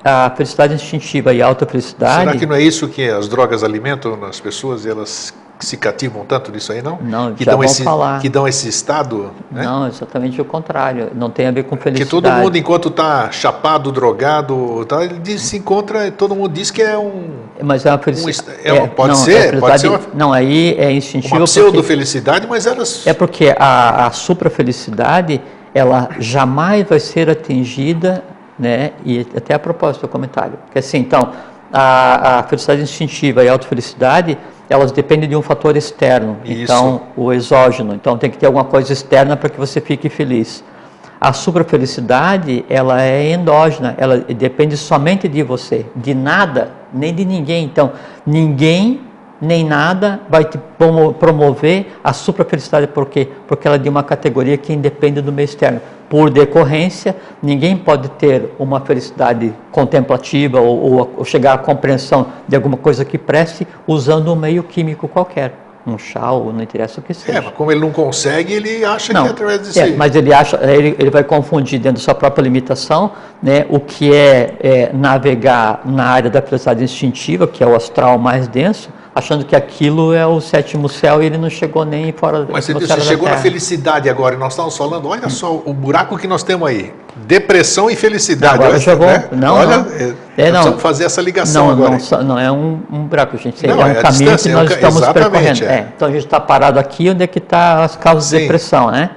A 0.04 0.30
felicidade 0.30 0.74
instintiva 0.74 1.32
e 1.32 1.42
a 1.42 1.46
alta 1.46 1.66
felicidade. 1.66 2.24
Será 2.24 2.36
que 2.36 2.46
não 2.46 2.56
é 2.56 2.62
isso 2.62 2.88
que 2.88 3.08
as 3.08 3.28
drogas 3.28 3.62
alimentam 3.62 4.16
nas 4.16 4.40
pessoas 4.40 4.84
e 4.84 4.90
elas 4.90 5.34
se 5.60 5.76
cativam 5.76 6.24
tanto 6.24 6.50
disso 6.50 6.72
aí, 6.72 6.80
não? 6.80 6.98
Não, 7.02 7.34
que 7.34 7.44
já 7.44 7.52
dão 7.52 7.62
esse, 7.62 7.84
falar. 7.84 8.20
Que 8.20 8.28
dão 8.28 8.48
esse 8.48 8.68
estado? 8.68 9.30
Né? 9.50 9.62
Não, 9.62 9.86
exatamente 9.86 10.40
o 10.40 10.44
contrário. 10.44 11.10
Não 11.14 11.28
tem 11.28 11.46
a 11.46 11.50
ver 11.50 11.64
com 11.64 11.76
felicidade. 11.76 12.04
Que 12.04 12.10
todo 12.10 12.30
mundo, 12.32 12.56
enquanto 12.56 12.88
está 12.88 13.30
chapado, 13.30 13.92
drogado, 13.92 14.84
tá, 14.86 15.04
ele 15.04 15.18
diz, 15.18 15.42
se 15.42 15.58
encontra, 15.58 16.10
todo 16.10 16.34
mundo 16.34 16.52
diz 16.52 16.70
que 16.70 16.82
é 16.82 16.96
um... 16.96 17.40
Mas 17.62 17.84
é 17.84 17.90
uma 17.90 17.98
felicidade... 17.98 18.58
Um, 18.64 18.74
é, 18.74 18.86
pode, 18.86 19.08
não, 19.10 19.16
ser, 19.16 19.54
é 19.54 19.60
pode 19.60 19.80
ser 19.80 19.88
uma... 19.88 20.00
Não, 20.14 20.32
aí 20.32 20.74
é 20.78 20.90
instintivo 20.92 21.36
Uma 21.36 21.44
pseudo-felicidade, 21.44 22.46
mas 22.48 22.66
elas... 22.66 23.06
É 23.06 23.12
porque 23.12 23.54
a, 23.58 24.06
a 24.06 24.10
supra-felicidade, 24.12 25.42
ela 25.74 26.08
jamais 26.18 26.88
vai 26.88 27.00
ser 27.00 27.28
atingida, 27.28 28.24
né? 28.60 28.92
E 29.04 29.26
até 29.36 29.54
a 29.54 29.58
propósito 29.58 30.02
do 30.02 30.08
comentário. 30.08 30.58
Porque 30.66 30.78
assim, 30.78 30.98
então, 30.98 31.32
a, 31.72 32.38
a 32.38 32.42
felicidade 32.44 32.82
instintiva 32.82 33.42
e 33.42 33.48
a 33.48 33.52
autofelicidade... 33.52 34.34
felicidade 34.34 34.60
elas 34.70 34.92
dependem 34.92 35.28
de 35.28 35.34
um 35.34 35.42
fator 35.42 35.76
externo, 35.76 36.36
Isso. 36.44 36.62
então 36.62 37.02
o 37.16 37.32
exógeno. 37.32 37.92
Então 37.92 38.16
tem 38.16 38.30
que 38.30 38.38
ter 38.38 38.46
alguma 38.46 38.64
coisa 38.64 38.92
externa 38.92 39.36
para 39.36 39.50
que 39.50 39.58
você 39.58 39.80
fique 39.80 40.08
feliz. 40.08 40.62
A 41.20 41.32
superfelicidade, 41.32 42.64
ela 42.70 43.02
é 43.02 43.32
endógena, 43.32 43.96
ela 43.98 44.18
depende 44.18 44.76
somente 44.76 45.26
de 45.26 45.42
você, 45.42 45.84
de 45.96 46.14
nada, 46.14 46.70
nem 46.94 47.12
de 47.12 47.24
ninguém. 47.24 47.64
Então, 47.64 47.92
ninguém 48.24 49.00
nem 49.40 49.64
nada 49.64 50.20
vai 50.28 50.44
te 50.44 50.58
promover 51.18 51.92
a 52.04 52.12
suprafelicidade. 52.12 52.86
Por 52.88 53.06
quê? 53.06 53.28
Porque 53.48 53.66
ela 53.66 53.76
é 53.76 53.78
de 53.78 53.88
uma 53.88 54.02
categoria 54.02 54.56
que 54.56 54.72
independe 54.72 55.20
do 55.20 55.32
meio 55.32 55.46
externo. 55.46 55.80
Por 56.08 56.28
decorrência, 56.28 57.16
ninguém 57.40 57.76
pode 57.76 58.08
ter 58.10 58.52
uma 58.58 58.80
felicidade 58.80 59.54
contemplativa 59.70 60.60
ou, 60.60 60.78
ou, 60.80 61.14
ou 61.18 61.24
chegar 61.24 61.54
à 61.54 61.58
compreensão 61.58 62.26
de 62.48 62.56
alguma 62.56 62.76
coisa 62.76 63.04
que 63.04 63.16
preste 63.16 63.66
usando 63.86 64.32
um 64.32 64.36
meio 64.36 64.62
químico 64.64 65.06
qualquer 65.06 65.54
um 65.86 65.96
chá 65.96 66.30
ou 66.30 66.52
não 66.52 66.62
interessa 66.62 67.00
o 67.00 67.02
que 67.02 67.14
seja. 67.14 67.38
É, 67.38 67.40
mas 67.40 67.54
como 67.54 67.72
ele 67.72 67.80
não 67.80 67.90
consegue, 67.90 68.52
ele 68.52 68.84
acha 68.84 69.12
não, 69.12 69.22
que 69.22 69.28
é 69.28 69.30
através 69.30 69.72
de 69.72 69.80
é, 69.80 69.96
Mas 69.96 70.14
ele 70.14 70.32
acha, 70.32 70.58
ele, 70.62 70.94
ele 70.98 71.10
vai 71.10 71.24
confundir 71.24 71.78
dentro 71.78 71.98
da 71.98 72.04
sua 72.04 72.14
própria 72.14 72.42
limitação, 72.42 73.12
né, 73.42 73.66
o 73.68 73.80
que 73.80 74.14
é, 74.14 74.54
é 74.60 74.90
navegar 74.92 75.82
na 75.84 76.04
área 76.04 76.30
da 76.30 76.42
felicidade 76.42 76.84
instintiva, 76.84 77.46
que 77.46 77.62
é 77.62 77.66
o 77.66 77.74
astral 77.74 78.18
mais 78.18 78.46
denso, 78.46 78.90
achando 79.14 79.44
que 79.44 79.56
aquilo 79.56 80.14
é 80.14 80.26
o 80.26 80.40
sétimo 80.40 80.88
céu 80.88 81.22
e 81.22 81.26
ele 81.26 81.36
não 81.36 81.50
chegou 81.50 81.84
nem 81.84 82.12
fora 82.12 82.46
Mas 82.50 82.66
você, 82.66 82.74
você 82.74 83.00
chegou 83.00 83.28
na 83.28 83.36
felicidade 83.36 84.08
agora, 84.08 84.34
e 84.34 84.38
nós 84.38 84.52
estamos 84.52 84.76
falando, 84.76 85.08
olha 85.08 85.28
só 85.28 85.52
o 85.64 85.72
buraco 85.74 86.16
que 86.16 86.28
nós 86.28 86.42
temos 86.42 86.68
aí. 86.68 86.92
Depressão 87.26 87.90
e 87.90 87.96
felicidade. 87.96 88.54
Agora 88.54 88.70
olha, 88.70 88.80
chegou, 88.80 89.06
né? 89.06 89.28
não, 89.32 89.54
olha, 89.54 89.78
não. 89.78 89.86
É, 89.92 90.14
é, 90.48 90.52
não, 90.52 90.78
fazer 90.78 91.04
essa 91.04 91.20
ligação 91.20 91.66
não, 91.66 91.72
agora. 91.72 91.98
Não, 92.10 92.22
não 92.22 92.38
é 92.38 92.50
um, 92.50 92.80
um 92.90 93.04
buraco, 93.04 93.36
gente. 93.36 93.66
Não, 93.66 93.84
é, 93.84 93.96
é 93.96 93.98
um 93.98 94.02
caminho 94.02 94.38
que 94.38 94.48
nós 94.48 94.70
é 94.70 94.74
um, 94.74 94.74
estamos 94.74 95.08
percorrendo. 95.08 95.64
É. 95.64 95.88
então 95.94 96.08
a 96.08 96.10
gente 96.10 96.24
está 96.24 96.40
parado 96.40 96.78
aqui, 96.78 97.10
onde 97.10 97.24
é 97.24 97.26
que 97.26 97.38
está 97.38 97.84
as 97.84 97.96
causas 97.96 98.24
Sim. 98.24 98.36
de 98.36 98.42
depressão, 98.42 98.90
né? 98.90 99.10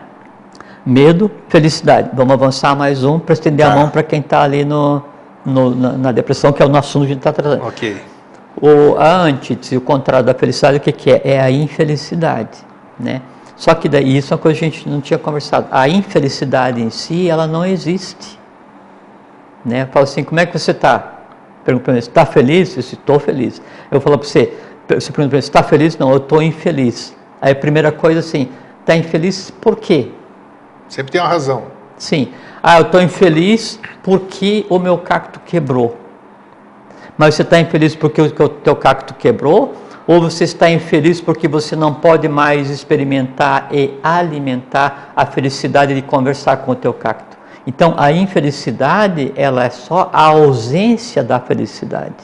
Medo, 0.86 1.32
felicidade. 1.48 2.10
Vamos 2.14 2.34
avançar 2.34 2.76
mais 2.76 3.04
um 3.04 3.20
para 3.20 3.34
estender 3.34 3.66
tá. 3.66 3.72
a 3.72 3.76
mão 3.76 3.90
para 3.90 4.04
quem 4.04 4.20
está 4.20 4.42
ali 4.42 4.66
no, 4.66 5.02
no 5.46 5.74
na, 5.74 5.92
na, 5.94 6.12
depressão, 6.12 6.52
que 6.52 6.62
é 6.62 6.66
o 6.66 6.70
nosso 6.70 6.90
assunto 6.90 7.04
que 7.04 7.12
a 7.12 7.14
gente 7.14 7.20
está 7.20 7.32
tratando. 7.32 7.66
Ok. 7.66 8.13
O, 8.62 8.96
a 8.98 9.22
antítese, 9.22 9.76
o 9.76 9.82
contrário 9.82 10.26
da 10.26 10.34
felicidade, 10.34 10.78
o 10.78 10.80
que, 10.80 10.92
que 10.92 11.12
é? 11.12 11.22
É 11.24 11.42
a 11.42 11.50
infelicidade, 11.50 12.60
né? 13.00 13.22
Só 13.56 13.74
que 13.74 13.88
daí, 13.88 14.18
isso 14.18 14.34
é 14.34 14.36
uma 14.36 14.42
coisa 14.42 14.60
que 14.60 14.66
a 14.66 14.70
gente 14.70 14.90
não 14.90 15.00
tinha 15.00 15.18
conversado. 15.18 15.68
A 15.72 15.88
infelicidade 15.88 16.82
em 16.82 16.90
si, 16.90 17.30
ela 17.30 17.48
não 17.48 17.66
existe. 17.66 18.40
Né? 19.64 19.86
Fala 19.92 20.04
assim, 20.04 20.24
como 20.24 20.40
é 20.40 20.46
que 20.46 20.58
você 20.58 20.72
está? 20.72 21.22
Pergunta 21.64 21.86
para 21.86 21.94
mim, 21.94 22.00
está 22.00 22.26
feliz? 22.26 22.76
Eu 22.76 22.82
estou 22.82 23.20
feliz. 23.20 23.62
Eu 23.90 24.02
falo 24.02 24.18
para 24.18 24.28
você, 24.28 24.54
você 24.90 25.12
pergunta 25.12 25.30
para 25.30 25.38
mim, 25.38 25.38
está 25.38 25.64
feliz? 25.64 25.98
Não, 25.98 26.12
eu 26.12 26.18
estou 26.18 26.42
infeliz. 26.42 27.16
Aí 27.42 27.52
a 27.52 27.56
primeira 27.56 27.92
coisa 27.92 28.20
assim, 28.20 28.50
está 28.82 28.96
infeliz 28.96 29.50
por 29.50 29.78
quê? 29.78 30.12
Sempre 30.90 31.14
tem 31.14 31.22
uma 31.22 31.28
razão. 31.28 31.64
Sim. 31.98 32.34
Ah, 32.62 32.80
eu 32.80 32.84
estou 32.84 33.02
infeliz 33.02 33.80
porque 34.02 34.66
o 34.70 34.78
meu 34.78 34.98
cacto 34.98 35.40
quebrou. 35.46 35.98
Mas 37.18 37.36
você 37.36 37.42
está 37.44 37.60
infeliz 37.60 37.96
porque 37.96 38.22
o 38.22 38.30
teu 38.30 38.76
cacto 38.76 39.14
quebrou? 39.14 39.76
Ou 40.06 40.22
você 40.22 40.44
está 40.44 40.70
infeliz 40.70 41.22
porque 41.22 41.48
você 41.48 41.76
não 41.76 41.94
pode 41.94 42.28
mais 42.28 42.70
experimentar 42.70 43.70
e 43.72 43.94
alimentar 44.04 45.14
a 45.16 45.26
felicidade 45.26 45.96
de 45.96 46.02
conversar 46.02 46.58
com 46.58 46.72
o 46.72 46.76
teu 46.76 46.94
cacto? 46.94 47.38
Então, 47.66 47.94
a 47.98 48.12
infelicidade, 48.12 49.32
ela 49.36 49.64
é 49.64 49.70
só 49.70 50.10
a 50.12 50.24
ausência 50.24 51.24
da 51.24 51.40
felicidade. 51.40 52.16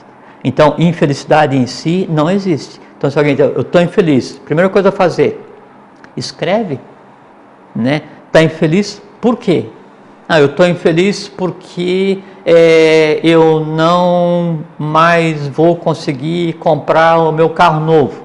Então, 0.43 0.75
infelicidade 0.77 1.55
em 1.55 1.65
si 1.65 2.07
não 2.11 2.29
existe. 2.29 2.81
Então, 2.97 3.09
se 3.09 3.17
alguém 3.17 3.35
diz, 3.35 3.45
eu 3.45 3.61
estou 3.61 3.81
infeliz, 3.81 4.37
primeira 4.43 4.69
coisa 4.69 4.89
a 4.89 4.91
fazer, 4.91 5.41
escreve. 6.17 6.79
Né? 7.73 8.01
Está 8.27 8.43
infeliz 8.43 9.01
por 9.21 9.37
quê? 9.37 9.67
Ah, 10.27 10.39
eu 10.39 10.47
estou 10.47 10.67
infeliz 10.67 11.29
porque 11.29 12.21
é, 12.51 13.19
eu 13.23 13.63
não 13.63 14.61
mais 14.79 15.47
vou 15.47 15.75
conseguir 15.75 16.53
comprar 16.53 17.19
o 17.19 17.31
meu 17.31 17.51
carro 17.51 17.79
novo, 17.79 18.23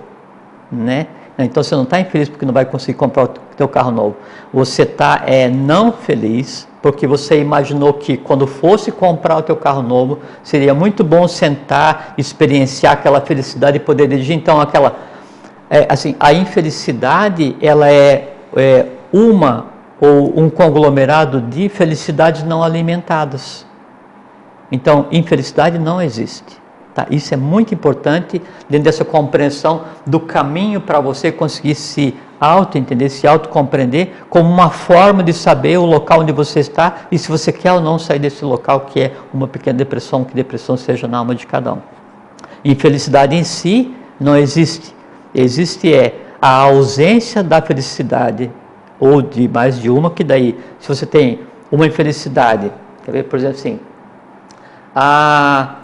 né? 0.72 1.08
Então 1.38 1.62
você 1.62 1.74
não 1.74 1.82
está 1.82 2.00
infeliz 2.00 2.30
porque 2.30 2.46
não 2.46 2.54
vai 2.54 2.64
conseguir 2.64 2.96
comprar 2.96 3.24
o 3.24 3.28
teu 3.28 3.68
carro 3.68 3.90
novo. 3.90 4.16
Você 4.50 4.82
está 4.82 5.24
é, 5.26 5.46
não 5.50 5.92
feliz 5.92 6.66
porque 6.80 7.06
você 7.06 7.38
imaginou 7.38 7.92
que 7.92 8.16
quando 8.16 8.46
fosse 8.46 8.90
comprar 8.90 9.36
o 9.36 9.42
teu 9.42 9.56
carro 9.56 9.82
novo 9.82 10.20
seria 10.42 10.72
muito 10.72 11.04
bom 11.04 11.28
sentar, 11.28 12.14
experienciar 12.16 12.94
aquela 12.94 13.20
felicidade 13.20 13.76
e 13.76 13.80
poder 13.80 14.08
dirigir. 14.08 14.34
Então 14.34 14.58
aquela, 14.58 14.96
é, 15.68 15.86
assim, 15.86 16.16
a 16.18 16.32
infelicidade 16.32 17.54
ela 17.60 17.90
é, 17.90 18.32
é 18.56 18.86
uma 19.12 19.66
ou 20.00 20.40
um 20.40 20.48
conglomerado 20.48 21.42
de 21.42 21.68
felicidades 21.68 22.42
não 22.42 22.62
alimentadas. 22.62 23.66
Então 24.74 25.06
infelicidade 25.12 25.78
não 25.78 26.02
existe. 26.02 26.58
Tá? 26.92 27.06
Isso 27.08 27.32
é 27.32 27.36
muito 27.36 27.72
importante 27.72 28.42
dentro 28.68 28.84
dessa 28.84 29.04
compreensão 29.04 29.82
do 30.04 30.18
caminho 30.18 30.80
para 30.80 30.98
você 31.00 31.30
conseguir 31.30 31.76
se 31.76 32.14
auto-entender, 32.40 33.08
se 33.08 33.24
auto-compreender 33.26 34.12
como 34.28 34.50
uma 34.50 34.70
forma 34.70 35.22
de 35.22 35.32
saber 35.32 35.78
o 35.78 35.84
local 35.84 36.20
onde 36.20 36.32
você 36.32 36.58
está 36.58 37.06
e 37.10 37.18
se 37.18 37.28
você 37.28 37.52
quer 37.52 37.72
ou 37.72 37.80
não 37.80 38.00
sair 38.00 38.18
desse 38.18 38.44
local 38.44 38.80
que 38.80 39.00
é 39.00 39.12
uma 39.32 39.46
pequena 39.46 39.78
depressão, 39.78 40.24
que 40.24 40.34
depressão 40.34 40.76
seja 40.76 41.06
na 41.06 41.18
alma 41.18 41.36
de 41.36 41.46
cada 41.46 41.72
um. 41.72 41.78
Infelicidade 42.64 43.36
em 43.36 43.44
si 43.44 43.94
não 44.18 44.36
existe. 44.36 44.92
Existe 45.32 45.94
é 45.94 46.14
a 46.42 46.62
ausência 46.62 47.44
da 47.44 47.62
felicidade 47.62 48.50
ou 48.98 49.22
de 49.22 49.48
mais 49.48 49.78
de 49.78 49.88
uma 49.88 50.10
que 50.10 50.24
daí, 50.24 50.58
se 50.80 50.88
você 50.88 51.06
tem 51.06 51.40
uma 51.70 51.86
infelicidade, 51.86 52.72
quer 53.04 53.12
ver, 53.12 53.24
por 53.24 53.38
exemplo 53.38 53.56
assim, 53.56 53.80
a 54.94 55.76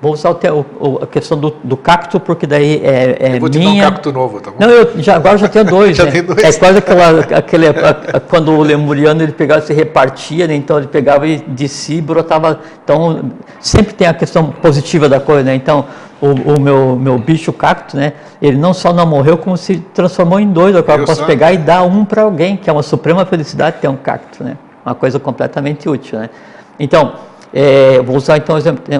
Vou 0.00 0.12
usar 0.12 0.30
o, 0.30 0.66
o, 0.78 0.98
a 1.02 1.06
questão 1.08 1.36
do, 1.36 1.56
do, 1.64 1.76
cacto, 1.76 2.20
porque 2.20 2.46
daí 2.46 2.80
é, 2.84 3.16
é 3.18 3.34
eu 3.34 3.40
vou 3.40 3.48
te 3.48 3.58
minha... 3.58 3.82
dar 3.82 3.88
um 3.88 3.90
cacto 3.90 4.12
novo, 4.12 4.40
tá 4.40 4.52
bom? 4.52 4.56
Não, 4.60 4.70
eu 4.70 5.02
já, 5.02 5.16
agora 5.16 5.36
já 5.36 5.48
tenho 5.48 5.64
dois, 5.66 5.96
já 5.96 6.04
né? 6.04 6.12
tem 6.12 6.22
dois. 6.22 6.38
É 6.38 6.52
quase 6.56 6.78
aquela, 6.78 7.20
aquele, 7.20 7.66
a, 7.66 7.72
a, 8.14 8.20
quando 8.20 8.52
o 8.52 8.62
lemuriano 8.62 9.24
ele 9.24 9.32
pegava 9.32 9.60
e 9.60 9.66
se 9.66 9.72
repartia, 9.72 10.46
né? 10.46 10.54
então 10.54 10.78
ele 10.78 10.86
pegava 10.86 11.26
e 11.26 11.38
de 11.38 11.68
si 11.68 12.00
brotava, 12.00 12.60
então 12.84 13.32
sempre 13.58 13.92
tem 13.92 14.06
a 14.06 14.14
questão 14.14 14.50
positiva 14.50 15.08
da 15.08 15.18
coisa, 15.18 15.42
né? 15.42 15.56
Então 15.56 15.86
o, 16.20 16.28
o 16.28 16.60
meu, 16.60 16.94
meu 16.94 17.18
bicho 17.18 17.52
cacto, 17.52 17.96
né? 17.96 18.12
Ele 18.40 18.56
não 18.56 18.72
só 18.72 18.92
não 18.92 19.04
morreu, 19.04 19.36
como 19.36 19.56
se 19.56 19.78
transformou 19.92 20.38
em 20.38 20.48
dois, 20.48 20.76
agora 20.76 21.02
eu 21.02 21.06
posso 21.06 21.24
pegar 21.24 21.52
e 21.52 21.58
dar 21.58 21.82
um 21.82 22.04
para 22.04 22.22
alguém, 22.22 22.56
que 22.56 22.70
é 22.70 22.72
uma 22.72 22.84
suprema 22.84 23.26
felicidade 23.26 23.78
ter 23.80 23.88
um 23.88 23.96
cacto, 23.96 24.44
né? 24.44 24.56
Uma 24.86 24.94
coisa 24.94 25.18
completamente 25.18 25.88
útil, 25.88 26.20
né? 26.20 26.30
Então, 26.78 27.14
é, 27.52 28.00
vou 28.02 28.16
usar 28.16 28.36
então 28.36 28.56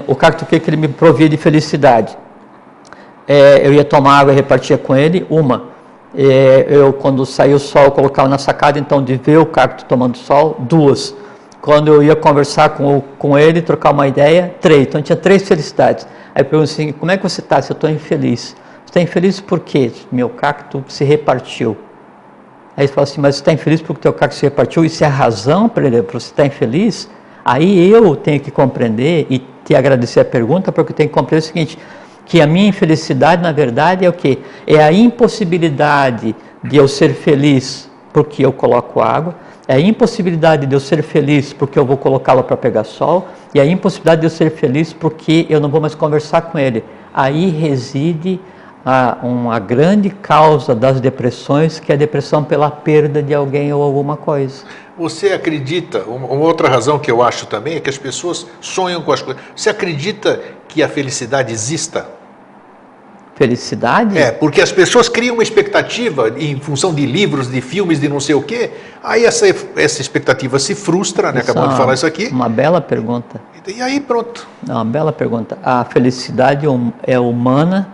o 0.07 0.15
cacto 0.15 0.45
que 0.45 0.55
ele 0.55 0.77
me 0.77 0.87
provia 0.87 1.29
de 1.29 1.37
felicidade. 1.37 2.17
É, 3.27 3.65
eu 3.65 3.73
ia 3.73 3.83
tomar 3.83 4.19
água 4.19 4.33
e 4.33 4.35
repartia 4.35 4.77
com 4.77 4.95
ele, 4.95 5.25
uma. 5.29 5.65
É, 6.17 6.65
eu, 6.67 6.91
quando 6.91 7.23
saía 7.25 7.55
o 7.55 7.59
sol, 7.59 7.91
colocava 7.91 8.27
na 8.27 8.39
sacada, 8.39 8.79
então, 8.79 9.03
de 9.03 9.15
ver 9.15 9.37
o 9.37 9.45
cacto 9.45 9.85
tomando 9.85 10.17
sol, 10.17 10.55
duas. 10.59 11.15
Quando 11.61 11.93
eu 11.93 12.01
ia 12.01 12.15
conversar 12.15 12.69
com, 12.69 13.01
com 13.19 13.37
ele, 13.37 13.61
trocar 13.61 13.91
uma 13.91 14.07
ideia, 14.07 14.55
três. 14.59 14.87
Então, 14.87 15.01
tinha 15.01 15.15
três 15.15 15.47
felicidades. 15.47 16.07
Aí 16.33 16.43
pergunto 16.43 16.71
assim, 16.71 16.91
como 16.91 17.11
é 17.11 17.17
que 17.17 17.23
você 17.23 17.41
está? 17.41 17.61
Se 17.61 17.71
eu 17.71 17.75
estou 17.75 17.89
infeliz. 17.89 18.55
Você 18.85 18.89
está 18.91 19.01
infeliz 19.01 19.39
por 19.39 19.59
quê? 19.59 19.91
Meu 20.11 20.29
cacto 20.29 20.83
se 20.87 21.03
repartiu. 21.03 21.77
Aí 22.75 22.85
ele 22.85 22.87
fala 22.87 23.03
assim, 23.03 23.21
mas 23.21 23.35
você 23.35 23.41
está 23.41 23.53
infeliz 23.53 23.81
porque 23.81 23.99
o 23.99 24.01
teu 24.01 24.13
cacto 24.13 24.35
se 24.35 24.41
repartiu? 24.43 24.83
Isso 24.83 25.03
é 25.03 25.07
a 25.07 25.09
razão 25.11 25.69
para 25.69 25.83
você 25.89 26.17
estar 26.17 26.45
infeliz? 26.45 27.07
Aí 27.43 27.89
eu 27.89 28.15
tenho 28.15 28.39
que 28.39 28.51
compreender 28.51 29.27
e 29.29 29.39
te 29.63 29.75
agradecer 29.75 30.19
a 30.19 30.25
pergunta, 30.25 30.71
porque 30.71 30.91
eu 30.91 30.95
tenho 30.95 31.09
que 31.09 31.15
compreender 31.15 31.45
o 31.45 31.47
seguinte, 31.47 31.77
que 32.25 32.41
a 32.41 32.47
minha 32.47 32.67
infelicidade, 32.67 33.41
na 33.41 33.51
verdade, 33.51 34.05
é 34.05 34.09
o 34.09 34.13
que? 34.13 34.39
É 34.67 34.83
a 34.83 34.91
impossibilidade 34.91 36.35
de 36.63 36.77
eu 36.77 36.87
ser 36.87 37.13
feliz 37.13 37.89
porque 38.11 38.45
eu 38.45 38.51
coloco 38.51 39.01
água, 39.01 39.35
é 39.67 39.75
a 39.75 39.79
impossibilidade 39.79 40.65
de 40.65 40.75
eu 40.75 40.79
ser 40.79 41.03
feliz 41.03 41.53
porque 41.53 41.77
eu 41.77 41.85
vou 41.85 41.95
colocá-lo 41.97 42.43
para 42.43 42.57
pegar 42.57 42.83
sol, 42.83 43.27
e 43.53 43.59
a 43.59 43.65
impossibilidade 43.65 44.21
de 44.21 44.27
eu 44.27 44.31
ser 44.31 44.51
feliz 44.51 44.93
porque 44.93 45.45
eu 45.49 45.59
não 45.59 45.69
vou 45.69 45.79
mais 45.79 45.95
conversar 45.95 46.41
com 46.41 46.57
ele. 46.57 46.83
Aí 47.13 47.49
reside 47.49 48.39
a, 48.85 49.17
uma 49.23 49.59
grande 49.59 50.09
causa 50.09 50.73
das 50.73 50.99
depressões, 50.99 51.79
que 51.79 51.91
é 51.91 51.95
a 51.95 51.97
depressão 51.97 52.43
pela 52.43 52.71
perda 52.71 53.21
de 53.21 53.33
alguém 53.33 53.73
ou 53.73 53.81
alguma 53.81 54.15
coisa. 54.15 54.63
Você 54.97 55.29
acredita, 55.29 56.03
uma 56.03 56.45
outra 56.45 56.67
razão 56.67 56.99
que 56.99 57.09
eu 57.09 57.23
acho 57.23 57.45
também 57.45 57.75
é 57.75 57.79
que 57.79 57.89
as 57.89 57.97
pessoas 57.97 58.45
sonham 58.59 59.01
com 59.01 59.11
as 59.11 59.21
coisas. 59.21 59.41
Você 59.55 59.69
acredita 59.69 60.41
que 60.67 60.83
a 60.83 60.89
felicidade 60.89 61.53
exista? 61.53 62.19
Felicidade? 63.39 64.17
É, 64.17 64.33
porque 64.33 64.61
as 64.61 64.69
pessoas 64.69 65.07
criam 65.07 65.35
uma 65.35 65.43
expectativa 65.43 66.27
em 66.37 66.59
função 66.59 66.93
de 66.93 67.05
livros, 67.05 67.49
de 67.49 67.61
filmes, 67.61 67.97
de 67.97 68.09
não 68.09 68.19
sei 68.19 68.35
o 68.35 68.41
quê. 68.41 68.71
Aí 69.01 69.23
essa, 69.23 69.45
essa 69.77 70.01
expectativa 70.01 70.59
se 70.59 70.75
frustra, 70.75 71.31
né? 71.31 71.39
Acabamos 71.39 71.69
de 71.69 71.77
falar 71.77 71.93
isso 71.93 72.05
aqui. 72.05 72.27
Uma 72.27 72.49
bela 72.49 72.81
pergunta. 72.81 73.39
E 73.65 73.81
aí 73.81 74.01
pronto. 74.01 74.45
Uma 74.67 74.83
bela 74.83 75.13
pergunta. 75.13 75.57
A 75.63 75.85
felicidade 75.85 76.67
hum, 76.67 76.91
é 77.01 77.17
humana, 77.17 77.87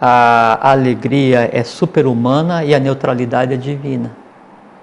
a 0.00 0.70
alegria 0.70 1.50
é 1.52 1.64
super-humana 1.64 2.64
e 2.64 2.74
a 2.74 2.78
neutralidade 2.78 3.54
é 3.54 3.56
divina. 3.56 4.12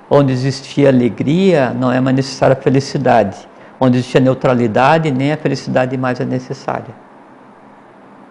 Onde 0.09 0.33
existia 0.33 0.89
alegria, 0.89 1.71
não 1.71 1.91
é 1.91 1.99
mais 1.99 2.15
necessária 2.15 2.53
a 2.53 2.61
felicidade. 2.61 3.47
Onde 3.79 3.97
existia 3.97 4.21
neutralidade, 4.21 5.09
nem 5.11 5.31
a 5.31 5.37
felicidade 5.37 5.97
mais 5.97 6.19
é 6.19 6.25
necessária. 6.25 6.93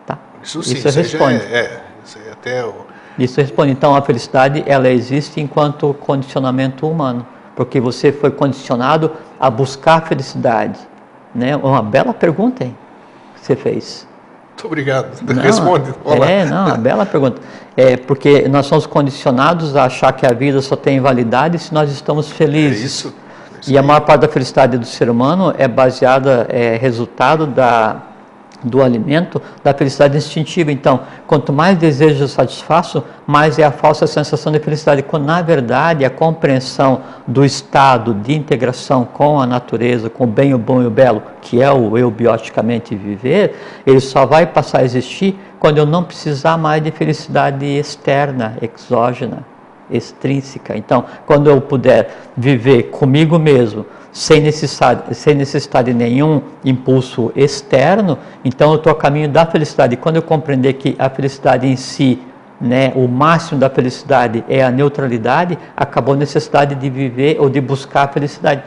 Tá? 0.06 0.18
Isso 0.42 0.62
sim, 0.62 0.74
isso 0.74 0.88
responde. 0.88 1.42
É, 1.50 1.58
é, 1.58 1.80
isso 2.04 2.18
até 2.30 2.64
o... 2.64 2.74
Isso 3.18 3.40
responde. 3.40 3.72
Então, 3.72 3.94
a 3.94 4.02
felicidade, 4.02 4.62
ela 4.66 4.88
existe 4.88 5.40
enquanto 5.40 5.94
condicionamento 5.94 6.88
humano. 6.88 7.26
Porque 7.56 7.80
você 7.80 8.12
foi 8.12 8.30
condicionado 8.30 9.12
a 9.38 9.48
buscar 9.48 9.98
a 9.98 10.00
felicidade. 10.00 10.80
Né? 11.34 11.56
Uma 11.56 11.82
bela 11.82 12.12
pergunta, 12.12 12.64
hein? 12.64 12.76
Que 13.34 13.46
você 13.46 13.56
fez. 13.56 14.06
Muito 14.64 14.66
obrigado. 14.66 15.20
Não, 15.22 15.42
Responde. 15.42 15.94
Olá. 16.02 16.26
É, 16.26 16.46
não, 16.46 16.66
uma 16.68 16.78
bela 16.78 17.04
pergunta. 17.04 17.38
É 17.76 17.98
porque 17.98 18.48
nós 18.48 18.64
somos 18.64 18.86
condicionados 18.86 19.76
a 19.76 19.84
achar 19.84 20.10
que 20.14 20.24
a 20.24 20.32
vida 20.32 20.62
só 20.62 20.74
tem 20.74 21.00
validade 21.00 21.58
se 21.58 21.74
nós 21.74 21.90
estamos 21.92 22.30
felizes. 22.30 22.82
É 22.82 22.86
isso. 22.86 23.08
É 23.08 23.60
isso 23.60 23.70
e 23.70 23.76
a 23.76 23.82
maior 23.82 24.00
parte 24.00 24.22
da 24.22 24.28
felicidade 24.28 24.78
do 24.78 24.86
ser 24.86 25.10
humano 25.10 25.54
é 25.58 25.68
baseada, 25.68 26.46
é 26.48 26.78
resultado 26.78 27.46
da 27.46 28.00
do 28.64 28.82
alimento, 28.82 29.40
da 29.62 29.74
felicidade 29.74 30.16
instintiva. 30.16 30.72
Então, 30.72 31.00
quanto 31.26 31.52
mais 31.52 31.76
desejo 31.76 32.24
eu 32.24 32.28
satisfaço, 32.28 33.04
mais 33.26 33.58
é 33.58 33.64
a 33.64 33.70
falsa 33.70 34.06
sensação 34.06 34.50
de 34.50 34.58
felicidade. 34.58 35.02
Quando, 35.02 35.26
na 35.26 35.42
verdade, 35.42 36.04
a 36.04 36.10
compreensão 36.10 37.02
do 37.26 37.44
estado 37.44 38.14
de 38.14 38.34
integração 38.34 39.04
com 39.04 39.40
a 39.40 39.46
natureza, 39.46 40.08
com 40.08 40.24
o 40.24 40.26
bem, 40.26 40.54
o 40.54 40.58
bom 40.58 40.82
e 40.82 40.86
o 40.86 40.90
belo, 40.90 41.22
que 41.40 41.62
é 41.62 41.70
o 41.70 41.96
eu 41.98 42.10
bioticamente 42.10 42.96
viver, 42.96 43.54
ele 43.86 44.00
só 44.00 44.24
vai 44.24 44.46
passar 44.46 44.78
a 44.78 44.84
existir 44.84 45.38
quando 45.60 45.78
eu 45.78 45.86
não 45.86 46.02
precisar 46.02 46.56
mais 46.56 46.82
de 46.82 46.90
felicidade 46.90 47.64
externa, 47.64 48.56
exógena, 48.60 49.44
extrínseca. 49.90 50.76
Então, 50.76 51.04
quando 51.26 51.48
eu 51.48 51.60
puder 51.60 52.10
viver 52.36 52.84
comigo 52.84 53.38
mesmo, 53.38 53.86
sem 54.14 54.40
necessidade, 54.40 55.12
sem 55.16 55.34
necessidade 55.34 55.92
de 55.92 55.98
nenhum 55.98 56.40
impulso 56.64 57.32
externo, 57.34 58.16
então 58.44 58.70
eu 58.70 58.76
estou 58.76 58.92
a 58.92 58.94
caminho 58.94 59.28
da 59.28 59.44
felicidade. 59.44 59.94
E 59.94 59.96
quando 59.96 60.16
eu 60.16 60.22
compreender 60.22 60.74
que 60.74 60.94
a 61.00 61.10
felicidade 61.10 61.66
em 61.66 61.74
si, 61.74 62.22
né, 62.60 62.92
o 62.94 63.08
máximo 63.08 63.58
da 63.58 63.68
felicidade 63.68 64.44
é 64.48 64.62
a 64.62 64.70
neutralidade, 64.70 65.58
acabou 65.76 66.14
a 66.14 66.16
necessidade 66.16 66.76
de 66.76 66.88
viver 66.88 67.38
ou 67.40 67.50
de 67.50 67.60
buscar 67.60 68.04
a 68.04 68.08
felicidade. 68.08 68.62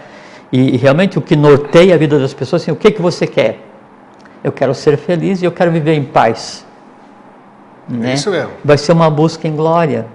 E, 0.51 0.75
e 0.75 0.77
realmente 0.77 1.17
o 1.17 1.21
que 1.21 1.37
norteia 1.37 1.95
a 1.95 1.97
vida 1.97 2.19
das 2.19 2.33
pessoas, 2.33 2.61
assim, 2.61 2.71
o 2.71 2.75
que, 2.75 2.91
que 2.91 3.01
você 3.01 3.25
quer? 3.25 3.63
Eu 4.43 4.51
quero 4.51 4.75
ser 4.75 4.97
feliz 4.97 5.41
e 5.41 5.45
eu 5.45 5.51
quero 5.53 5.71
viver 5.71 5.93
em 5.93 6.03
paz. 6.03 6.65
Né? 7.87 8.15
Isso 8.15 8.29
mesmo. 8.29 8.51
Vai 8.65 8.77
ser 8.77 8.91
uma 8.91 9.09
busca 9.09 9.47
em 9.47 9.55
glória. 9.55 10.07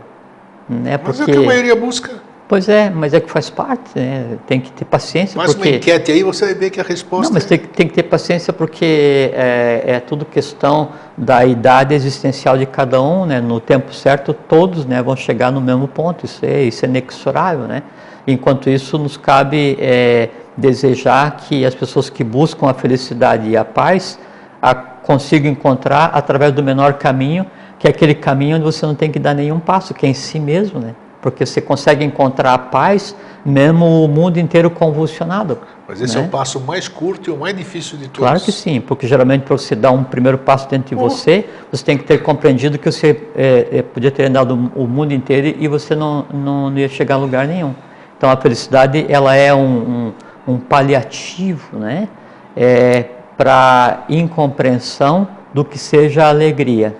Né? 0.68 1.00
Mas 1.02 1.16
Porque... 1.16 1.30
é 1.30 1.34
o 1.34 1.38
que 1.38 1.44
a 1.44 1.48
maioria 1.48 1.74
busca. 1.74 2.20
Pois 2.48 2.68
é, 2.68 2.90
mas 2.90 3.14
é 3.14 3.20
que 3.20 3.30
faz 3.30 3.48
parte, 3.48 3.98
né? 3.98 4.36
tem 4.46 4.60
que 4.60 4.70
ter 4.72 4.84
paciência. 4.84 5.38
Mais 5.38 5.54
porque... 5.54 5.68
uma 5.70 5.76
enquete 5.76 6.12
aí, 6.12 6.22
você 6.22 6.44
vai 6.44 6.54
ver 6.54 6.70
que 6.70 6.80
a 6.80 6.84
resposta. 6.84 7.28
Não, 7.28 7.34
mas 7.34 7.44
tem, 7.46 7.58
tem 7.58 7.88
que 7.88 7.94
ter 7.94 8.02
paciência 8.02 8.52
porque 8.52 9.30
é, 9.32 9.82
é, 9.86 10.00
tudo 10.00 10.24
questão 10.24 10.90
da 11.16 11.46
idade 11.46 11.94
existencial 11.94 12.58
de 12.58 12.66
cada 12.66 13.00
um, 13.00 13.24
né? 13.24 13.40
No 13.40 13.58
tempo 13.58 13.94
certo, 13.94 14.34
todos 14.34 14.84
né, 14.84 15.02
vão 15.02 15.16
chegar 15.16 15.50
no 15.50 15.60
mesmo 15.60 15.88
ponto, 15.88 16.26
isso 16.26 16.44
é, 16.44 16.62
isso 16.62 16.84
é 16.84 16.88
inexorável, 16.88 17.66
né? 17.66 17.82
Enquanto 18.26 18.68
isso, 18.68 18.98
nos 18.98 19.16
cabe 19.16 19.76
é, 19.80 20.28
desejar 20.56 21.36
que 21.36 21.64
as 21.64 21.74
pessoas 21.74 22.10
que 22.10 22.22
buscam 22.22 22.68
a 22.68 22.74
felicidade 22.74 23.48
e 23.48 23.56
a 23.56 23.64
paz 23.64 24.18
a, 24.60 24.74
consigam 24.74 25.50
encontrar 25.50 26.10
através 26.14 26.52
do 26.52 26.62
menor 26.62 26.94
caminho, 26.94 27.46
que 27.78 27.86
é 27.86 27.90
aquele 27.90 28.14
caminho 28.14 28.56
onde 28.56 28.64
você 28.64 28.86
não 28.86 28.94
tem 28.94 29.10
que 29.10 29.18
dar 29.18 29.34
nenhum 29.34 29.58
passo, 29.58 29.92
que 29.94 30.06
é 30.06 30.08
em 30.08 30.14
si 30.14 30.38
mesmo, 30.38 30.78
né? 30.78 30.94
Porque 31.22 31.46
você 31.46 31.60
consegue 31.60 32.04
encontrar 32.04 32.52
a 32.52 32.58
paz 32.58 33.14
mesmo 33.44 34.04
o 34.04 34.08
mundo 34.08 34.38
inteiro 34.38 34.68
convulsionado. 34.68 35.58
Mas 35.88 36.00
esse 36.00 36.16
né? 36.16 36.22
é 36.22 36.26
o 36.26 36.28
passo 36.28 36.60
mais 36.60 36.88
curto 36.88 37.30
e 37.30 37.32
o 37.32 37.36
mais 37.36 37.56
difícil 37.56 37.96
de 37.96 38.04
todos. 38.04 38.18
Claro 38.18 38.40
que 38.40 38.52
sim, 38.52 38.80
porque 38.80 39.06
geralmente 39.06 39.42
para 39.42 39.56
você 39.56 39.74
dar 39.74 39.92
um 39.92 40.02
primeiro 40.02 40.38
passo 40.38 40.68
dentro 40.68 40.88
de 40.88 40.94
você, 40.94 41.48
você 41.70 41.84
tem 41.84 41.96
que 41.96 42.04
ter 42.04 42.22
compreendido 42.22 42.78
que 42.78 42.90
você 42.90 43.20
é, 43.34 43.68
é, 43.72 43.82
podia 43.82 44.10
ter 44.10 44.24
andado 44.24 44.52
o 44.74 44.86
mundo 44.86 45.12
inteiro 45.12 45.56
e 45.58 45.68
você 45.68 45.94
não, 45.94 46.26
não, 46.32 46.70
não, 46.70 46.78
ia 46.78 46.88
chegar 46.88 47.14
a 47.14 47.18
lugar 47.18 47.46
nenhum. 47.46 47.74
Então 48.18 48.30
a 48.30 48.36
felicidade 48.36 49.06
ela 49.08 49.34
é 49.34 49.54
um, 49.54 50.12
um, 50.46 50.54
um 50.54 50.58
paliativo, 50.58 51.78
né? 51.78 52.08
É, 52.56 53.06
para 53.36 54.04
incompreensão 54.08 55.26
do 55.54 55.64
que 55.64 55.78
seja 55.78 56.28
alegria. 56.28 56.94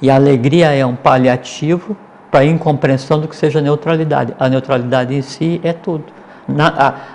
E 0.00 0.10
a 0.10 0.14
alegria 0.14 0.72
é 0.72 0.84
um 0.84 0.96
paliativo 0.96 1.96
para 2.30 2.44
incompreensão 2.44 3.20
do 3.20 3.28
que 3.28 3.36
seja 3.36 3.60
neutralidade. 3.60 4.34
A 4.38 4.48
neutralidade 4.48 5.14
em 5.14 5.22
si 5.22 5.60
é 5.64 5.72
tudo. 5.72 6.04
Na, 6.48 6.68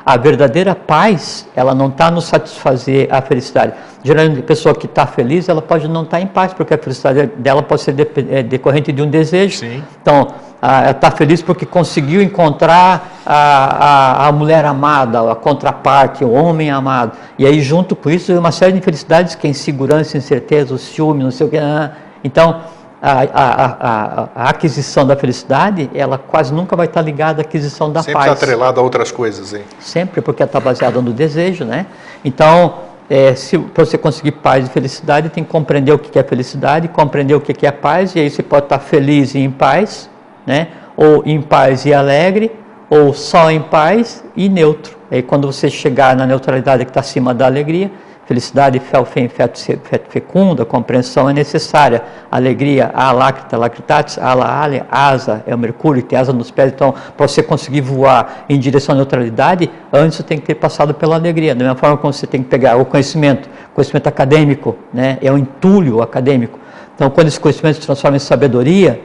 a, 0.06 0.14
a, 0.14 0.18
verdadeira 0.18 0.76
paz, 0.76 1.48
ela 1.56 1.74
não 1.74 1.88
está 1.88 2.12
no 2.12 2.22
satisfazer 2.22 3.08
a 3.10 3.20
felicidade. 3.20 3.74
Geralmente, 4.04 4.42
a 4.42 4.44
pessoa 4.44 4.76
que 4.76 4.86
está 4.86 5.08
feliz, 5.08 5.50
ela 5.50 5.62
pode 5.62 5.88
não 5.88 6.04
estar 6.04 6.18
tá 6.18 6.24
em 6.24 6.28
paz, 6.28 6.54
porque 6.54 6.72
a 6.72 6.78
felicidade 6.78 7.26
dela 7.38 7.64
pode 7.64 7.82
ser 7.82 7.94
de, 7.94 8.08
é, 8.30 8.44
decorrente 8.44 8.92
de 8.92 9.02
um 9.02 9.10
desejo. 9.10 9.58
Sim. 9.58 9.84
Então, 10.00 10.28
a, 10.62 10.82
ela 10.82 10.92
está 10.92 11.10
feliz 11.10 11.42
porque 11.42 11.66
conseguiu 11.66 12.22
encontrar 12.22 13.12
a, 13.26 14.26
a, 14.26 14.28
a, 14.28 14.32
mulher 14.32 14.66
amada, 14.66 15.32
a 15.32 15.36
contraparte, 15.36 16.24
o 16.24 16.32
homem 16.32 16.70
amado. 16.70 17.14
E 17.40 17.48
aí, 17.48 17.60
junto 17.60 17.96
com 17.96 18.12
isso, 18.12 18.32
uma 18.38 18.52
série 18.52 18.74
de 18.74 18.78
infelicidades 18.78 19.34
que 19.34 19.48
é 19.48 19.50
insegurança, 19.50 20.16
incerteza, 20.16 20.76
o 20.76 20.78
ciúme, 20.78 21.24
não 21.24 21.32
sei 21.32 21.48
o 21.48 21.50
que. 21.50 21.58
Ah, 21.58 21.92
então, 22.24 22.62
a, 23.06 23.22
a, 23.34 24.30
a, 24.34 24.50
aquisição 24.50 25.06
da 25.06 25.14
felicidade, 25.14 25.92
ela 25.94 26.18
quase 26.18 26.54
nunca 26.54 26.74
vai 26.74 26.86
estar 26.86 27.02
ligada 27.02 27.42
à 27.42 27.44
aquisição 27.44 27.92
da 27.92 28.02
Sempre 28.02 28.14
paz. 28.14 28.26
Sempre 28.32 28.46
atrelada 28.46 28.80
a 28.80 28.84
outras 28.84 29.12
coisas, 29.12 29.54
hein? 29.54 29.64
Sempre, 29.78 30.22
porque 30.22 30.42
está 30.42 30.58
baseada 30.58 31.02
no 31.02 31.12
desejo, 31.12 31.66
né? 31.66 31.86
Então, 32.24 32.76
é, 33.10 33.34
para 33.74 33.84
você 33.84 33.98
conseguir 33.98 34.32
paz 34.32 34.68
e 34.68 34.70
felicidade, 34.70 35.28
tem 35.28 35.44
que 35.44 35.50
compreender 35.50 35.92
o 35.92 36.00
que 36.00 36.18
é 36.18 36.24
felicidade, 36.24 36.88
compreender 36.88 37.36
o 37.36 37.42
que 37.42 37.68
é 37.68 37.72
paz, 37.72 38.16
e 38.16 38.22
aí 38.22 38.30
você 38.30 38.42
pode 38.42 38.68
estar 38.68 38.80
feliz 38.80 39.36
e 39.36 39.40
em 39.40 39.52
paz, 39.52 40.10
né? 40.48 40.70
Ou 40.96 41.24
em 41.26 41.42
paz 41.42 41.86
e 41.86 41.94
alegre, 41.94 42.54
ou 42.90 43.14
só 43.14 43.52
em 43.52 43.60
paz 43.60 44.24
e 44.34 44.48
neutro. 44.48 44.98
Aí 45.12 45.22
quando 45.22 45.52
você 45.52 45.70
chegar 45.70 46.16
na 46.16 46.26
neutralidade 46.26 46.86
que 46.86 46.92
está 46.92 47.02
acima 47.02 47.34
da 47.34 47.48
alegria, 47.48 47.92
Felicidade, 48.26 48.80
fé, 48.80 49.04
fé, 49.04 49.28
feto 49.28 50.10
fecunda, 50.10 50.64
compreensão 50.64 51.30
é 51.30 51.34
necessária. 51.34 52.02
Alegria, 52.32 52.90
a 52.94 53.12
lacrita, 53.12 53.58
lacritatis, 53.58 54.18
ala, 54.18 54.46
ale, 54.46 54.82
asa, 54.90 55.44
é 55.46 55.54
o 55.54 55.58
mercúrio, 55.58 56.02
tem 56.02 56.18
asa 56.18 56.32
nos 56.32 56.50
pés. 56.50 56.72
Então, 56.72 56.94
para 57.18 57.28
você 57.28 57.44
conseguir 57.44 57.82
voar 57.82 58.46
em 58.48 58.58
direção 58.58 58.94
à 58.94 58.96
neutralidade, 58.96 59.70
antes 59.92 60.18
você 60.18 60.24
tem 60.24 60.38
que 60.38 60.46
ter 60.46 60.56
passado 60.56 60.94
pela 60.94 61.16
alegria. 61.16 61.54
Da 61.54 61.66
mesma 61.66 61.78
forma 61.78 61.98
como 61.98 62.14
você 62.14 62.26
tem 62.26 62.42
que 62.42 62.48
pegar 62.48 62.78
o 62.78 62.86
conhecimento, 62.86 63.50
conhecimento 63.74 64.08
acadêmico, 64.08 64.78
né? 64.94 65.18
é 65.22 65.30
um 65.30 65.38
entulho 65.38 66.02
acadêmico. 66.02 66.58
Então, 66.96 67.10
quando 67.10 67.28
esse 67.28 67.40
conhecimento 67.40 67.76
se 67.76 67.82
transforma 67.82 68.16
em 68.16 68.22
sabedoria, 68.22 69.02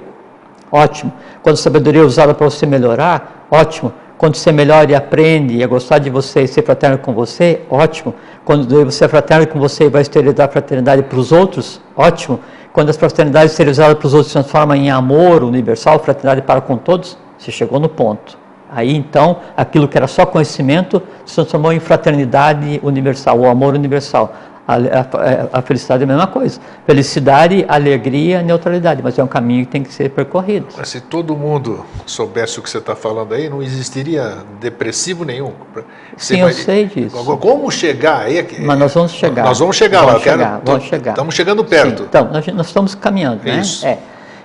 ótimo. 0.71 1.13
Quando 1.43 1.55
a 1.55 1.59
sabedoria 1.59 2.03
é 2.03 2.05
usada 2.05 2.35
para 2.35 2.49
você 2.49 2.67
melhorar, 2.67 3.47
ótimo. 3.51 3.93
Quando 4.19 4.35
você 4.35 4.51
melhora 4.51 4.91
e 4.91 4.97
aprende 4.97 5.63
a 5.63 5.67
gostar 5.69 5.99
de 5.99 6.11
você 6.11 6.43
e 6.43 6.49
ser 6.49 6.65
fraterno 6.65 6.99
com 6.99 7.15
você, 7.15 7.61
ótimo. 7.71 8.13
Quando 8.45 8.85
você 8.85 9.05
é 9.05 9.09
fraterno 9.09 9.47
com 9.47 9.61
você 9.61 9.85
e 9.85 9.89
vai 9.89 10.03
esterilizar 10.03 10.49
a 10.49 10.51
fraternidade 10.51 11.05
para 11.05 11.19
os 11.21 11.31
outros, 11.31 11.81
ótimo. 11.97 12.41
Quando 12.73 12.91
as 12.91 12.97
fraternidades 12.97 13.53
esterilizadas 13.53 13.97
para 13.97 14.07
os 14.09 14.15
outros 14.15 14.33
se 14.33 14.33
transformam 14.33 14.77
em 14.77 14.91
amor 14.91 15.45
universal, 15.45 16.01
fraternidade 16.01 16.43
para 16.43 16.61
com 16.61 16.77
todos, 16.77 17.17
você 17.39 17.53
chegou 17.53 17.79
no 17.79 17.89
ponto. 17.89 18.37
Aí 18.69 18.93
então, 18.93 19.37
aquilo 19.57 19.87
que 19.87 19.97
era 19.97 20.09
só 20.09 20.27
conhecimento 20.27 21.01
se 21.25 21.37
transformou 21.37 21.73
em 21.73 21.79
fraternidade 21.79 22.81
universal, 22.83 23.39
o 23.39 23.47
amor 23.47 23.75
universal. 23.75 24.35
A, 24.69 24.75
a, 24.75 25.59
a, 25.61 25.63
felicidade 25.63 26.03
é 26.03 26.05
a 26.05 26.07
mesma 26.07 26.27
coisa. 26.27 26.61
Felicidade, 26.85 27.65
alegria, 27.67 28.43
neutralidade, 28.43 29.03
mas 29.03 29.19
é 29.19 29.25
um 29.25 29.27
caminho 29.27 29.65
que 29.65 29.73
tem 29.73 29.83
que 29.83 29.91
ser 29.91 30.11
percorrido. 30.11 30.67
Mas 30.77 30.91
se 30.91 31.01
todo 31.01 31.35
mundo 31.35 31.87
soubesse 32.05 32.59
o 32.59 32.63
que 32.63 32.69
você 32.69 32.77
está 32.77 32.95
falando 32.95 33.33
aí, 33.33 33.49
não 33.49 33.63
existiria 33.63 34.37
depressivo 34.61 35.25
nenhum. 35.25 35.55
Você 36.15 36.35
Sim, 36.35 36.43
eu 36.43 36.53
sei 36.53 36.85
disso. 36.85 37.17
Como 37.39 37.71
chegar 37.71 38.27
aí? 38.27 38.47
Mas 38.61 38.79
nós 38.79 38.93
vamos 38.93 39.13
chegar. 39.13 39.45
Nós 39.47 39.59
vamos 39.59 39.75
chegar 39.75 40.01
vamos 40.01 40.13
lá. 40.13 40.21
Chegar, 40.21 40.37
quero, 40.37 40.63
vamos 40.67 40.85
chegar. 40.85 41.11
Estamos 41.13 41.35
chegando 41.35 41.65
perto. 41.65 41.99
Sim, 42.01 42.07
então, 42.07 42.31
nós, 42.31 42.47
nós, 42.49 42.67
estamos 42.67 42.95
caminhando, 42.95 43.45
né? 43.45 43.61
Isso. 43.61 43.87
É. 43.87 43.97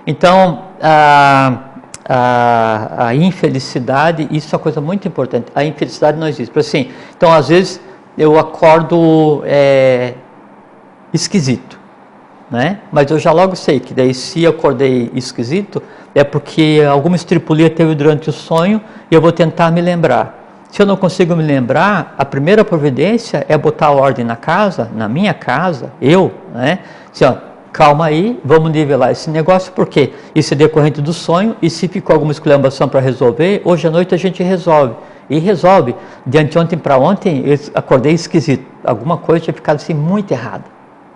Então, 0.07 0.67
a, 0.82 1.59
a, 2.07 3.07
a, 3.07 3.15
infelicidade, 3.15 4.26
isso 4.32 4.47
é 4.47 4.57
uma 4.57 4.63
coisa 4.63 4.80
muito 4.80 5.05
importante. 5.05 5.47
A 5.53 5.65
infelicidade 5.65 6.17
não 6.17 6.30
existe. 6.30 6.57
Assim, 6.57 6.91
então, 7.13 7.30
às 7.30 7.49
vezes 7.49 7.82
eu 8.18 8.38
acordo 8.38 9.41
é, 9.45 10.14
esquisito, 11.14 11.80
né? 12.49 12.80
Mas 12.91 13.09
eu 13.09 13.18
já 13.18 13.32
logo 13.32 13.55
sei 13.55 13.80
que 13.80 13.93
daí 13.93 14.14
se 14.14 14.43
eu 14.43 14.51
acordei 14.51 15.11
esquisito 15.16 15.82
é 16.14 16.24
porque 16.24 16.82
alguma 16.89 17.16
estripulia 17.16 17.70
teve 17.70 17.95
durante 17.95 18.30
o 18.30 18.34
sonho 18.34 18.82
e 19.09 19.16
eu 19.16 19.22
vou 19.22 19.32
tentar 19.32 19.72
me 19.72 19.82
lembrar. 19.82 20.41
Se 20.70 20.82
eu 20.82 20.86
não 20.86 20.97
consigo 20.97 21.36
me 21.36 21.43
lembrar, 21.43 22.16
a 22.18 22.26
primeira 22.26 22.66
providência 22.66 23.45
é 23.47 23.55
botar 23.57 23.91
ordem 23.91 24.26
na 24.26 24.36
casa, 24.36 24.89
na 24.95 25.07
minha 25.07 25.34
casa, 25.34 25.91
eu, 26.01 26.32
né? 26.53 26.80
Assim, 27.11 27.26
ó, 27.26 27.36
calma 27.72 28.05
aí, 28.05 28.39
vamos 28.43 28.72
nivelar 28.72 29.11
esse 29.11 29.30
negócio, 29.30 29.72
porque 29.74 30.14
isso 30.34 30.53
é 30.53 30.57
decorrente 30.57 31.01
do 31.01 31.14
sonho 31.14 31.55
e 31.61 31.70
se 31.70 31.88
ficou 31.88 32.14
alguma 32.14 32.32
exclamação 32.32 32.88
para 32.88 32.99
resolver, 32.99 33.61
hoje 33.66 33.88
à 33.88 33.91
noite 33.91 34.16
a 34.16 34.18
gente 34.18 34.41
resolve 34.41 34.95
e 35.30 35.39
resolve. 35.39 35.95
De 36.26 36.38
anteontem 36.38 36.78
para 36.78 36.97
ontem, 36.97 37.43
eu 37.45 37.57
acordei 37.76 38.13
esquisito. 38.13 38.65
Alguma 38.84 39.17
coisa 39.17 39.45
tinha 39.45 39.53
ficado 39.53 39.78
assim 39.78 39.93
muito 39.93 40.32
errada. 40.32 40.65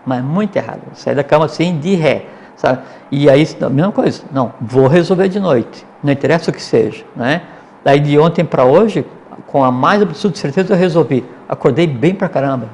Mas 0.05 0.23
muito 0.23 0.55
errada. 0.55 0.81
Saí 0.93 1.15
da 1.15 1.23
cama 1.23 1.45
assim 1.45 1.77
de 1.79 1.95
ré. 1.95 2.25
Sabe? 2.55 2.79
E 3.11 3.29
aí, 3.29 3.47
a 3.61 3.69
mesma 3.69 3.91
coisa. 3.91 4.23
Não, 4.31 4.53
vou 4.59 4.87
resolver 4.87 5.27
de 5.27 5.39
noite. 5.39 5.85
Não 6.03 6.11
interessa 6.11 6.49
o 6.49 6.53
que 6.53 6.61
seja. 6.61 7.03
Né? 7.15 7.41
Daí 7.83 7.99
de 7.99 8.17
ontem 8.17 8.43
para 8.43 8.63
hoje, 8.63 9.05
com 9.45 9.63
a 9.63 9.71
mais 9.71 10.01
absoluta 10.01 10.39
certeza, 10.39 10.73
eu 10.73 10.77
resolvi. 10.77 11.23
Acordei 11.47 11.87
bem 11.87 12.15
para 12.15 12.27
caramba. 12.27 12.69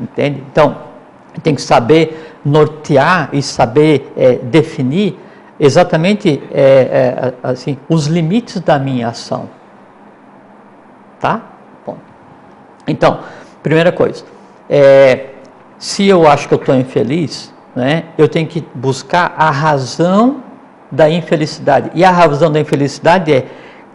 Entende? 0.00 0.42
Então, 0.50 0.76
tem 1.42 1.54
que 1.54 1.62
saber 1.62 2.34
nortear 2.44 3.30
e 3.32 3.42
saber 3.42 4.12
é, 4.16 4.36
definir 4.36 5.18
exatamente 5.58 6.42
é, 6.52 6.62
é, 6.62 7.34
assim, 7.42 7.76
os 7.88 8.06
limites 8.06 8.60
da 8.60 8.78
minha 8.78 9.08
ação. 9.08 9.48
Tá? 11.20 11.42
Bom. 11.86 11.96
Então, 12.86 13.20
primeira 13.62 13.92
coisa, 13.92 14.24
é, 14.68 15.30
se 15.78 16.06
eu 16.06 16.26
acho 16.26 16.48
que 16.48 16.54
eu 16.54 16.58
estou 16.58 16.74
infeliz, 16.74 17.52
né, 17.74 18.04
eu 18.16 18.28
tenho 18.28 18.46
que 18.46 18.64
buscar 18.74 19.34
a 19.36 19.50
razão 19.50 20.42
da 20.90 21.08
infelicidade. 21.08 21.90
E 21.94 22.04
a 22.04 22.10
razão 22.10 22.50
da 22.50 22.60
infelicidade 22.60 23.32
é 23.32 23.46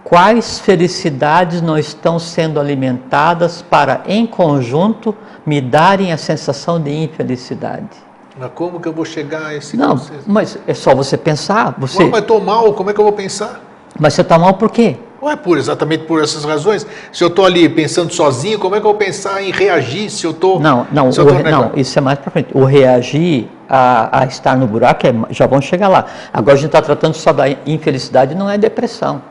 quais 0.03 0.59
felicidades 0.59 1.61
não 1.61 1.77
estão 1.77 2.19
sendo 2.19 2.59
alimentadas 2.59 3.61
para, 3.61 4.01
em 4.05 4.25
conjunto, 4.25 5.15
me 5.45 5.59
darem 5.59 6.11
a 6.11 6.17
sensação 6.17 6.79
de 6.79 6.91
infelicidade. 6.91 7.89
Mas 8.37 8.51
como 8.55 8.79
que 8.79 8.87
eu 8.87 8.93
vou 8.93 9.05
chegar 9.05 9.47
a 9.47 9.55
esse 9.55 9.77
Não, 9.77 9.99
mas 10.25 10.57
é 10.67 10.73
só 10.73 10.95
você 10.95 11.17
pensar. 11.17 11.75
Você... 11.77 12.03
mas 12.05 12.21
estou 12.21 12.41
mal, 12.41 12.73
como 12.73 12.89
é 12.89 12.93
que 12.93 12.99
eu 12.99 13.05
vou 13.05 13.13
pensar? 13.13 13.61
Mas 13.99 14.13
você 14.13 14.21
está 14.21 14.39
mal 14.39 14.55
por 14.55 14.71
quê? 14.71 14.97
É 15.29 15.35
por 15.35 15.57
exatamente 15.57 16.05
por 16.05 16.21
essas 16.21 16.43
razões. 16.43 16.85
Se 17.11 17.23
eu 17.23 17.27
estou 17.27 17.45
ali 17.45 17.67
pensando 17.69 18.13
sozinho, 18.13 18.59
como 18.59 18.75
é 18.75 18.79
que 18.79 18.85
eu 18.85 18.91
vou 18.91 18.99
pensar 18.99 19.41
em 19.41 19.51
reagir 19.51 20.09
se 20.09 20.25
eu 20.25 20.31
estou. 20.31 20.59
Não, 20.59 20.87
não, 20.91 21.09
o, 21.09 21.43
não, 21.49 21.71
isso 21.75 21.97
é 21.97 22.01
mais 22.01 22.19
para 22.19 22.31
frente. 22.31 22.49
O 22.53 22.63
reagir 22.65 23.47
a, 23.69 24.21
a 24.21 24.25
estar 24.25 24.55
no 24.55 24.67
buraco, 24.67 25.07
é, 25.07 25.13
já 25.29 25.47
vão 25.47 25.61
chegar 25.61 25.87
lá. 25.87 26.05
Agora 26.31 26.53
a 26.53 26.57
gente 26.57 26.67
está 26.67 26.81
tratando 26.81 27.15
só 27.15 27.33
da 27.33 27.45
infelicidade, 27.65 28.35
não 28.35 28.49
é 28.49 28.57
depressão. 28.57 29.21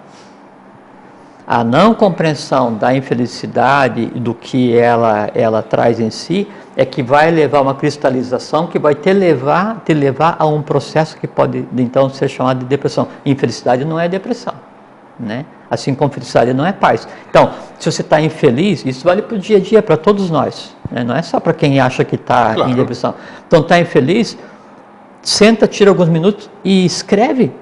A 1.47 1.65
não 1.65 1.93
compreensão 1.93 2.75
da 2.75 2.95
infelicidade 2.95 4.07
do 4.07 4.33
que 4.33 4.77
ela, 4.77 5.29
ela 5.35 5.63
traz 5.63 6.01
em 6.01 6.09
si 6.09 6.49
é 6.77 6.85
que 6.85 7.03
vai 7.03 7.31
levar 7.31 7.59
a 7.59 7.63
uma 7.63 7.75
cristalização 7.75 8.67
que 8.67 8.79
vai 8.79 8.95
te 8.95 9.13
levar, 9.13 9.83
te 9.85 9.93
levar 9.93 10.37
a 10.39 10.47
um 10.47 10.63
processo 10.63 11.17
que 11.17 11.27
pode 11.27 11.67
então 11.77 12.09
ser 12.09 12.29
chamado 12.29 12.61
de 12.61 12.65
depressão. 12.65 13.09
Infelicidade 13.27 13.85
não 13.85 13.99
é 13.99 14.09
depressão, 14.09 14.55
né? 15.19 15.45
Assim 15.73 15.95
como 15.95 16.13
felicidade 16.13 16.53
não 16.53 16.67
é 16.67 16.73
paz. 16.73 17.09
Então, 17.31 17.51
se 17.79 17.91
você 17.91 18.03
está 18.03 18.21
infeliz, 18.21 18.85
isso 18.85 19.05
vale 19.05 19.23
para 19.23 19.37
o 19.37 19.39
dia 19.39 19.57
a 19.57 19.61
dia, 19.61 19.83
para 19.83 19.97
todos 19.97 20.31
nós. 20.31 20.77
Né? 20.91 21.03
Não 21.03 21.17
é 21.17 21.23
só 21.23 21.41
para 21.41 21.55
quem 21.55 21.81
acha 21.81 22.05
que 22.05 22.17
está 22.17 22.55
claro. 22.55 22.71
em 22.71 22.75
depressão. 22.75 23.15
Então, 23.47 23.61
está 23.61 23.81
infeliz, 23.81 24.37
senta, 25.23 25.67
tira 25.67 25.89
alguns 25.89 26.11
minutos 26.11 26.51
e 26.63 26.85
escreve. 26.85 27.53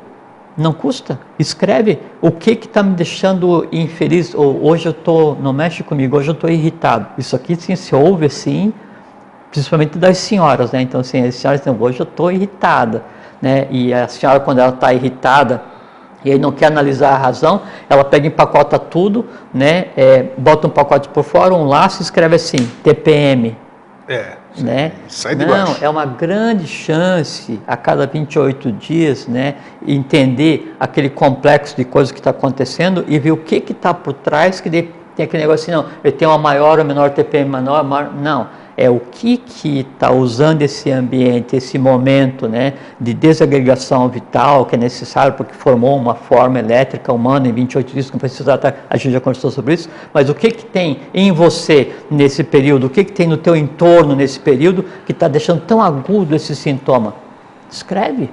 Não 0.56 0.72
custa. 0.72 1.20
Escreve 1.38 2.00
o 2.20 2.32
que 2.32 2.50
está 2.50 2.82
me 2.82 2.94
deixando 2.96 3.68
infeliz. 3.70 4.34
Ou 4.34 4.66
hoje 4.66 4.86
eu 4.86 4.90
estou, 4.90 5.38
não 5.40 5.52
mexe 5.52 5.84
comigo, 5.84 6.16
hoje 6.16 6.30
eu 6.30 6.34
estou 6.34 6.50
irritado. 6.50 7.06
Isso 7.16 7.36
aqui 7.36 7.54
sim, 7.54 7.76
se 7.76 7.94
ouve 7.94 8.26
assim, 8.26 8.72
principalmente 9.52 9.96
das 9.98 10.18
senhoras. 10.18 10.72
Né? 10.72 10.82
Então, 10.82 11.00
assim, 11.00 11.24
as 11.24 11.36
senhoras 11.36 11.60
dizem, 11.60 11.76
hoje 11.78 12.00
eu 12.00 12.04
estou 12.04 12.32
irritada. 12.32 13.04
Né? 13.40 13.68
E 13.70 13.94
a 13.94 14.08
senhora, 14.08 14.40
quando 14.40 14.58
ela 14.58 14.70
está 14.70 14.92
irritada, 14.92 15.69
e 16.24 16.32
aí 16.32 16.38
não 16.38 16.52
quer 16.52 16.66
analisar 16.66 17.12
a 17.12 17.16
razão, 17.16 17.62
ela 17.88 18.04
pega 18.04 18.26
e 18.26 18.28
empacota 18.28 18.78
tudo, 18.78 19.26
né? 19.52 19.86
É, 19.96 20.26
bota 20.36 20.66
um 20.66 20.70
pacote 20.70 21.08
por 21.08 21.24
fora, 21.24 21.54
um 21.54 21.64
laço 21.64 22.02
e 22.02 22.04
escreve 22.04 22.36
assim, 22.36 22.58
TPM. 22.82 23.56
É. 24.08 24.40
Né? 24.58 24.92
Sai 25.06 25.36
de 25.36 25.46
não, 25.46 25.66
baixo. 25.66 25.84
é 25.84 25.88
uma 25.88 26.04
grande 26.04 26.66
chance 26.66 27.60
a 27.66 27.76
cada 27.76 28.04
28 28.04 28.72
dias, 28.72 29.28
né, 29.28 29.54
entender 29.86 30.74
aquele 30.80 31.08
complexo 31.08 31.76
de 31.76 31.84
coisas 31.84 32.10
que 32.10 32.18
está 32.18 32.30
acontecendo 32.30 33.04
e 33.06 33.16
ver 33.20 33.30
o 33.30 33.36
que 33.36 33.64
está 33.70 33.94
por 33.94 34.12
trás 34.12 34.60
que 34.60 34.68
tem 34.68 35.24
aquele 35.24 35.44
negócio 35.44 35.62
assim, 35.62 35.70
não, 35.70 35.92
eu 36.02 36.10
tenho 36.10 36.32
uma 36.32 36.38
maior 36.38 36.80
ou 36.80 36.84
menor 36.84 37.10
TPM 37.10 37.48
menor, 37.48 37.84
maior, 37.84 38.12
não, 38.12 38.48
é 38.80 38.88
o 38.88 38.98
que 38.98 39.36
que 39.36 39.80
está 39.80 40.10
usando 40.10 40.62
esse 40.62 40.90
ambiente, 40.90 41.54
esse 41.54 41.78
momento, 41.78 42.48
né, 42.48 42.72
de 42.98 43.12
desagregação 43.12 44.08
vital 44.08 44.64
que 44.64 44.74
é 44.74 44.78
necessário 44.78 45.34
porque 45.34 45.52
formou 45.52 45.98
uma 45.98 46.14
forma 46.14 46.58
elétrica 46.58 47.12
humana 47.12 47.46
em 47.46 47.52
28 47.52 47.92
dias, 47.92 48.10
não 48.10 48.18
precisa 48.18 48.54
estar, 48.54 48.86
a 48.88 48.96
gente 48.96 49.12
já 49.12 49.20
conversou 49.20 49.50
sobre 49.50 49.74
isso, 49.74 49.90
mas 50.14 50.30
o 50.30 50.34
que 50.34 50.50
que 50.50 50.64
tem 50.64 51.00
em 51.12 51.30
você 51.30 51.92
nesse 52.10 52.42
período, 52.42 52.86
o 52.86 52.90
que 52.90 53.04
que 53.04 53.12
tem 53.12 53.28
no 53.28 53.36
teu 53.36 53.54
entorno 53.54 54.16
nesse 54.16 54.40
período 54.40 54.82
que 55.04 55.12
está 55.12 55.28
deixando 55.28 55.60
tão 55.60 55.82
agudo 55.82 56.34
esse 56.34 56.56
sintoma? 56.56 57.12
Escreve. 57.70 58.30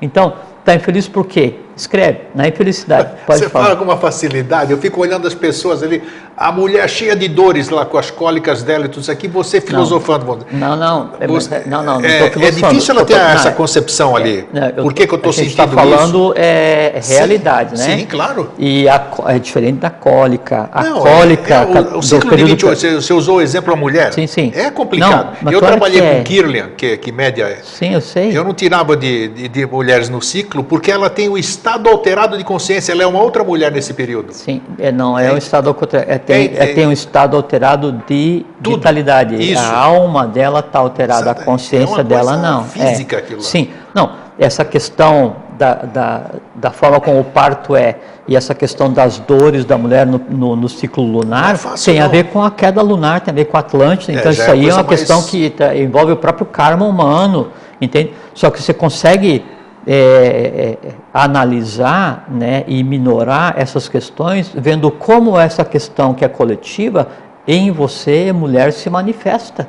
Então, 0.00 0.32
está 0.60 0.74
infeliz 0.74 1.06
por 1.06 1.26
quê? 1.26 1.56
Escreve, 1.76 2.20
na 2.34 2.46
infelicidade. 2.48 3.10
Pode 3.26 3.38
Você 3.40 3.48
falar. 3.48 3.64
fala 3.66 3.76
com 3.76 3.84
uma 3.84 3.96
facilidade, 3.96 4.70
eu 4.72 4.78
fico 4.78 5.00
olhando 5.00 5.26
as 5.26 5.34
pessoas 5.34 5.82
ali, 5.82 6.02
a 6.36 6.50
mulher 6.52 6.88
cheia 6.88 7.14
de 7.16 7.28
dores 7.28 7.68
lá 7.68 7.84
com 7.84 7.96
as 7.98 8.10
cólicas 8.10 8.62
dela 8.62 8.86
e 8.86 8.88
tudo 8.88 9.02
isso 9.02 9.10
aqui, 9.10 9.28
você 9.28 9.60
filosofando. 9.60 10.44
dizer. 10.44 10.56
Não, 10.58 10.76
não, 10.76 11.10
é, 11.20 11.26
Você- 11.26 11.62
não, 11.66 11.82
não, 11.82 12.00
não 12.00 12.08
é, 12.08 12.26
é 12.26 12.50
difícil 12.50 12.92
ela 12.92 13.02
Eu 13.02 13.06
tô- 13.06 13.12
ter 13.14 13.18
não, 13.18 13.28
essa 13.30 13.48
é- 13.48 13.52
concepção 13.52 14.16
ali. 14.16 14.46
Não, 14.52 14.66
eu- 14.68 14.82
Por 14.84 14.92
que, 14.92 15.06
que 15.06 15.12
eu 15.14 15.16
estou 15.16 15.32
gente 15.32 15.50
sentindo 15.50 15.64
está 15.64 15.82
falando 15.82 16.32
é 16.36 16.98
Sim, 17.00 17.14
realidade, 17.14 17.78
né? 17.78 17.98
sim, 17.98 18.06
claro. 18.06 18.50
E 18.58 18.88
a 18.88 19.04
é 19.28 19.38
diferente 19.38 19.78
da 19.78 19.90
cólica. 19.90 20.68
A 20.72 20.82
Não, 20.84 21.00
cólica. 21.00 21.54
é, 21.54 21.58
é, 21.58 21.80
o, 21.94 21.98
o 21.98 22.02
ciclo 22.02 22.22
de 22.22 22.28
período 22.30 22.48
28, 22.50 22.78
você, 22.78 22.94
você 22.94 23.12
usou 23.12 23.36
o 23.36 23.40
exemplo 23.40 23.72
a 23.72 23.76
mulher. 23.76 24.12
Sim, 24.12 24.26
sim. 24.26 24.52
É 24.54 24.70
complicado. 24.70 25.36
Não, 25.42 25.52
eu 25.52 25.60
trabalhei 25.60 26.00
com 26.00 26.06
é. 26.06 26.22
Kirlian, 26.22 26.68
que, 26.76 26.96
que 26.96 27.10
média 27.12 27.44
é. 27.44 27.58
Sim, 27.64 27.94
eu 27.94 28.00
sei. 28.00 28.36
Eu 28.36 28.44
não 28.44 28.54
tirava 28.54 28.96
de, 28.96 29.28
de, 29.28 29.48
de 29.48 29.66
mulheres 29.66 30.08
no 30.08 30.20
ciclo 30.22 30.62
porque 30.62 30.90
ela 30.90 31.08
tem 31.10 31.28
o 31.28 31.36
estado 31.38 31.63
alterado 31.72 32.36
de 32.36 32.44
consciência, 32.44 32.92
ela 32.92 33.02
é 33.02 33.06
uma 33.06 33.20
outra 33.22 33.42
mulher 33.42 33.72
nesse 33.72 33.94
período. 33.94 34.32
Sim, 34.32 34.60
é, 34.78 34.92
não 34.92 35.18
é 35.18 35.32
um 35.32 35.36
estado 35.36 35.74
é, 35.92 36.18
tem, 36.18 36.36
É, 36.36 36.56
é, 36.66 36.70
é- 36.70 36.74
tem 36.74 36.86
um 36.86 36.92
estado 36.92 37.36
alterado 37.36 37.92
de 38.06 38.44
Tudo. 38.62 38.76
vitalidade. 38.76 39.34
Isso. 39.36 39.62
A 39.62 39.76
alma 39.76 40.26
dela 40.26 40.60
está 40.60 40.78
alterada, 40.78 41.22
Exato. 41.22 41.40
a 41.42 41.44
consciência 41.44 42.00
É 42.00 42.04
dela 42.04 42.36
não. 42.36 42.64
física 42.64 43.16
é. 43.16 43.18
aquilo 43.20 43.38
lá. 43.38 43.44
Sim, 43.44 43.70
não. 43.94 44.12
Essa 44.38 44.64
questão 44.64 45.36
da, 45.56 45.74
da, 45.74 46.22
da 46.56 46.70
forma 46.70 47.00
como 47.00 47.20
o 47.20 47.24
parto 47.24 47.76
é 47.76 47.96
e 48.26 48.34
essa 48.36 48.54
questão 48.54 48.92
das 48.92 49.18
dores 49.20 49.64
da 49.64 49.78
mulher 49.78 50.04
no, 50.06 50.20
no, 50.28 50.56
no 50.56 50.68
ciclo 50.68 51.04
lunar 51.04 51.54
é 51.54 51.56
fácil, 51.56 51.92
tem 51.92 52.00
a 52.00 52.04
não. 52.04 52.10
ver 52.10 52.24
com 52.24 52.42
a 52.42 52.50
queda 52.50 52.82
lunar, 52.82 53.20
tem 53.20 53.30
a 53.32 53.34
ver 53.34 53.44
com 53.44 53.56
a 53.56 53.60
Atlântida. 53.60 54.12
É, 54.12 54.16
Então 54.16 54.32
isso 54.32 54.42
é 54.42 54.50
aí 54.50 54.68
é 54.68 54.74
uma 54.74 54.82
questão 54.84 55.18
mais- 55.18 55.30
que 55.30 55.50
tá- 55.50 55.74
envolve 55.76 56.12
o 56.12 56.16
próprio 56.16 56.46
karma 56.46 56.84
humano, 56.84 57.48
entende? 57.80 58.12
Só 58.34 58.50
que 58.50 58.60
você 58.60 58.74
consegue 58.74 59.44
é, 59.86 60.76
é, 60.82 60.88
analisar 61.12 62.26
né, 62.30 62.64
e 62.66 62.82
minorar 62.82 63.54
essas 63.56 63.88
questões, 63.88 64.50
vendo 64.54 64.90
como 64.90 65.38
essa 65.38 65.64
questão 65.64 66.14
que 66.14 66.24
é 66.24 66.28
coletiva 66.28 67.08
em 67.46 67.70
você, 67.70 68.32
mulher, 68.32 68.72
se 68.72 68.88
manifesta. 68.88 69.68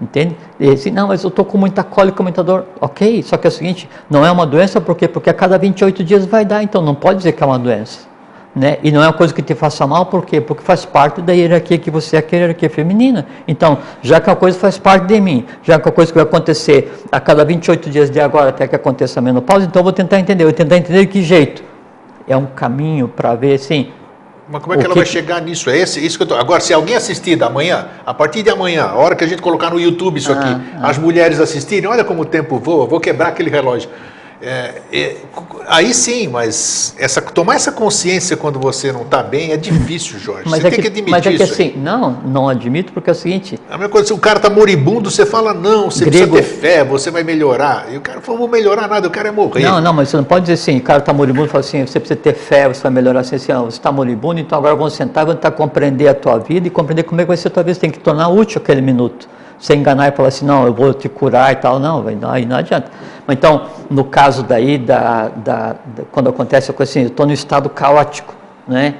Entende? 0.00 0.36
E 0.60 0.70
assim, 0.70 0.90
não, 0.90 1.08
mas 1.08 1.24
eu 1.24 1.28
estou 1.28 1.44
com 1.44 1.58
muita 1.58 1.82
cólica, 1.82 2.22
muita 2.22 2.42
dor. 2.42 2.66
Ok, 2.80 3.22
só 3.22 3.36
que 3.36 3.46
é 3.46 3.50
o 3.50 3.52
seguinte, 3.52 3.88
não 4.08 4.24
é 4.24 4.30
uma 4.30 4.46
doença, 4.46 4.80
por 4.80 4.94
quê? 4.94 5.08
Porque 5.08 5.28
a 5.28 5.34
cada 5.34 5.58
28 5.58 6.04
dias 6.04 6.24
vai 6.24 6.44
dar, 6.44 6.62
então 6.62 6.80
não 6.80 6.94
pode 6.94 7.18
dizer 7.18 7.32
que 7.32 7.42
é 7.42 7.46
uma 7.46 7.58
doença. 7.58 8.07
Né? 8.58 8.78
E 8.82 8.90
não 8.90 9.00
é 9.00 9.06
uma 9.06 9.12
coisa 9.12 9.32
que 9.32 9.40
te 9.40 9.54
faça 9.54 9.86
mal, 9.86 10.06
por 10.06 10.26
quê? 10.26 10.40
Porque 10.40 10.64
faz 10.64 10.84
parte 10.84 11.22
da 11.22 11.32
hierarquia 11.32 11.78
que 11.78 11.92
você 11.92 12.16
é, 12.16 12.22
que 12.22 12.34
é 12.34 12.38
a 12.38 12.42
hierarquia 12.42 12.68
feminina. 12.68 13.24
Então, 13.46 13.78
já 14.02 14.20
que 14.20 14.28
a 14.28 14.34
coisa 14.34 14.58
faz 14.58 14.76
parte 14.76 15.06
de 15.06 15.20
mim, 15.20 15.46
já 15.62 15.78
que 15.78 15.88
a 15.88 15.92
coisa 15.92 16.10
que 16.10 16.18
vai 16.18 16.24
acontecer 16.26 16.92
a 17.12 17.20
cada 17.20 17.44
28 17.44 17.88
dias 17.88 18.10
de 18.10 18.18
agora 18.18 18.48
até 18.48 18.66
que 18.66 18.74
aconteça 18.74 19.20
a 19.20 19.22
menopausa, 19.22 19.64
então 19.64 19.78
eu 19.78 19.84
vou 19.84 19.92
tentar 19.92 20.18
entender. 20.18 20.42
Eu 20.42 20.48
vou 20.48 20.54
tentar 20.56 20.76
entender 20.76 21.02
de 21.02 21.06
que 21.06 21.22
jeito. 21.22 21.62
É 22.26 22.36
um 22.36 22.46
caminho 22.46 23.06
para 23.06 23.32
ver, 23.36 23.54
assim, 23.54 23.92
Mas 24.50 24.60
como 24.60 24.74
é 24.74 24.76
que 24.78 24.82
O 24.82 24.86
ela 24.86 24.94
que 24.94 24.98
vai 24.98 25.06
que- 25.06 25.12
chegar 25.12 25.40
nisso? 25.40 25.70
É 25.70 25.76
esse, 25.78 26.04
isso 26.04 26.16
que 26.16 26.24
eu 26.24 26.26
tô... 26.26 26.34
Agora, 26.34 26.58
se 26.60 26.74
alguém 26.74 26.96
assistir 26.96 27.36
da 27.36 27.48
manhã, 27.48 27.86
a 28.04 28.12
partir 28.12 28.42
de 28.42 28.50
amanhã, 28.50 28.86
a 28.86 28.94
hora 28.96 29.14
que 29.14 29.22
a 29.22 29.26
gente 29.28 29.40
colocar 29.40 29.70
no 29.70 29.78
YouTube 29.78 30.16
isso 30.18 30.32
aqui, 30.32 30.48
Ah, 30.82 30.88
as 30.88 30.98
mulheres 30.98 31.38
assistirem, 31.38 31.88
olha 31.88 32.02
como 32.02 32.22
o 32.22 32.24
tempo 32.24 32.58
voa, 32.58 32.86
vou 32.86 32.98
quebrar 32.98 33.28
aquele 33.28 33.50
relógio. 33.50 33.88
É, 34.40 34.82
é, 34.92 35.16
aí 35.66 35.92
sim, 35.92 36.28
mas 36.28 36.94
essa, 36.96 37.20
tomar 37.20 37.56
essa 37.56 37.72
consciência 37.72 38.36
quando 38.36 38.58
você 38.60 38.92
não 38.92 39.02
está 39.02 39.20
bem 39.20 39.50
é 39.50 39.56
difícil, 39.56 40.16
Jorge. 40.20 40.48
Mas 40.48 40.60
você 40.60 40.68
é 40.68 40.70
tem 40.70 40.78
que, 40.80 40.82
que 40.82 40.88
admitir 40.88 41.10
mas 41.10 41.26
é 41.26 41.30
que 41.30 41.42
isso. 41.42 41.60
aí. 41.60 41.68
assim, 41.70 41.78
não, 41.78 42.12
não 42.24 42.48
admito 42.48 42.92
porque 42.92 43.10
é 43.10 43.12
o 43.12 43.16
seguinte, 43.16 43.58
A 43.68 43.76
mesma 43.76 43.88
coisa, 43.88 44.06
se 44.06 44.12
o 44.12 44.18
cara 44.18 44.36
está 44.38 44.48
moribundo, 44.48 45.10
você 45.10 45.26
fala, 45.26 45.52
não, 45.52 45.90
você 45.90 46.04
Grego- 46.04 46.34
precisa 46.36 46.54
ter 46.54 46.60
fé, 46.60 46.84
você 46.84 47.10
vai 47.10 47.24
melhorar. 47.24 47.86
E 47.92 47.96
o 47.96 48.00
cara 48.00 48.20
falou, 48.20 48.38
vou 48.38 48.48
melhorar 48.48 48.86
nada, 48.86 49.08
o 49.08 49.10
cara 49.10 49.28
é 49.28 49.32
morrer. 49.32 49.62
não, 49.62 49.80
não, 49.80 49.92
mas 49.92 50.08
você 50.08 50.16
não 50.16 50.24
pode 50.24 50.42
dizer 50.42 50.54
assim, 50.54 50.78
o 50.78 50.82
cara 50.82 51.00
está 51.00 51.12
moribundo 51.12 51.48
fala 51.48 51.60
assim, 51.60 51.84
você 51.84 51.98
precisa 51.98 52.18
ter 52.20 52.34
fé, 52.34 52.68
você 52.68 52.80
vai 52.82 52.92
melhorar 52.92 53.20
assim, 53.20 53.34
assim 53.34 53.52
você 53.52 53.76
está 53.78 53.90
moribundo, 53.90 54.38
então 54.38 54.56
agora 54.56 54.76
vamos 54.76 54.92
sentar, 54.92 55.24
vamos 55.24 55.40
tentar 55.40 55.50
compreender 55.56 56.06
a 56.06 56.14
tua 56.14 56.38
vida 56.38 56.68
e 56.68 56.70
compreender 56.70 57.02
como 57.02 57.20
é 57.20 57.24
que 57.24 57.28
vai 57.28 57.36
ser 57.36 57.48
a 57.48 57.50
tua 57.50 57.64
vida, 57.64 57.74
você 57.74 57.80
tem 57.80 57.90
que 57.90 57.98
tornar 57.98 58.28
útil 58.28 58.60
aquele 58.62 58.80
minuto. 58.80 59.28
Você 59.58 59.74
enganar 59.74 60.08
e 60.08 60.12
falar 60.12 60.28
assim, 60.28 60.46
não, 60.46 60.66
eu 60.66 60.72
vou 60.72 60.94
te 60.94 61.08
curar 61.08 61.52
e 61.52 61.56
tal, 61.56 61.78
não, 61.78 62.02
vai- 62.02 62.14
não, 62.14 62.30
aí 62.30 62.46
não 62.46 62.56
adianta. 62.56 62.90
Mas 63.26 63.36
então, 63.36 63.66
no 63.90 64.04
caso 64.04 64.42
daí, 64.42 64.78
da, 64.78 65.28
da, 65.28 65.72
da- 65.72 66.04
quando 66.12 66.28
acontece 66.30 66.70
a 66.70 66.74
coisa 66.74 66.90
assim, 66.90 67.00
eu 67.02 67.08
estou 67.08 67.26
no 67.26 67.32
estado 67.32 67.68
caótico, 67.68 68.34
né? 68.66 68.94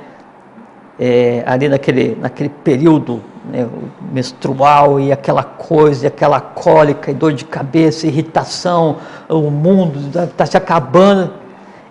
é, 0.99 1.43
ali 1.47 1.69
naquele, 1.69 2.17
naquele 2.21 2.49
período 2.49 3.23
né, 3.45 3.67
menstrual 4.13 4.99
e 4.99 5.13
aquela 5.13 5.45
coisa, 5.45 6.05
e 6.05 6.09
aquela 6.09 6.41
cólica, 6.41 7.11
e 7.11 7.15
dor 7.15 7.33
de 7.33 7.45
cabeça, 7.45 8.07
irritação, 8.07 8.97
o 9.29 9.43
mundo 9.51 10.01
está 10.25 10.45
se 10.45 10.57
acabando. 10.57 11.33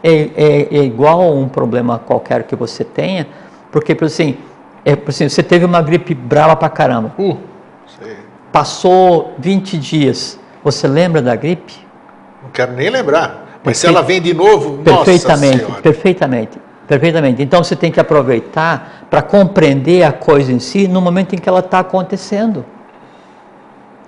É, 0.04 0.12
é- 0.36 0.68
é 0.78 0.84
igual 0.84 1.22
a 1.22 1.32
um 1.32 1.48
problema 1.48 1.98
qualquer 2.00 2.44
que 2.44 2.56
você 2.56 2.84
tenha, 2.84 3.28
porque 3.72 3.96
por 3.96 4.06
assim, 4.06 4.38
é, 4.86 4.96
assim, 5.08 5.28
você 5.28 5.42
teve 5.42 5.66
uma 5.66 5.82
gripe 5.82 6.14
brava 6.14 6.56
pra 6.56 6.70
caramba, 6.70 7.12
Uh, 7.18 7.36
sei. 8.00 8.18
Passou 8.58 9.36
20 9.38 9.78
dias, 9.78 10.40
você 10.64 10.88
lembra 10.88 11.22
da 11.22 11.36
gripe? 11.36 11.76
não 12.42 12.50
quero 12.50 12.72
nem 12.74 12.90
lembrar. 12.90 13.60
Mas 13.64 13.78
se 13.78 13.86
ela 13.86 14.02
vem 14.02 14.20
de 14.20 14.34
novo, 14.34 14.82
Perfeitamente, 14.84 15.62
nossa 15.62 15.82
perfeitamente, 15.82 16.58
perfeitamente. 16.88 17.44
Então 17.44 17.64
você 17.64 17.76
tem 17.76 17.92
que 17.92 18.00
aproveitar 18.00 19.06
para 19.12 19.22
compreender 19.22 20.02
a 20.02 20.12
coisa 20.12 20.52
em 20.52 20.58
si 20.58 20.88
no 20.88 21.00
momento 21.00 21.36
em 21.36 21.38
que 21.38 21.48
ela 21.48 21.60
está 21.60 21.80
acontecendo. 21.80 22.66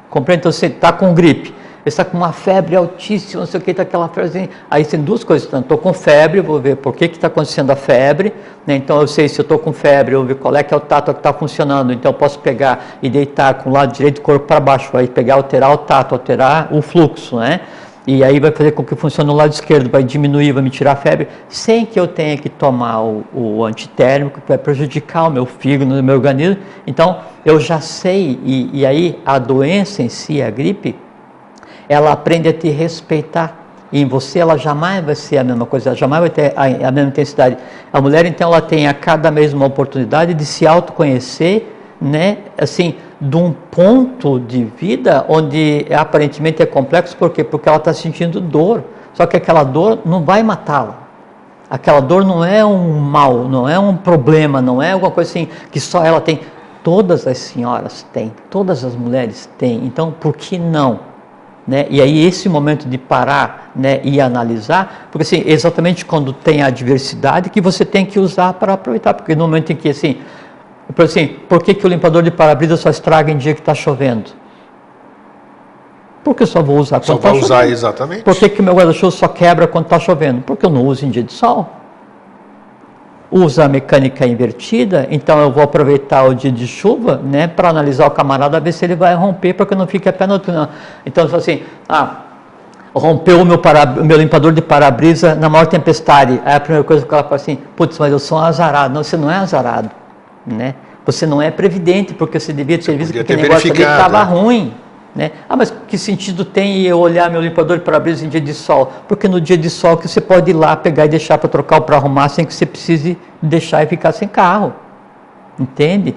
Compreende? 0.09 0.39
Então 0.39 0.51
você 0.51 0.65
está 0.65 0.91
com 0.91 1.13
gripe, 1.13 1.53
está 1.93 2.05
com 2.05 2.17
uma 2.17 2.31
febre 2.31 2.75
altíssima, 2.75 3.41
não 3.41 3.47
sei 3.47 3.59
o 3.59 3.63
que, 3.63 3.71
está 3.71 3.83
aquela 3.83 4.07
febre. 4.09 4.49
Aí 4.69 4.85
tem 4.85 5.01
duas 5.01 5.23
coisas. 5.23 5.51
Estou 5.51 5.77
com 5.77 5.93
febre, 5.93 6.41
vou 6.41 6.59
ver 6.59 6.77
por 6.77 6.95
que 6.95 7.05
está 7.05 7.27
acontecendo 7.27 7.71
a 7.71 7.75
febre. 7.75 8.33
né? 8.65 8.75
Então 8.75 8.99
eu 9.01 9.07
sei 9.07 9.27
se 9.27 9.39
eu 9.39 9.43
estou 9.43 9.59
com 9.59 9.73
febre, 9.73 10.15
eu 10.15 10.19
vou 10.19 10.27
ver 10.27 10.35
qual 10.35 10.55
é 10.55 10.63
que 10.63 10.73
é 10.73 10.77
o 10.77 10.79
tato 10.79 11.13
que 11.13 11.19
está 11.19 11.33
funcionando. 11.33 11.91
Então 11.91 12.11
eu 12.11 12.17
posso 12.17 12.39
pegar 12.39 12.97
e 13.01 13.09
deitar 13.09 13.55
com 13.55 13.69
o 13.69 13.73
lado 13.73 13.93
direito 13.93 14.15
do 14.15 14.21
corpo 14.21 14.45
para 14.45 14.59
baixo, 14.59 14.89
vai 14.91 15.07
pegar, 15.07 15.35
alterar 15.35 15.71
o 15.71 15.77
tato, 15.77 16.15
alterar 16.15 16.69
o 16.71 16.81
fluxo, 16.81 17.37
né? 17.37 17.61
E 18.07 18.23
aí 18.23 18.39
vai 18.39 18.51
fazer 18.51 18.71
com 18.71 18.83
que 18.83 18.95
funcione 18.95 19.29
no 19.29 19.35
lado 19.35 19.53
esquerdo, 19.53 19.87
vai 19.87 20.03
diminuir, 20.03 20.51
vai 20.51 20.63
me 20.63 20.71
tirar 20.71 20.93
a 20.93 20.95
febre, 20.95 21.27
sem 21.47 21.85
que 21.85 21.99
eu 21.99 22.07
tenha 22.07 22.35
que 22.37 22.49
tomar 22.49 23.03
o, 23.03 23.23
o 23.31 23.63
antitérmico, 23.63 24.41
que 24.41 24.47
vai 24.47 24.57
prejudicar 24.57 25.27
o 25.27 25.29
meu 25.29 25.45
fígado, 25.45 25.93
o 25.93 26.03
meu 26.03 26.15
organismo. 26.15 26.57
Então, 26.87 27.19
eu 27.45 27.59
já 27.59 27.79
sei, 27.79 28.39
e, 28.43 28.79
e 28.79 28.85
aí 28.85 29.19
a 29.23 29.37
doença 29.37 30.01
em 30.01 30.09
si, 30.09 30.41
a 30.41 30.49
gripe, 30.49 30.95
ela 31.89 32.11
aprende 32.11 32.47
a 32.47 32.53
te 32.53 32.69
respeitar. 32.69 33.57
E 33.91 33.99
em 33.99 34.05
você 34.05 34.37
ela 34.37 34.55
jamais 34.55 35.03
vai 35.03 35.15
ser 35.15 35.39
a 35.39 35.43
mesma 35.43 35.65
coisa, 35.65 35.89
ela 35.89 35.97
jamais 35.97 36.21
vai 36.21 36.29
ter 36.29 36.53
a, 36.55 36.87
a 36.87 36.91
mesma 36.91 37.09
intensidade. 37.09 37.57
A 37.91 37.99
mulher, 37.99 38.25
então, 38.27 38.49
ela 38.49 38.61
tem 38.61 38.87
a 38.87 38.93
cada 38.93 39.31
mês 39.31 39.51
uma 39.51 39.65
oportunidade 39.65 40.35
de 40.35 40.45
se 40.45 40.67
autoconhecer, 40.67 41.75
né? 41.99 42.37
Assim, 42.55 42.95
de 43.19 43.35
um 43.35 43.51
ponto 43.51 44.39
de 44.39 44.63
vida 44.63 45.25
onde 45.27 45.87
aparentemente 45.91 46.61
é 46.61 46.65
complexo, 46.67 47.17
por 47.17 47.31
quê? 47.31 47.43
Porque 47.43 47.67
ela 47.67 47.79
está 47.79 47.91
sentindo 47.91 48.39
dor. 48.39 48.83
Só 49.13 49.25
que 49.25 49.35
aquela 49.35 49.63
dor 49.63 49.99
não 50.05 50.23
vai 50.23 50.43
matá-la. 50.43 51.09
Aquela 51.69 51.99
dor 51.99 52.23
não 52.23 52.45
é 52.45 52.63
um 52.63 52.99
mal, 52.99 53.45
não 53.45 53.67
é 53.67 53.77
um 53.77 53.95
problema, 53.95 54.61
não 54.61 54.81
é 54.81 54.91
alguma 54.91 55.11
coisa 55.11 55.29
assim 55.29 55.47
que 55.71 55.79
só 55.79 56.05
ela 56.05 56.21
tem. 56.21 56.41
Todas 56.83 57.27
as 57.27 57.37
senhoras 57.39 58.05
têm, 58.13 58.31
todas 58.49 58.85
as 58.85 58.95
mulheres 58.95 59.49
têm. 59.57 59.85
Então, 59.85 60.11
por 60.11 60.37
que 60.37 60.57
não? 60.57 61.08
Né? 61.69 61.85
E 61.87 62.01
aí 62.01 62.25
esse 62.25 62.49
momento 62.49 62.89
de 62.89 62.97
parar 62.97 63.71
né, 63.75 64.01
e 64.03 64.19
analisar, 64.19 65.07
porque 65.11 65.21
assim, 65.21 65.43
exatamente 65.45 66.03
quando 66.03 66.33
tem 66.33 66.63
a 66.63 66.71
diversidade 66.71 67.51
que 67.51 67.61
você 67.61 67.85
tem 67.85 68.07
que 68.07 68.17
usar 68.17 68.53
para 68.53 68.73
aproveitar, 68.73 69.13
porque 69.13 69.35
no 69.35 69.43
momento 69.43 69.71
em 69.71 69.75
que 69.75 69.89
assim, 69.89 70.17
por 70.95 71.05
assim, 71.05 71.27
por 71.47 71.61
que, 71.61 71.75
que 71.75 71.85
o 71.85 71.87
limpador 71.87 72.23
de 72.23 72.31
para-brisa 72.31 72.75
só 72.75 72.89
estraga 72.89 73.31
em 73.31 73.37
dia 73.37 73.53
que 73.53 73.59
está 73.59 73.75
chovendo? 73.75 74.31
Porque 76.23 76.41
eu 76.41 76.47
só 76.47 76.63
vou 76.63 76.79
usar 76.79 77.03
Só 77.03 77.13
quando 77.13 77.17
está 77.17 77.29
vai 77.29 77.39
chovendo. 77.39 77.45
usar 77.45 77.67
exatamente. 77.67 78.23
Por 78.23 78.35
que, 78.35 78.49
que 78.49 78.63
meu 78.63 78.73
guarda-chuva 78.73 79.11
só 79.11 79.27
quebra 79.27 79.67
quando 79.67 79.85
está 79.85 79.99
chovendo? 79.99 80.41
Porque 80.41 80.65
eu 80.65 80.71
não 80.71 80.87
uso 80.87 81.05
em 81.05 81.11
dia 81.11 81.21
de 81.21 81.33
sol. 81.33 81.69
Usa 83.31 83.65
a 83.65 83.67
mecânica 83.67 84.25
invertida, 84.25 85.07
então 85.11 85.39
eu 85.39 85.51
vou 85.51 85.61
aproveitar 85.61 86.23
o 86.23 86.33
dia 86.33 86.51
de 86.51 86.65
chuva 86.65 87.21
né, 87.23 87.47
para 87.47 87.69
analisar 87.69 88.07
o 88.07 88.11
camarada, 88.11 88.59
ver 88.59 88.71
se 88.71 88.83
ele 88.83 88.95
vai 88.95 89.13
romper, 89.13 89.53
para 89.53 89.67
que 89.67 89.73
eu 89.73 89.77
não 89.77 89.85
fique 89.85 90.09
a 90.09 90.13
pé 90.13 90.25
no 90.25 90.39
túnel. 90.39 90.67
Então, 91.05 91.25
eu 91.25 91.29
falo 91.29 91.39
assim, 91.39 91.61
ah, 91.87 92.21
rompeu 92.93 93.41
o 93.41 93.45
meu, 93.45 93.57
para, 93.57 93.85
meu 93.85 94.17
limpador 94.17 94.51
de 94.51 94.61
para-brisa 94.61 95.35
na 95.35 95.47
maior 95.47 95.67
tempestade. 95.67 96.41
Aí 96.43 96.55
a 96.55 96.59
primeira 96.59 96.83
coisa 96.83 97.05
que 97.05 97.13
ela 97.13 97.23
fala 97.23 97.35
assim, 97.35 97.57
putz, 97.75 97.99
mas 97.99 98.11
eu 98.11 98.19
sou 98.19 98.37
um 98.37 98.41
azarado. 98.41 98.93
Não, 98.93 99.03
você 99.03 99.15
não 99.15 99.29
é 99.29 99.35
azarado, 99.35 99.91
né? 100.45 100.75
Você 101.05 101.25
não 101.25 101.41
é 101.41 101.49
previdente, 101.49 102.13
porque 102.13 102.39
você 102.39 102.53
devia 102.53 102.77
ter 102.77 102.95
visto 102.95 103.13
que 103.13 103.19
aquele 103.19 103.41
negócio 103.41 103.71
ali 103.71 103.81
estava 103.81 104.25
né? 104.25 104.31
ruim. 104.31 104.73
Né? 105.19 105.31
Ah, 105.49 105.57
mas 105.57 105.69
que 105.85 105.97
sentido 105.97 106.45
tem 106.45 106.83
eu 106.83 106.97
olhar 106.97 107.29
meu 107.29 107.41
limpador 107.41 107.77
de 107.77 107.83
para-brisa 107.83 108.25
em 108.25 108.29
dia 108.29 108.39
de 108.39 108.53
sol? 108.53 108.89
Porque 109.05 109.27
no 109.27 109.41
dia 109.41 109.57
de 109.57 109.69
sol 109.69 109.97
que 109.97 110.07
você 110.07 110.21
pode 110.21 110.49
ir 110.49 110.53
lá 110.53 110.77
pegar 110.77 111.07
e 111.07 111.09
deixar 111.09 111.37
para 111.37 111.49
trocar 111.49 111.75
ou 111.75 111.81
para 111.81 111.97
arrumar 111.97 112.29
sem 112.29 112.45
que 112.45 112.53
você 112.53 112.65
precise 112.65 113.17
deixar 113.41 113.83
e 113.83 113.87
ficar 113.87 114.13
sem 114.13 114.29
carro. 114.29 114.73
Entende? 115.59 116.15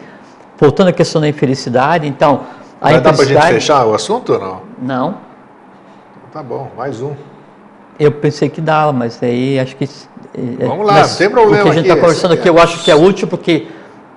Voltando 0.56 0.86
à 0.86 0.92
questão 0.92 1.20
da 1.20 1.26
infelicidade, 1.26 2.06
então, 2.06 2.42
a 2.80 2.90
Vai 2.92 3.00
dar 3.00 3.00
para 3.00 3.10
a 3.10 3.14
gente 3.14 3.22
infelicidade... 3.24 3.54
fechar 3.54 3.84
o 3.86 3.92
assunto 3.92 4.34
ou 4.34 4.38
não? 4.38 4.60
Não, 4.80 5.14
Tá 6.32 6.40
bom, 6.40 6.70
mais 6.76 7.02
um. 7.02 7.10
eu 7.98 8.12
pensei 8.12 8.48
que 8.48 8.60
dava, 8.60 8.92
mas 8.92 9.20
aí 9.20 9.58
acho 9.58 9.74
que... 9.74 9.82
é, 9.82 10.64
Vamos 10.64 10.86
lá, 10.86 10.92
mas 10.92 11.16
tem 11.16 11.28
problema 11.28 11.60
O 11.60 11.64
que 11.64 11.70
a 11.70 11.74
gente 11.74 11.88
está 11.88 12.00
conversando 12.00 12.34
aqui, 12.34 12.46
é- 12.46 12.50
eu 12.52 12.58
acho 12.60 12.84
que 12.84 12.90
é 12.90 12.94
útil 12.94 13.26
porque 13.26 13.66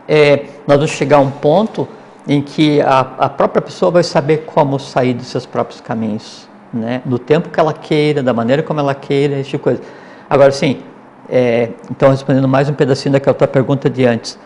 é, 0.08 0.44
nós 0.68 0.78
vamos 0.78 0.92
chegar 0.92 1.18
a 1.18 1.22
um 1.22 1.32
ponto 1.32 1.88
em 2.28 2.42
que 2.42 2.82
a, 2.82 3.00
a 3.20 3.30
própria 3.30 3.62
pessoa 3.62 3.92
vai 3.92 4.04
saber 4.04 4.46
como 4.46 4.80
sair 4.80 5.14
dos 5.14 5.28
seus 5.28 5.46
próprios 5.46 5.80
caminhos, 5.82 6.48
né? 6.74 7.02
Do 7.06 7.20
tempo 7.20 7.50
que 7.50 7.60
ela 7.60 7.74
queira, 7.74 8.24
da 8.24 8.34
maneira 8.34 8.64
como 8.64 8.80
ela 8.80 8.96
queira, 8.96 9.40
esse 9.40 9.52
tipo 9.52 9.70
de 9.70 9.78
coisa. 9.78 9.82
Agora, 10.30 10.52
sim, 10.52 10.80
é, 11.30 11.70
então 11.92 12.10
respondendo 12.10 12.48
mais 12.48 12.68
um 12.70 12.74
pedacinho 12.74 13.14
daquela 13.14 13.34
tua 13.36 13.48
pergunta 13.48 13.90
de 13.90 14.06
antes, 14.06 14.40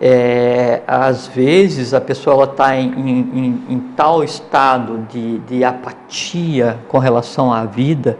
é, 0.00 0.82
às 0.86 1.26
vezes 1.28 1.94
a 1.94 2.00
pessoa 2.00 2.44
está 2.44 2.76
em, 2.76 2.88
em- 2.90 3.64
em- 3.70 3.80
tal 3.96 4.22
estado 4.24 5.06
de, 5.10 5.38
de 5.40 5.64
apatia 5.64 6.78
com 6.88 6.98
relação 6.98 7.52
à 7.52 7.64
vida, 7.64 8.18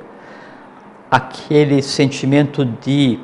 aquele 1.11 1.83
sentimento 1.83 2.65
de 2.65 3.19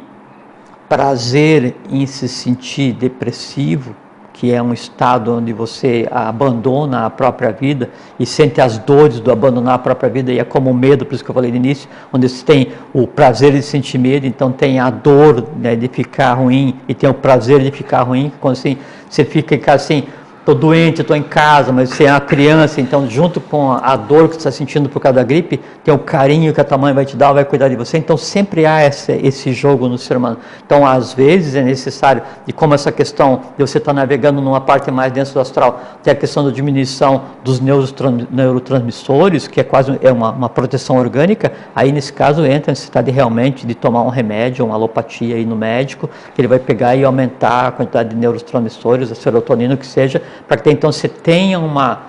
prazer 0.89 1.77
em 1.89 2.05
se 2.07 2.29
sentir 2.29 2.93
depressivo, 2.93 3.95
que 4.41 4.51
é 4.51 4.63
um 4.63 4.73
estado 4.73 5.37
onde 5.37 5.53
você 5.53 6.09
abandona 6.11 7.05
a 7.05 7.11
própria 7.11 7.53
vida 7.53 7.91
e 8.19 8.25
sente 8.25 8.59
as 8.59 8.79
dores 8.79 9.21
do 9.21 9.31
abandonar 9.31 9.75
a 9.75 9.79
própria 9.79 10.09
vida, 10.09 10.33
e 10.33 10.39
é 10.39 10.45
como 10.45 10.71
o 10.71 10.75
medo, 10.75 11.05
por 11.05 11.15
isso 11.15 11.23
que 11.23 11.31
eu 11.31 11.35
falei 11.35 11.51
no 11.51 11.59
início, 11.59 11.91
onde 12.11 12.27
você 12.27 12.43
tem 12.43 12.69
o 12.95 13.07
prazer 13.07 13.53
de 13.53 13.61
sentir 13.61 13.99
medo, 13.99 14.27
então 14.27 14.51
tem 14.51 14.81
a 14.81 14.89
dor 14.89 15.47
né, 15.59 15.77
de 15.77 15.89
ficar 15.89 16.33
ruim 16.33 16.75
e 16.89 16.95
tem 16.95 17.11
o 17.11 17.13
prazer 17.13 17.61
de 17.61 17.71
ficar 17.71 18.01
ruim, 18.01 18.33
quando 18.41 18.53
assim, 18.53 18.79
você 19.11 19.27
fica 19.27 19.57
em 19.57 19.59
casa 19.59 19.85
assim, 19.85 20.05
estou 20.41 20.55
doente, 20.55 21.03
estou 21.03 21.15
em 21.15 21.23
casa, 21.23 21.71
mas 21.71 21.91
você 21.91 22.05
é 22.05 22.11
uma 22.11 22.21
criança, 22.21 22.81
então 22.81 23.09
junto 23.09 23.41
com 23.41 23.73
a 23.73 23.95
dor 23.95 24.29
que 24.29 24.35
você 24.35 24.39
está 24.39 24.51
sentindo 24.51 24.89
por 24.89 24.99
causa 24.99 25.17
da 25.17 25.23
gripe, 25.23 25.61
tem 25.85 25.93
o 25.95 25.99
carinho 25.99 26.53
que 26.53 26.61
a 26.61 26.65
tua 26.65 26.79
mãe 26.79 26.93
vai 26.93 27.05
te 27.05 27.17
dar, 27.17 27.33
vai 27.33 27.45
cuidar 27.45 27.69
de 27.69 27.77
você, 27.77 27.99
então 27.99 28.17
sempre 28.17 28.65
há 28.65 28.85
esse, 28.85 29.13
esse 29.13 29.53
jogo 29.53 29.87
no 29.87 29.99
ser 29.99 30.17
humano. 30.17 30.39
Então 30.65 30.87
às 30.87 31.13
vezes 31.13 31.55
é 31.55 31.63
necessário, 31.63 32.23
e 32.47 32.53
como 32.53 32.75
essa 32.75 32.91
questão 32.91 33.43
de 33.57 33.67
você 33.67 33.79
estar 33.79 33.93
navegando 33.93 34.41
numa 34.41 34.61
parte 34.61 34.91
mais 34.91 35.13
densa 35.13 35.35
do 35.35 35.41
astral, 35.41 35.81
tem 36.03 36.13
a 36.13 36.17
questão 36.17 36.45
da 36.45 36.51
diminuição 36.51 37.23
dos 37.45 37.61
neurotran- 37.61 38.27
neurotransmissores, 38.31 39.47
que 39.47 39.61
é 39.61 39.65
quase 39.65 39.99
é 40.03 40.11
uma, 40.11 40.31
uma 40.31 40.49
proteção 40.49 40.97
orgânica, 40.97 41.53
aí 41.77 41.93
nesse 41.93 42.13
caso 42.13 42.45
entra 42.47 42.71
a 42.71 42.73
necessidade 42.73 43.11
realmente 43.11 43.67
de 43.67 43.75
tomar 43.75 44.03
um 44.03 44.09
remédio, 44.09 44.65
uma 44.65 44.75
alopatia 44.75 45.37
aí 45.37 45.45
no 45.45 45.55
médico, 45.55 46.09
que 46.35 46.41
ele 46.41 46.49
vai 46.49 46.59
pegar 46.59 46.97
e 46.97 47.05
aumentar 47.05 47.69
a 47.69 47.71
quantidade 47.71 48.09
de 48.09 48.17
neurotransmissores, 48.17 49.13
a 49.13 49.15
serotonina, 49.15 49.75
o 49.75 49.77
que 49.77 49.87
seja, 49.87 50.23
para 50.47 50.57
que 50.57 50.71
então 50.71 50.91
você 50.91 51.09
tenha 51.09 51.59
uma, 51.59 52.03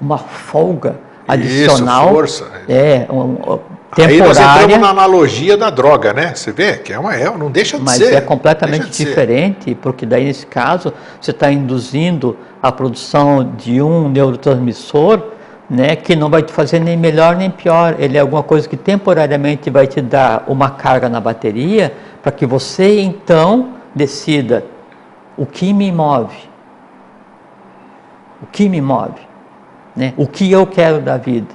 uma 0.00 0.18
folga 0.18 0.96
adicional. 1.26 2.10
força. 2.10 2.46
É, 2.68 3.06
um, 3.10 3.20
um, 3.20 3.60
Aí 3.96 4.18
nós 4.18 4.36
entramos 4.36 4.38
temporária, 4.38 4.78
na 4.78 4.88
analogia 4.88 5.56
da 5.56 5.70
droga, 5.70 6.12
né? 6.12 6.34
Você 6.34 6.50
vê 6.50 6.78
que 6.78 6.92
é 6.92 6.98
uma, 6.98 7.14
é, 7.14 7.30
não 7.36 7.48
deixa 7.48 7.78
de 7.78 7.84
mas 7.84 7.98
ser. 7.98 8.12
é 8.14 8.20
completamente 8.20 8.88
de 8.88 8.96
ser. 8.96 9.04
diferente, 9.04 9.74
porque 9.76 10.04
daí 10.04 10.24
nesse 10.24 10.46
caso 10.46 10.92
você 11.20 11.30
está 11.30 11.50
induzindo 11.50 12.36
a 12.60 12.72
produção 12.72 13.52
de 13.56 13.80
um 13.80 14.08
neurotransmissor 14.08 15.22
né, 15.68 15.96
que 15.96 16.14
não 16.14 16.28
vai 16.28 16.42
te 16.42 16.52
fazer 16.52 16.80
nem 16.80 16.96
melhor 16.96 17.36
nem 17.36 17.50
pior. 17.50 17.96
Ele 17.98 18.16
é 18.16 18.20
alguma 18.20 18.42
coisa 18.42 18.68
que 18.68 18.76
temporariamente 18.76 19.70
vai 19.70 19.86
te 19.86 20.00
dar 20.00 20.44
uma 20.46 20.70
carga 20.70 21.08
na 21.08 21.20
bateria 21.20 21.92
para 22.22 22.32
que 22.32 22.46
você 22.46 23.00
então 23.00 23.74
decida 23.94 24.64
o 25.36 25.46
que 25.46 25.72
me 25.72 25.90
move, 25.90 26.36
o 28.44 28.46
que 28.52 28.68
me 28.68 28.80
move, 28.80 29.20
né? 29.96 30.12
o 30.16 30.26
que 30.26 30.50
eu 30.52 30.66
quero 30.66 31.00
da 31.00 31.16
vida. 31.16 31.48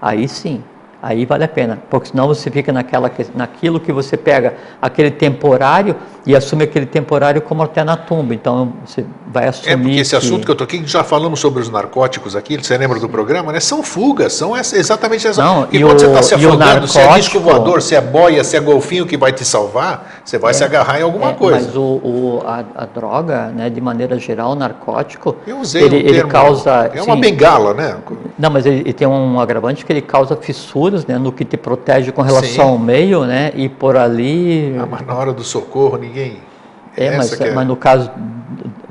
Aí 0.00 0.28
sim, 0.28 0.62
aí 1.00 1.24
vale 1.24 1.44
a 1.44 1.48
pena, 1.48 1.78
porque 1.90 2.08
senão 2.10 2.26
você 2.28 2.50
fica 2.50 2.72
naquela, 2.72 3.08
que- 3.08 3.26
naquilo 3.34 3.78
que 3.80 3.92
você 3.92 4.16
pega 4.16 4.54
aquele 4.80 5.10
temporário 5.12 5.94
e 6.26 6.34
assume 6.36 6.64
aquele 6.64 6.86
temporário 6.86 7.40
como 7.40 7.62
até 7.62 7.82
na 7.84 7.96
tumba. 7.96 8.34
Então 8.34 8.72
você 8.84 9.04
vai 9.32 9.46
assumir. 9.48 9.72
É 9.72 9.76
porque 9.76 9.96
esse 10.00 10.14
assunto 10.16 10.44
que 10.44 10.50
eu 10.50 10.54
tô 10.56 10.64
aqui, 10.64 10.82
já 10.86 11.02
falamos 11.04 11.38
sobre 11.40 11.60
os 11.62 11.68
narcóticos 11.70 12.34
aqui, 12.36 12.56
você 12.56 12.76
lembra 12.76 12.98
do 13.00 13.08
programa, 13.08 13.52
né? 13.52 13.58
São 13.60 13.80
fugas, 13.82 14.32
são 14.32 14.56
essa, 14.56 14.76
exatamente 14.76 15.26
essa. 15.26 15.42
Não, 15.42 15.68
e 15.72 15.80
quando 15.80 15.96
o- 15.96 15.98
você 16.00 16.06
está 16.06 16.22
se 16.22 16.34
afogando, 16.34 16.86
se 16.88 16.98
é 16.98 17.02
disco 17.02 17.38
narcótico- 17.38 17.40
voador, 17.40 17.80
se 17.82 17.94
é 17.94 18.00
boia, 18.00 18.42
se 18.44 18.56
é 18.56 18.60
golfinho 18.60 19.06
que 19.06 19.16
vai 19.16 19.32
te 19.32 19.44
salvar, 19.44 20.21
você 20.24 20.38
vai 20.38 20.54
se 20.54 20.62
agarrar 20.62 21.00
em 21.00 21.02
alguma 21.02 21.30
É, 21.30 21.34
coisa. 21.34 21.66
Mas 21.66 21.76
o, 21.76 21.80
o- 21.82 22.42
a, 22.46 22.64
a 22.76 22.86
droga, 22.86 23.48
né, 23.48 23.68
de 23.68 23.80
maneira 23.80 24.18
geral, 24.18 24.52
o 24.52 24.54
narcótico, 24.54 25.36
Eu 25.46 25.58
usei 25.58 25.82
ele, 25.82 25.96
ele 25.96 26.24
causa. 26.24 26.90
é 26.94 27.02
uma 27.02 27.14
sim, 27.14 27.20
bengala, 27.20 27.74
né? 27.74 27.96
Não, 28.38 28.48
mas 28.50 28.64
ele, 28.66 28.80
ele 28.80 28.92
tem 28.92 29.06
um 29.06 29.40
agravante 29.40 29.84
que 29.84 29.92
ele 29.92 30.02
causa 30.02 30.36
fissuras, 30.36 31.04
né, 31.06 31.18
no 31.18 31.32
que 31.32 31.44
te 31.44 31.56
protege 31.56 32.12
com 32.12 32.22
relação 32.22 32.48
Sim. 32.48 32.60
ao 32.60 32.78
meio, 32.78 33.24
né, 33.24 33.52
e 33.54 33.68
por 33.68 33.96
ali. 33.96 34.76
Ah, 34.80 34.86
mas 34.90 35.04
na 35.06 35.14
hora 35.14 35.32
do 35.32 35.42
socorro 35.42 35.96
ninguém. 35.96 36.38
É, 36.96 37.16
mas, 37.16 37.40
é- 37.40 37.50
mas 37.52 37.66
no 37.66 37.74
caso 37.76 38.10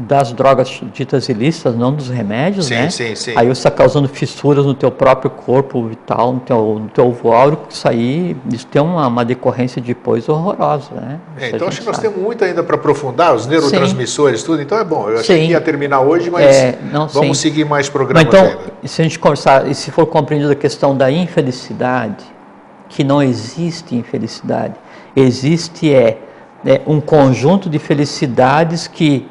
das 0.07 0.31
drogas 0.33 0.81
ditas 0.93 1.29
ilícitas, 1.29 1.75
não 1.75 1.93
dos 1.93 2.09
remédios, 2.09 2.65
Sim, 2.67 2.75
né? 2.75 2.89
sim, 2.89 3.15
sim. 3.15 3.33
Aí 3.35 3.47
você 3.47 3.59
está 3.59 3.71
causando 3.71 4.07
fissuras 4.07 4.65
no 4.65 4.73
teu 4.73 4.91
próprio 4.91 5.29
corpo 5.29 5.85
vital, 5.87 6.33
no 6.33 6.39
teu, 6.39 6.79
no 6.79 6.89
teu 6.89 7.07
ovo 7.07 7.31
áureo, 7.31 7.57
que 7.67 7.73
isso 7.73 7.87
aí, 7.87 8.35
isso 8.51 8.67
tem 8.67 8.81
uma, 8.81 9.07
uma 9.07 9.25
decorrência 9.25 9.81
depois 9.81 10.27
horrorosa, 10.27 10.91
né? 10.93 11.19
É, 11.39 11.49
então 11.49 11.67
acho 11.67 11.79
que 11.81 11.85
nós 11.85 11.99
temos 11.99 12.17
muito 12.17 12.43
ainda 12.43 12.63
para 12.63 12.75
aprofundar, 12.75 13.33
os 13.35 13.45
neurotransmissores, 13.47 14.43
tudo. 14.43 14.61
Então 14.61 14.77
é 14.77 14.83
bom. 14.83 15.09
Eu 15.09 15.19
achei 15.19 15.39
Sim. 15.41 15.45
que 15.47 15.51
ia 15.51 15.61
terminar 15.61 16.01
hoje, 16.01 16.29
mas 16.29 16.45
É, 16.55 16.79
não, 16.91 17.07
vamos 17.07 17.37
sim. 17.37 17.49
seguir 17.49 17.65
mais 17.65 17.87
Mas 17.87 17.89
programas 17.89 18.27
então, 18.27 18.45
ainda. 18.45 18.59
se 18.85 19.01
a 19.01 19.03
gente 19.03 19.17
conversar, 19.19 19.67
e 19.67 19.73
se 19.73 19.91
for 19.91 20.05
compreendida 20.05 20.53
a 20.53 20.55
questão 20.55 20.95
da 20.95 21.11
infelicidade, 21.11 22.23
que 22.89 23.03
não 23.03 23.21
existe 23.21 23.95
infelicidade, 23.95 24.75
existe 25.15 25.93
é, 25.93 26.17
é 26.65 26.81
um 26.85 26.99
conjunto 27.01 27.69
de 27.69 27.79
felicidades 27.79 28.87
que 28.87 29.27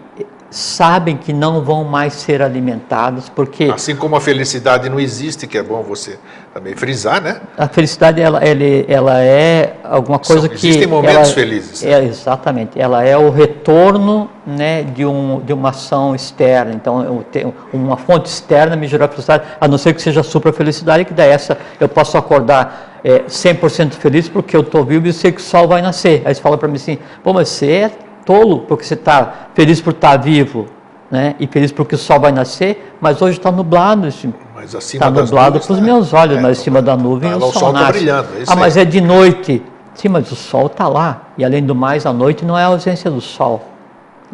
sabem 0.51 1.16
que 1.16 1.32
não 1.32 1.62
vão 1.62 1.84
mais 1.84 2.14
ser 2.14 2.42
alimentadas, 2.42 3.28
porque 3.28 3.70
Assim 3.72 3.94
como 3.94 4.16
a 4.16 4.20
felicidade 4.20 4.88
não 4.88 4.98
existe, 4.98 5.46
que 5.46 5.57
é 5.57 5.62
bom 5.62 5.82
você 5.82 6.18
também 6.53 6.74
frisar, 6.74 7.20
né? 7.22 7.40
a 7.57 7.68
felicidade 7.68 8.20
ela, 8.20 8.44
ele- 8.44 8.84
ela 8.88 9.20
é 9.22 9.76
alguma 9.84 10.18
coisa 10.18 10.42
São- 10.42 10.48
que 10.48 10.57
existem 10.57 10.88
momentos 10.88 11.16
ela- 11.16 11.24
felizes, 11.26 11.82
né? 11.82 11.92
É, 11.92 12.05
exatamente, 12.05 12.80
ela 12.80 13.05
é 13.05 13.16
o 13.16 13.30
retorno 13.30 14.28
né, 14.44 14.82
de, 14.82 15.07
um, 15.07 15.40
de 15.40 15.53
uma 15.53 15.68
ação 15.68 16.14
externa. 16.14 16.72
Então, 16.74 17.05
eu 17.05 17.24
tenho 17.30 17.55
uma 17.72 17.96
fonte 17.96 18.26
externa 18.28 18.74
me 18.74 18.88
gerou 18.88 19.05
a 19.05 19.09
felicidade, 19.09 19.44
a 19.61 19.68
não 19.68 19.78
ser 19.78 19.94
que 19.94 20.03
seja 20.03 20.22
supra 20.24 20.53
felicidade, 20.53 21.05
que 21.05 21.14
daí 21.14 21.30
essa 21.30 21.57
eu 21.78 21.88
posso 21.88 22.18
acordar 22.18 22.98
é, 23.05 23.20
100% 23.28 23.92
feliz 23.92 24.28
porque 24.28 24.55
eu 24.57 24.61
estou 24.62 24.84
vivo 24.84 25.07
e 25.07 25.12
sei 25.12 25.30
que 25.30 25.40
o 25.40 25.44
sol 25.44 25.68
vai 25.68 25.80
nascer. 25.80 26.22
Aí 26.24 26.34
você 26.34 26.40
fala 26.42 26.59
para 26.59 26.66
mim 26.68 26.74
assim, 26.76 26.98
pô, 27.22 27.32
mas 27.32 27.48
você 27.48 27.66
é 27.66 27.90
tolo 28.31 28.61
porque 28.61 28.85
você 28.85 28.95
está 28.95 29.49
feliz 29.55 29.81
por 29.81 29.91
estar 29.93 30.16
vivo, 30.16 30.66
né? 31.11 31.35
E 31.41 31.49
feliz 31.49 31.72
porque 31.72 31.97
o 31.97 31.99
sol 31.99 32.20
vai 32.20 32.31
nascer, 32.31 32.95
mas 33.01 33.20
hoje 33.20 33.39
está 33.39 33.51
nublado. 33.51 34.07
Acima 34.07 34.35
Está 34.64 35.11
nublado 35.11 35.59
para 35.59 35.72
os 35.72 35.78
tá- 35.78 35.85
meus 35.85 36.12
olhos, 36.12 36.39
é, 36.39 36.41
mas 36.41 36.61
em 36.61 36.62
cima 36.62 36.81
da 36.81 36.97
nuvem 36.97 37.31
tá 37.31 37.45
o 37.45 37.49
o 37.49 37.53
sol 37.53 37.72
tá 37.72 37.81
nasce. 37.81 37.93
brilhando, 37.93 38.28
é 38.39 38.45
ah, 38.47 38.55
mas 38.55 38.76
é 38.76 38.85
de 38.85 39.01
noite. 39.01 39.61
Sim, 39.95 40.09
mas 40.11 40.31
o 40.31 40.37
sol 40.37 40.66
está 40.66 40.87
lá. 40.87 41.22
E 41.37 41.45
além 41.45 41.64
do 41.64 41.74
mais, 41.74 42.07
a 42.07 42.12
noite 42.12 42.45
não 42.45 42.57
é 42.57 42.62
a 42.62 42.66
ausência 42.66 43.11
do 43.11 43.20
sol. 43.20 43.64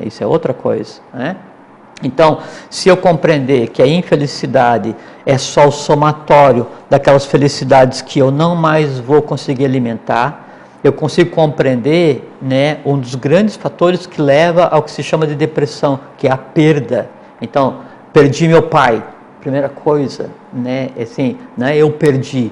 Isso 0.04 0.22
é 0.22 0.26
outra 0.26 0.52
coisa, 0.52 1.00
né? 1.14 1.36
Então, 2.02 2.40
se 2.68 2.90
eu 2.90 2.96
compreender 2.98 3.68
que 3.68 3.80
a 3.80 3.86
infelicidade 3.86 4.94
é 5.24 5.38
só 5.38 5.68
o 5.68 5.72
somatório 5.72 6.66
daquelas 6.90 7.24
felicidades 7.24 8.02
que 8.02 8.18
eu 8.18 8.30
não 8.30 8.54
mais 8.54 8.98
vou 8.98 9.22
conseguir 9.22 9.64
alimentar, 9.64 10.45
eu 10.86 10.92
consigo 10.92 11.30
compreender 11.30 12.28
né, 12.40 12.78
um 12.84 12.98
dos 12.98 13.14
grandes 13.14 13.56
fatores 13.56 14.06
que 14.06 14.20
leva 14.20 14.64
ao 14.64 14.82
que 14.82 14.90
se 14.90 15.02
chama 15.02 15.26
de 15.26 15.34
depressão, 15.34 16.00
que 16.16 16.26
é 16.26 16.30
a 16.30 16.36
perda. 16.36 17.10
Então, 17.40 17.80
perdi 18.12 18.48
meu 18.48 18.62
pai. 18.62 19.02
primeira 19.40 19.68
coisa, 19.68 20.30
né, 20.52 20.90
é 20.96 21.02
assim, 21.02 21.38
não 21.56 21.66
é 21.66 21.76
eu 21.76 21.90
perdi, 21.92 22.50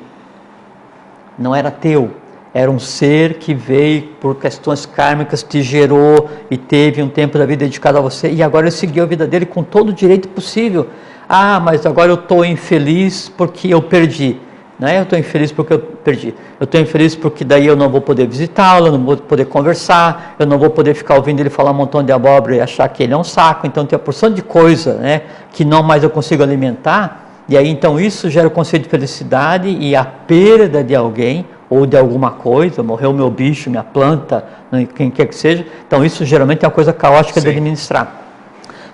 não 1.37 1.55
era 1.55 1.71
teu, 1.71 2.11
era 2.53 2.71
um 2.71 2.79
ser 2.79 3.35
que 3.35 3.53
veio 3.53 4.03
por 4.21 4.37
questões 4.37 4.87
kármicas, 4.87 5.43
te 5.43 5.61
gerou 5.61 6.31
e 6.49 6.57
teve 6.57 7.03
um 7.03 7.09
tempo 7.09 7.37
da 7.37 7.45
vida 7.45 7.65
dedicado 7.65 7.99
a 7.99 8.01
você 8.01 8.31
e 8.31 8.45
agora 8.45 8.67
ele 8.67 8.71
seguiu 8.71 9.03
a 9.03 9.07
vida 9.07 9.27
dele 9.27 9.45
com 9.45 9.65
todo 9.65 9.89
o 9.89 9.93
direito 9.93 10.29
possível. 10.29 10.87
Ah, 11.29 11.59
mas 11.59 11.85
agora 11.85 12.13
eu 12.13 12.15
estou 12.15 12.45
infeliz 12.45 13.29
porque 13.29 13.75
eu 13.75 13.83
perdi. 13.83 14.39
Não 14.79 14.89
é 14.89 14.99
eu 14.99 15.05
estou 15.05 15.17
infeliz 15.19 15.53
porque 15.53 15.73
eu 15.73 15.79
perdi. 15.79 16.35
Eu 16.59 16.65
estou 16.65 16.81
infeliz 16.81 17.15
porque 17.15 17.45
daí 17.45 17.67
eu 17.67 17.77
não 17.77 17.89
vou 17.89 18.01
poder 18.01 18.27
visitá-lo, 18.27 18.91
não 18.91 19.05
vou 19.05 19.17
poder 19.17 19.45
conversar, 19.45 20.35
eu 20.39 20.47
não 20.47 20.59
vou 20.59 20.71
poder 20.71 20.95
ficar 20.95 21.15
ouvindo 21.15 21.41
ele 21.41 21.51
falar 21.51 21.71
um 21.71 21.75
montão 21.75 22.03
de 22.03 22.11
abóbora 22.11 22.57
e 22.57 22.61
achar 22.61 22.89
que 22.89 23.03
ele 23.03 23.13
é 23.13 23.17
um 23.17 23.23
saco. 23.23 23.67
Então 23.67 23.87
tem 23.87 23.97
uma 23.97 24.03
porção 24.03 24.31
de 24.31 24.43
coisa 24.43 24.95
né, 24.95 25.23
que 25.53 25.65
não 25.65 25.83
mais 25.83 26.03
eu 26.03 26.11
consigo 26.11 26.43
alimentar. 26.43 27.31
E 27.49 27.57
aí 27.57 27.69
então 27.69 28.01
isso 28.01 28.29
gera 28.29 28.49
o 28.49 28.51
conceito 28.51 28.85
de 28.85 28.89
felicidade 28.89 29.69
e 29.69 29.95
a 29.95 30.05
perda 30.05 30.83
de 30.83 30.95
alguém 30.95 31.47
ou 31.71 31.87
de 31.87 31.97
alguma 31.97 32.33
coisa, 32.33 32.83
morreu 32.83 33.13
meu 33.13 33.31
bicho, 33.31 33.71
minha 33.71 33.85
planta, 33.85 34.45
né, 34.73 34.89
quem 34.93 35.11
quer 35.11 35.27
que 35.27 35.37
seja. 35.37 35.65
Então 35.87 36.05
isso 36.05 36.25
geralmente 36.25 36.65
é 36.65 36.69
uma 36.69 36.75
coisa 36.75 36.93
caótica 36.93 37.41
Sim. 37.41 37.45
de 37.45 37.51
administrar. 37.53 38.13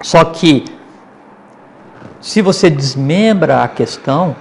Só 0.03 0.25
que 0.25 0.65
se 2.21 2.43
você 2.43 2.69
desmembra 2.69 3.63
a 3.63 3.69
questão, 3.69 4.37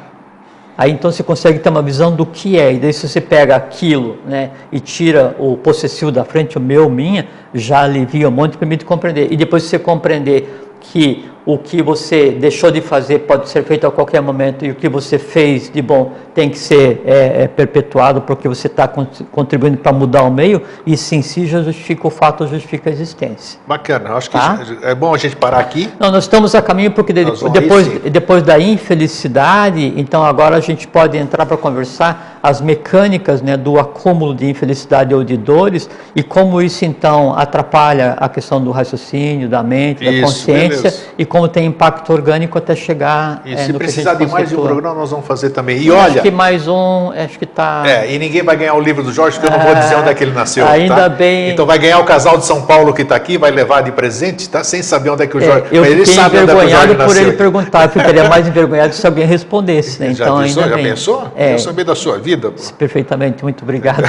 Aí 0.80 0.94
então 0.94 1.12
você 1.12 1.22
consegue 1.22 1.60
ter 1.60 1.68
uma 1.68 1.82
visão 1.82 2.16
do 2.16 2.26
que 2.26 2.58
é. 2.58 2.72
E 2.72 2.80
daí 2.80 2.94
se 2.94 3.06
você 3.06 3.20
pega 3.20 3.54
aquilo 3.54 4.16
né, 4.26 4.52
e 4.72 4.80
tira 4.80 5.36
o 5.38 5.58
possessivo 5.58 6.10
da 6.10 6.24
frente, 6.24 6.58
o 6.58 6.62
meu, 6.62 6.90
minha, 6.90 7.28
já 7.54 7.82
alivia 7.82 8.30
um 8.30 8.32
monte 8.32 8.54
e 8.54 8.58
permite 8.58 8.86
compreender. 8.86 9.28
E 9.30 9.36
depois 9.36 9.64
você 9.64 9.78
compreender 9.78 10.70
que 10.80 11.30
o 11.52 11.58
que 11.58 11.82
você 11.82 12.30
deixou 12.30 12.70
de 12.70 12.80
fazer 12.80 13.20
pode 13.20 13.50
ser 13.50 13.64
feito 13.64 13.88
a 13.88 13.92
qualquer 13.92 14.22
momento 14.22 14.64
e 14.64 14.70
o 14.70 14.76
que 14.76 14.88
você 14.88 15.18
fez 15.18 15.68
de 15.68 15.82
bom 15.82 16.12
tem 16.36 16.48
que 16.48 16.60
ser 16.60 17.02
é, 17.04 17.44
é, 17.44 17.48
perpetuado 17.48 18.22
porque 18.22 18.48
você 18.48 18.68
está 18.68 18.88
contribuindo 18.88 19.78
para 19.78 19.92
mudar 19.92 20.22
o 20.22 20.30
meio, 20.30 20.62
isso 20.86 21.16
em 21.16 21.24
si 21.24 21.48
já 21.48 21.64
justifica 21.64 22.06
o 22.06 22.12
fato, 22.12 22.46
justifica 22.46 22.92
a 22.92 22.94
existência. 22.94 23.60
Bacana, 23.66 24.14
acho 24.14 24.30
que 24.30 24.38
tá? 24.38 24.60
é 24.84 24.94
bom 24.94 25.12
a 25.12 25.18
gente 25.18 25.36
parar 25.36 25.58
aqui. 25.58 25.90
Não, 26.00 26.12
nós 26.12 26.26
estamos 26.26 26.54
a 26.54 26.62
caminho 26.62 26.92
porque 26.92 27.12
de, 27.12 27.26
depois, 27.52 27.88
depois 28.12 28.44
da 28.44 28.60
infelicidade, 28.60 29.94
então 29.98 30.24
agora 30.24 30.56
a 30.56 30.60
gente 30.60 30.88
pode 30.88 31.18
entrar 31.18 31.48
para 31.48 31.58
conversar 31.58 32.40
as 32.44 32.62
mecânicas 32.62 33.42
né, 33.42 33.58
do 33.58 33.80
acúmulo 33.80 34.36
de 34.36 34.48
infelicidade 34.48 35.14
ou 35.14 35.24
de 35.24 35.36
dores 35.36 35.90
e 36.16 36.22
como 36.22 36.62
isso 36.62 36.86
então 36.86 37.34
atrapalha 37.38 38.14
a 38.20 38.30
questão 38.30 38.62
do 38.64 38.72
raciocínio, 38.72 39.50
da 39.50 39.64
mente, 39.64 40.06
da 40.06 40.22
consciência 40.22 40.92
beleza. 40.92 41.04
e 41.18 41.26
como 41.26 41.39
tem 41.48 41.66
impacto 41.66 42.12
orgânico 42.12 42.58
até 42.58 42.76
chegar. 42.76 43.42
E 43.46 43.54
é, 43.54 43.58
se 43.58 43.74
precisar 43.74 44.16
de 44.16 44.26
mais 44.28 44.50
de 44.50 44.56
um 44.56 44.64
programa, 44.64 44.96
nós 44.96 45.12
vamos 45.12 45.26
fazer 45.26 45.52
também. 45.52 45.78
E 45.82 45.92
olha. 45.92 46.14
Acho 46.14 46.22
que 46.22 46.32
mais 46.32 46.68
um, 46.68 47.12
acho 47.12 47.38
que 47.38 47.46
está. 47.46 47.84
É, 47.86 48.12
e 48.12 48.20
ninguém 48.20 48.44
vai 48.44 48.56
ganhar 48.56 48.74
o 48.74 48.82
livro 48.82 49.04
do 49.04 49.12
Jorge, 49.12 49.40
porque 49.40 49.54
eu 49.54 49.58
não 49.58 49.66
vou 49.66 49.76
dizer 49.76 49.96
onde 49.96 50.10
é 50.10 50.14
que 50.14 50.24
ele 50.24 50.34
nasceu. 50.34 50.68
Ainda 50.68 50.96
tá? 50.96 51.10
bem. 51.10 51.52
Então 51.52 51.66
vai 51.66 51.78
ganhar 51.78 52.00
o 52.00 52.04
casal 52.04 52.38
de 52.38 52.46
São 52.46 52.64
Paulo 52.64 52.94
que 52.94 53.02
está 53.04 53.16
aqui, 53.16 53.38
vai 53.38 53.52
levar 53.52 53.82
de 53.82 53.92
presente, 53.92 54.50
tá? 54.50 54.64
Sem 54.64 54.82
saber 54.82 55.10
onde 55.10 55.24
é 55.24 55.28
que 55.28 55.38
o 55.38 55.42
Jorge. 55.42 55.66
É, 55.72 55.78
eu 55.78 55.86
ele 55.86 56.06
sabe 56.06 56.38
envergonhado 56.38 56.96
por 56.96 57.16
ele 57.16 57.34
perguntar, 57.34 57.84
eu 57.84 57.90
ficaria 57.90 58.28
mais 58.28 58.48
envergonhado 58.48 58.94
se 58.94 59.06
alguém 59.06 59.26
respondesse. 59.26 60.00
Né? 60.00 60.10
Então, 60.20 60.42
já 60.42 60.44
pensou? 60.44 60.64
Ainda 60.64 60.70
já 60.70 60.76
bem. 60.76 60.92
pensou? 60.92 61.32
É. 61.36 61.54
Eu 61.54 61.60
saber 61.60 61.84
da 61.84 61.96
sua 61.96 62.18
vida. 62.18 62.52
Pô. 62.52 62.62
Perfeitamente, 62.78 63.42
muito 63.44 63.64
obrigado. 63.64 64.04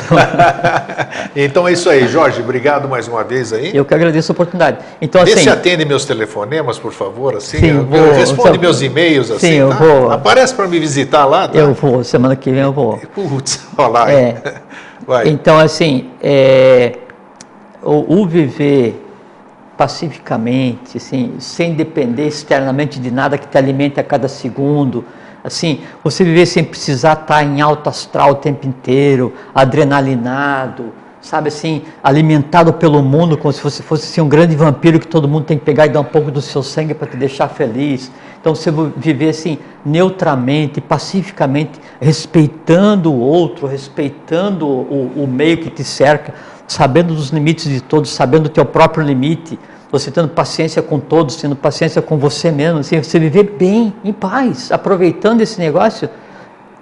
então 1.36 1.68
é 1.68 1.72
isso 1.72 1.88
aí, 1.88 2.08
Jorge. 2.08 2.40
Obrigado 2.40 2.88
mais 2.88 3.06
uma 3.06 3.22
vez 3.22 3.52
aí. 3.52 3.70
Eu 3.74 3.84
que 3.84 3.94
agradeço 3.94 4.32
a 4.32 4.34
oportunidade. 4.34 4.78
Então, 5.00 5.24
Vê 5.24 5.32
assim, 5.32 5.42
se 5.42 5.50
atende 5.50 5.84
meus 5.84 6.04
telefonemas, 6.04 6.78
por 6.78 6.92
favor, 6.92 7.19
assim. 7.28 7.58
Sim, 7.58 7.66
eu, 7.66 7.86
vou, 7.86 8.12
responde 8.12 8.54
só, 8.56 8.60
meus 8.60 8.82
e-mails 8.82 9.30
assim. 9.30 9.48
Sim, 9.48 9.54
eu 9.54 9.70
tá? 9.70 9.76
vou. 9.76 10.10
Aparece 10.10 10.54
para 10.54 10.66
me 10.66 10.78
visitar 10.78 11.24
lá. 11.24 11.48
Tá? 11.48 11.58
Eu 11.58 11.74
vou, 11.74 12.02
semana 12.02 12.34
que 12.36 12.50
vem 12.50 12.60
eu 12.60 12.72
vou. 12.72 12.98
Putz, 13.14 13.66
olha 13.76 13.88
lá. 13.88 14.12
É. 14.12 14.42
Vai. 15.06 15.28
Então, 15.28 15.58
assim, 15.58 16.10
é, 16.22 16.98
o, 17.82 18.20
o 18.20 18.26
viver 18.26 19.06
pacificamente, 19.76 20.98
assim, 20.98 21.36
sem 21.38 21.74
depender 21.74 22.26
externamente 22.26 23.00
de 23.00 23.10
nada 23.10 23.38
que 23.38 23.48
te 23.48 23.56
alimente 23.56 23.98
a 23.98 24.04
cada 24.04 24.28
segundo, 24.28 25.04
assim, 25.42 25.80
você 26.04 26.22
viver 26.22 26.44
sem 26.44 26.62
precisar 26.62 27.14
estar 27.14 27.42
em 27.42 27.62
alto 27.62 27.88
astral 27.88 28.32
o 28.32 28.34
tempo 28.34 28.66
inteiro, 28.66 29.32
adrenalinado, 29.54 30.92
sabe 31.20 31.48
assim, 31.48 31.82
alimentado 32.02 32.72
pelo 32.72 33.02
mundo, 33.02 33.36
como 33.36 33.52
se 33.52 33.60
fosse, 33.60 33.82
fosse 33.82 34.06
assim, 34.06 34.20
um 34.20 34.28
grande 34.28 34.56
vampiro 34.56 34.98
que 34.98 35.06
todo 35.06 35.28
mundo 35.28 35.44
tem 35.44 35.58
que 35.58 35.64
pegar 35.64 35.86
e 35.86 35.90
dar 35.90 36.00
um 36.00 36.04
pouco 36.04 36.30
do 36.30 36.40
seu 36.40 36.62
sangue 36.62 36.94
para 36.94 37.06
te 37.06 37.16
deixar 37.16 37.48
feliz. 37.48 38.10
Então 38.40 38.54
você 38.54 38.70
viver 38.96 39.28
assim, 39.28 39.58
neutramente, 39.84 40.80
pacificamente, 40.80 41.72
respeitando 42.00 43.12
o 43.12 43.18
outro, 43.18 43.66
respeitando 43.66 44.66
o, 44.66 45.24
o 45.24 45.26
meio 45.26 45.58
que 45.58 45.68
te 45.68 45.84
cerca, 45.84 46.34
sabendo 46.66 47.14
dos 47.14 47.28
limites 47.28 47.68
de 47.68 47.80
todos, 47.80 48.10
sabendo 48.10 48.46
o 48.46 48.48
teu 48.48 48.64
próprio 48.64 49.04
limite, 49.04 49.58
você 49.92 50.10
tendo 50.10 50.28
paciência 50.28 50.80
com 50.80 50.98
todos, 50.98 51.36
tendo 51.36 51.56
paciência 51.56 52.00
com 52.00 52.16
você 52.16 52.50
mesmo, 52.50 52.78
assim, 52.78 53.02
você 53.02 53.18
viver 53.18 53.56
bem, 53.58 53.92
em 54.04 54.12
paz, 54.12 54.70
aproveitando 54.70 55.40
esse 55.40 55.58
negócio. 55.58 56.08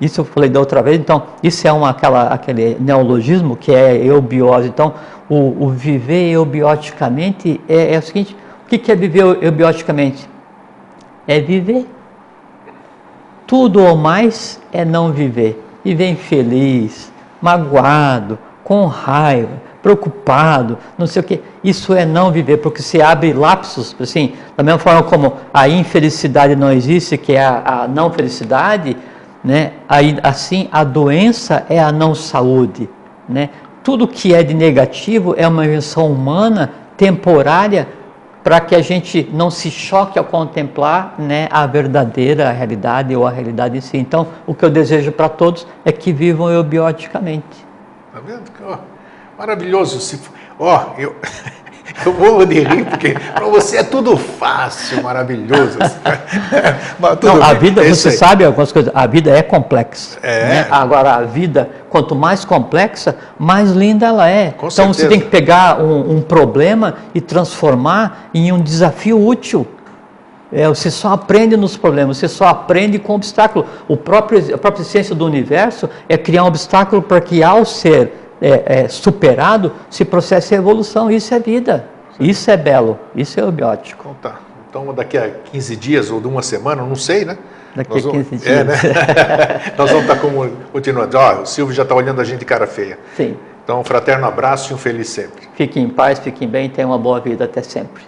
Isso 0.01 0.21
eu 0.21 0.25
falei 0.25 0.49
da 0.49 0.61
outra 0.61 0.81
vez, 0.81 0.99
então, 0.99 1.25
isso 1.43 1.67
é 1.67 1.73
uma, 1.73 1.91
aquela, 1.91 2.29
aquele 2.29 2.77
neologismo 2.79 3.57
que 3.57 3.75
é 3.75 3.97
eubiose. 3.97 4.69
Então, 4.69 4.95
o, 5.29 5.67
o 5.67 5.71
viver 5.71 6.31
eubioticamente 6.31 7.61
é, 7.69 7.95
é, 7.95 7.99
o 7.99 8.03
seguinte: 8.03 8.37
o 8.65 8.69
que 8.69 8.91
é 8.91 8.95
viver 8.95 9.43
eubioticamente? 9.43 10.29
É 11.27 11.41
viver. 11.41 11.87
Tudo 13.47 13.83
ou 13.83 13.97
mais 13.97 14.61
é 14.73 14.85
não 14.85 15.13
viver. 15.13 15.65
Viver 15.85 16.11
infeliz, 16.11 17.13
magoado, 17.41 18.39
com 18.63 18.87
raiva, 18.87 19.63
preocupado, 19.83 20.79
não 20.97 21.07
sei 21.07 21.21
o 21.21 21.25
que. 21.25 21.41
Isso 21.65 21.95
é 21.95 22.05
não 22.05 22.31
viver, 22.31 22.59
porque 22.59 22.83
se 22.83 23.01
abre 23.01 23.33
lapsos, 23.33 23.97
assim, 23.99 24.35
da 24.57 24.63
mesma 24.63 24.79
forma 24.79 25.03
como 25.03 25.35
a 25.53 25.69
infelicidade 25.69 26.55
não 26.55 26.71
existe, 26.71 27.17
que 27.17 27.33
é 27.33 27.45
a, 27.45 27.83
a 27.83 27.89
não 27.89 28.13
felicidade, 28.13 28.97
né? 29.43 29.73
Assim, 30.23 30.69
a 30.73 30.85
doença 30.85 31.65
é 31.69 31.79
a 31.79 31.93
não 31.93 32.15
saúde, 32.15 32.89
né? 33.29 33.51
Tudo 33.83 34.07
que 34.07 34.35
é 34.35 34.43
de 34.43 34.55
negativo 34.55 35.35
é 35.37 35.47
uma 35.49 35.65
invenção 35.65 36.13
humana 36.13 36.73
temporária 36.97 37.89
para 38.43 38.61
que 38.61 38.75
a 38.75 38.81
gente 38.81 39.29
não 39.33 39.51
se 39.51 39.71
choque 39.71 40.19
ao 40.19 40.25
contemplar 40.25 41.15
né, 41.19 41.49
a 41.51 41.67
verdadeira 41.67 42.51
realidade 42.51 43.15
ou 43.15 43.27
a 43.27 43.31
realidade 43.31 43.77
em 43.77 43.81
si. 43.81 43.97
Então, 43.97 44.29
o 44.47 44.55
que 44.55 44.65
eu 44.65 44.71
desejo 44.71 45.13
para 45.13 45.29
todos 45.29 45.67
é 45.85 45.93
que 45.93 46.13
vivam 46.13 46.51
eubioticamente. 46.51 47.67
Tá 48.13 48.21
vendo? 48.21 48.51
Maravilhoso. 49.39 50.21
Ó, 50.59 50.95
eu, 50.99 51.15
eu 52.05 52.13
vou 52.13 52.45
de 52.45 52.61
rir, 52.61 52.85
porque 52.85 53.15
para 53.35 53.47
você 53.47 53.79
é 53.79 53.83
tudo 53.83 54.17
fácil, 54.17 55.03
maravilhoso. 55.03 55.79
Não, 57.23 57.43
a 57.43 57.55
vida, 57.55 57.83
você 57.83 58.11
sabe 58.11 58.45
algumas 58.45 58.73
coisas, 58.73 58.93
a 58.95 59.07
vida 59.07 59.31
é 59.31 59.43
complexa. 59.43 60.19
É. 60.23 60.45
Né? 60.45 60.67
Agora, 60.71 61.15
a 61.15 61.23
vida, 61.23 61.69
quanto 61.89 62.15
mais 62.15 62.45
complexa, 62.45 63.17
mais 63.39 63.73
linda 63.73 64.07
ela 64.07 64.29
é. 64.29 64.51
Com 64.51 64.69
então, 64.69 64.71
certeza. 64.71 64.95
você 64.95 65.09
tem 65.09 65.21
que 65.21 65.27
pegar 65.27 65.81
um, 65.81 66.17
um 66.17 66.21
problema 66.21 66.95
e 67.15 67.21
transformar 67.21 68.29
em 68.35 68.53
um 68.53 68.61
desafio 68.61 69.25
útil. 69.25 69.67
É, 70.51 70.67
você 70.67 70.91
só 70.91 71.13
aprende 71.13 71.59
nos 71.59 71.77
problemas, 71.77 72.17
você 72.17 72.29
só 72.29 72.47
aprende 72.47 72.99
com 72.99 73.15
obstáculo. 73.15 73.67
O 73.87 73.97
próprio, 73.97 74.55
a 74.55 74.59
própria 74.59 74.83
ciência 74.83 75.15
do 75.15 75.27
universo 75.27 75.91
é 76.09 76.17
criar 76.17 76.45
um 76.45 76.47
obstáculo 76.47 77.03
para 77.03 77.21
que, 77.21 77.43
ao 77.43 77.67
ser 77.67 78.28
é, 78.41 78.83
é, 78.85 78.89
superado, 78.89 79.73
se 79.91 80.05
processa 80.05 80.55
evolução. 80.55 81.11
Isso 81.11 81.35
é 81.35 81.39
vida. 81.39 81.87
Isso 82.19 82.51
é 82.51 82.57
belo. 82.57 82.99
Isso 83.15 83.39
é 83.39 83.45
o 83.45 83.53
biótico. 83.53 84.15
Então, 84.19 84.33
tá. 84.33 84.41
então 84.69 84.95
daqui 84.95 85.17
a 85.17 85.31
15 85.31 85.77
dias 85.77 86.11
ou 86.11 86.21
de 86.21 86.27
uma 86.27 86.43
semana, 86.43 86.83
não 86.83 86.97
sei, 86.97 87.25
né? 87.25 87.39
Daqui 87.75 87.91
Nós 87.91 88.07
a 88.07 88.11
15 88.11 88.25
vamos... 88.25 88.43
dias. 88.43 88.57
É, 88.57 88.65
né? 88.65 89.73
Nós 89.77 89.91
vamos 89.91 90.05
estar 90.05 90.17
tá 90.17 90.21
como, 90.21 90.51
continuando. 90.73 91.17
Ó, 91.17 91.43
o 91.43 91.47
Silvio 91.47 91.75
já 91.75 91.83
está 91.83 91.95
olhando 91.95 92.21
a 92.21 92.25
gente 92.25 92.41
de 92.41 92.45
cara 92.45 92.67
feia. 92.67 92.99
Sim. 93.17 93.37
Então, 93.63 93.81
um 93.81 93.85
fraterno 93.85 94.27
abraço 94.27 94.73
e 94.73 94.75
um 94.75 94.79
feliz 94.79 95.09
sempre. 95.11 95.47
Fiquem 95.55 95.85
em 95.85 95.91
paz, 95.91 96.19
fiquem 96.19 96.49
bem, 96.49 96.71
tenham 96.71 96.91
uma 96.91 96.99
boa 96.99 97.21
vida 97.21 97.45
até 97.45 97.63
sempre. 97.63 98.03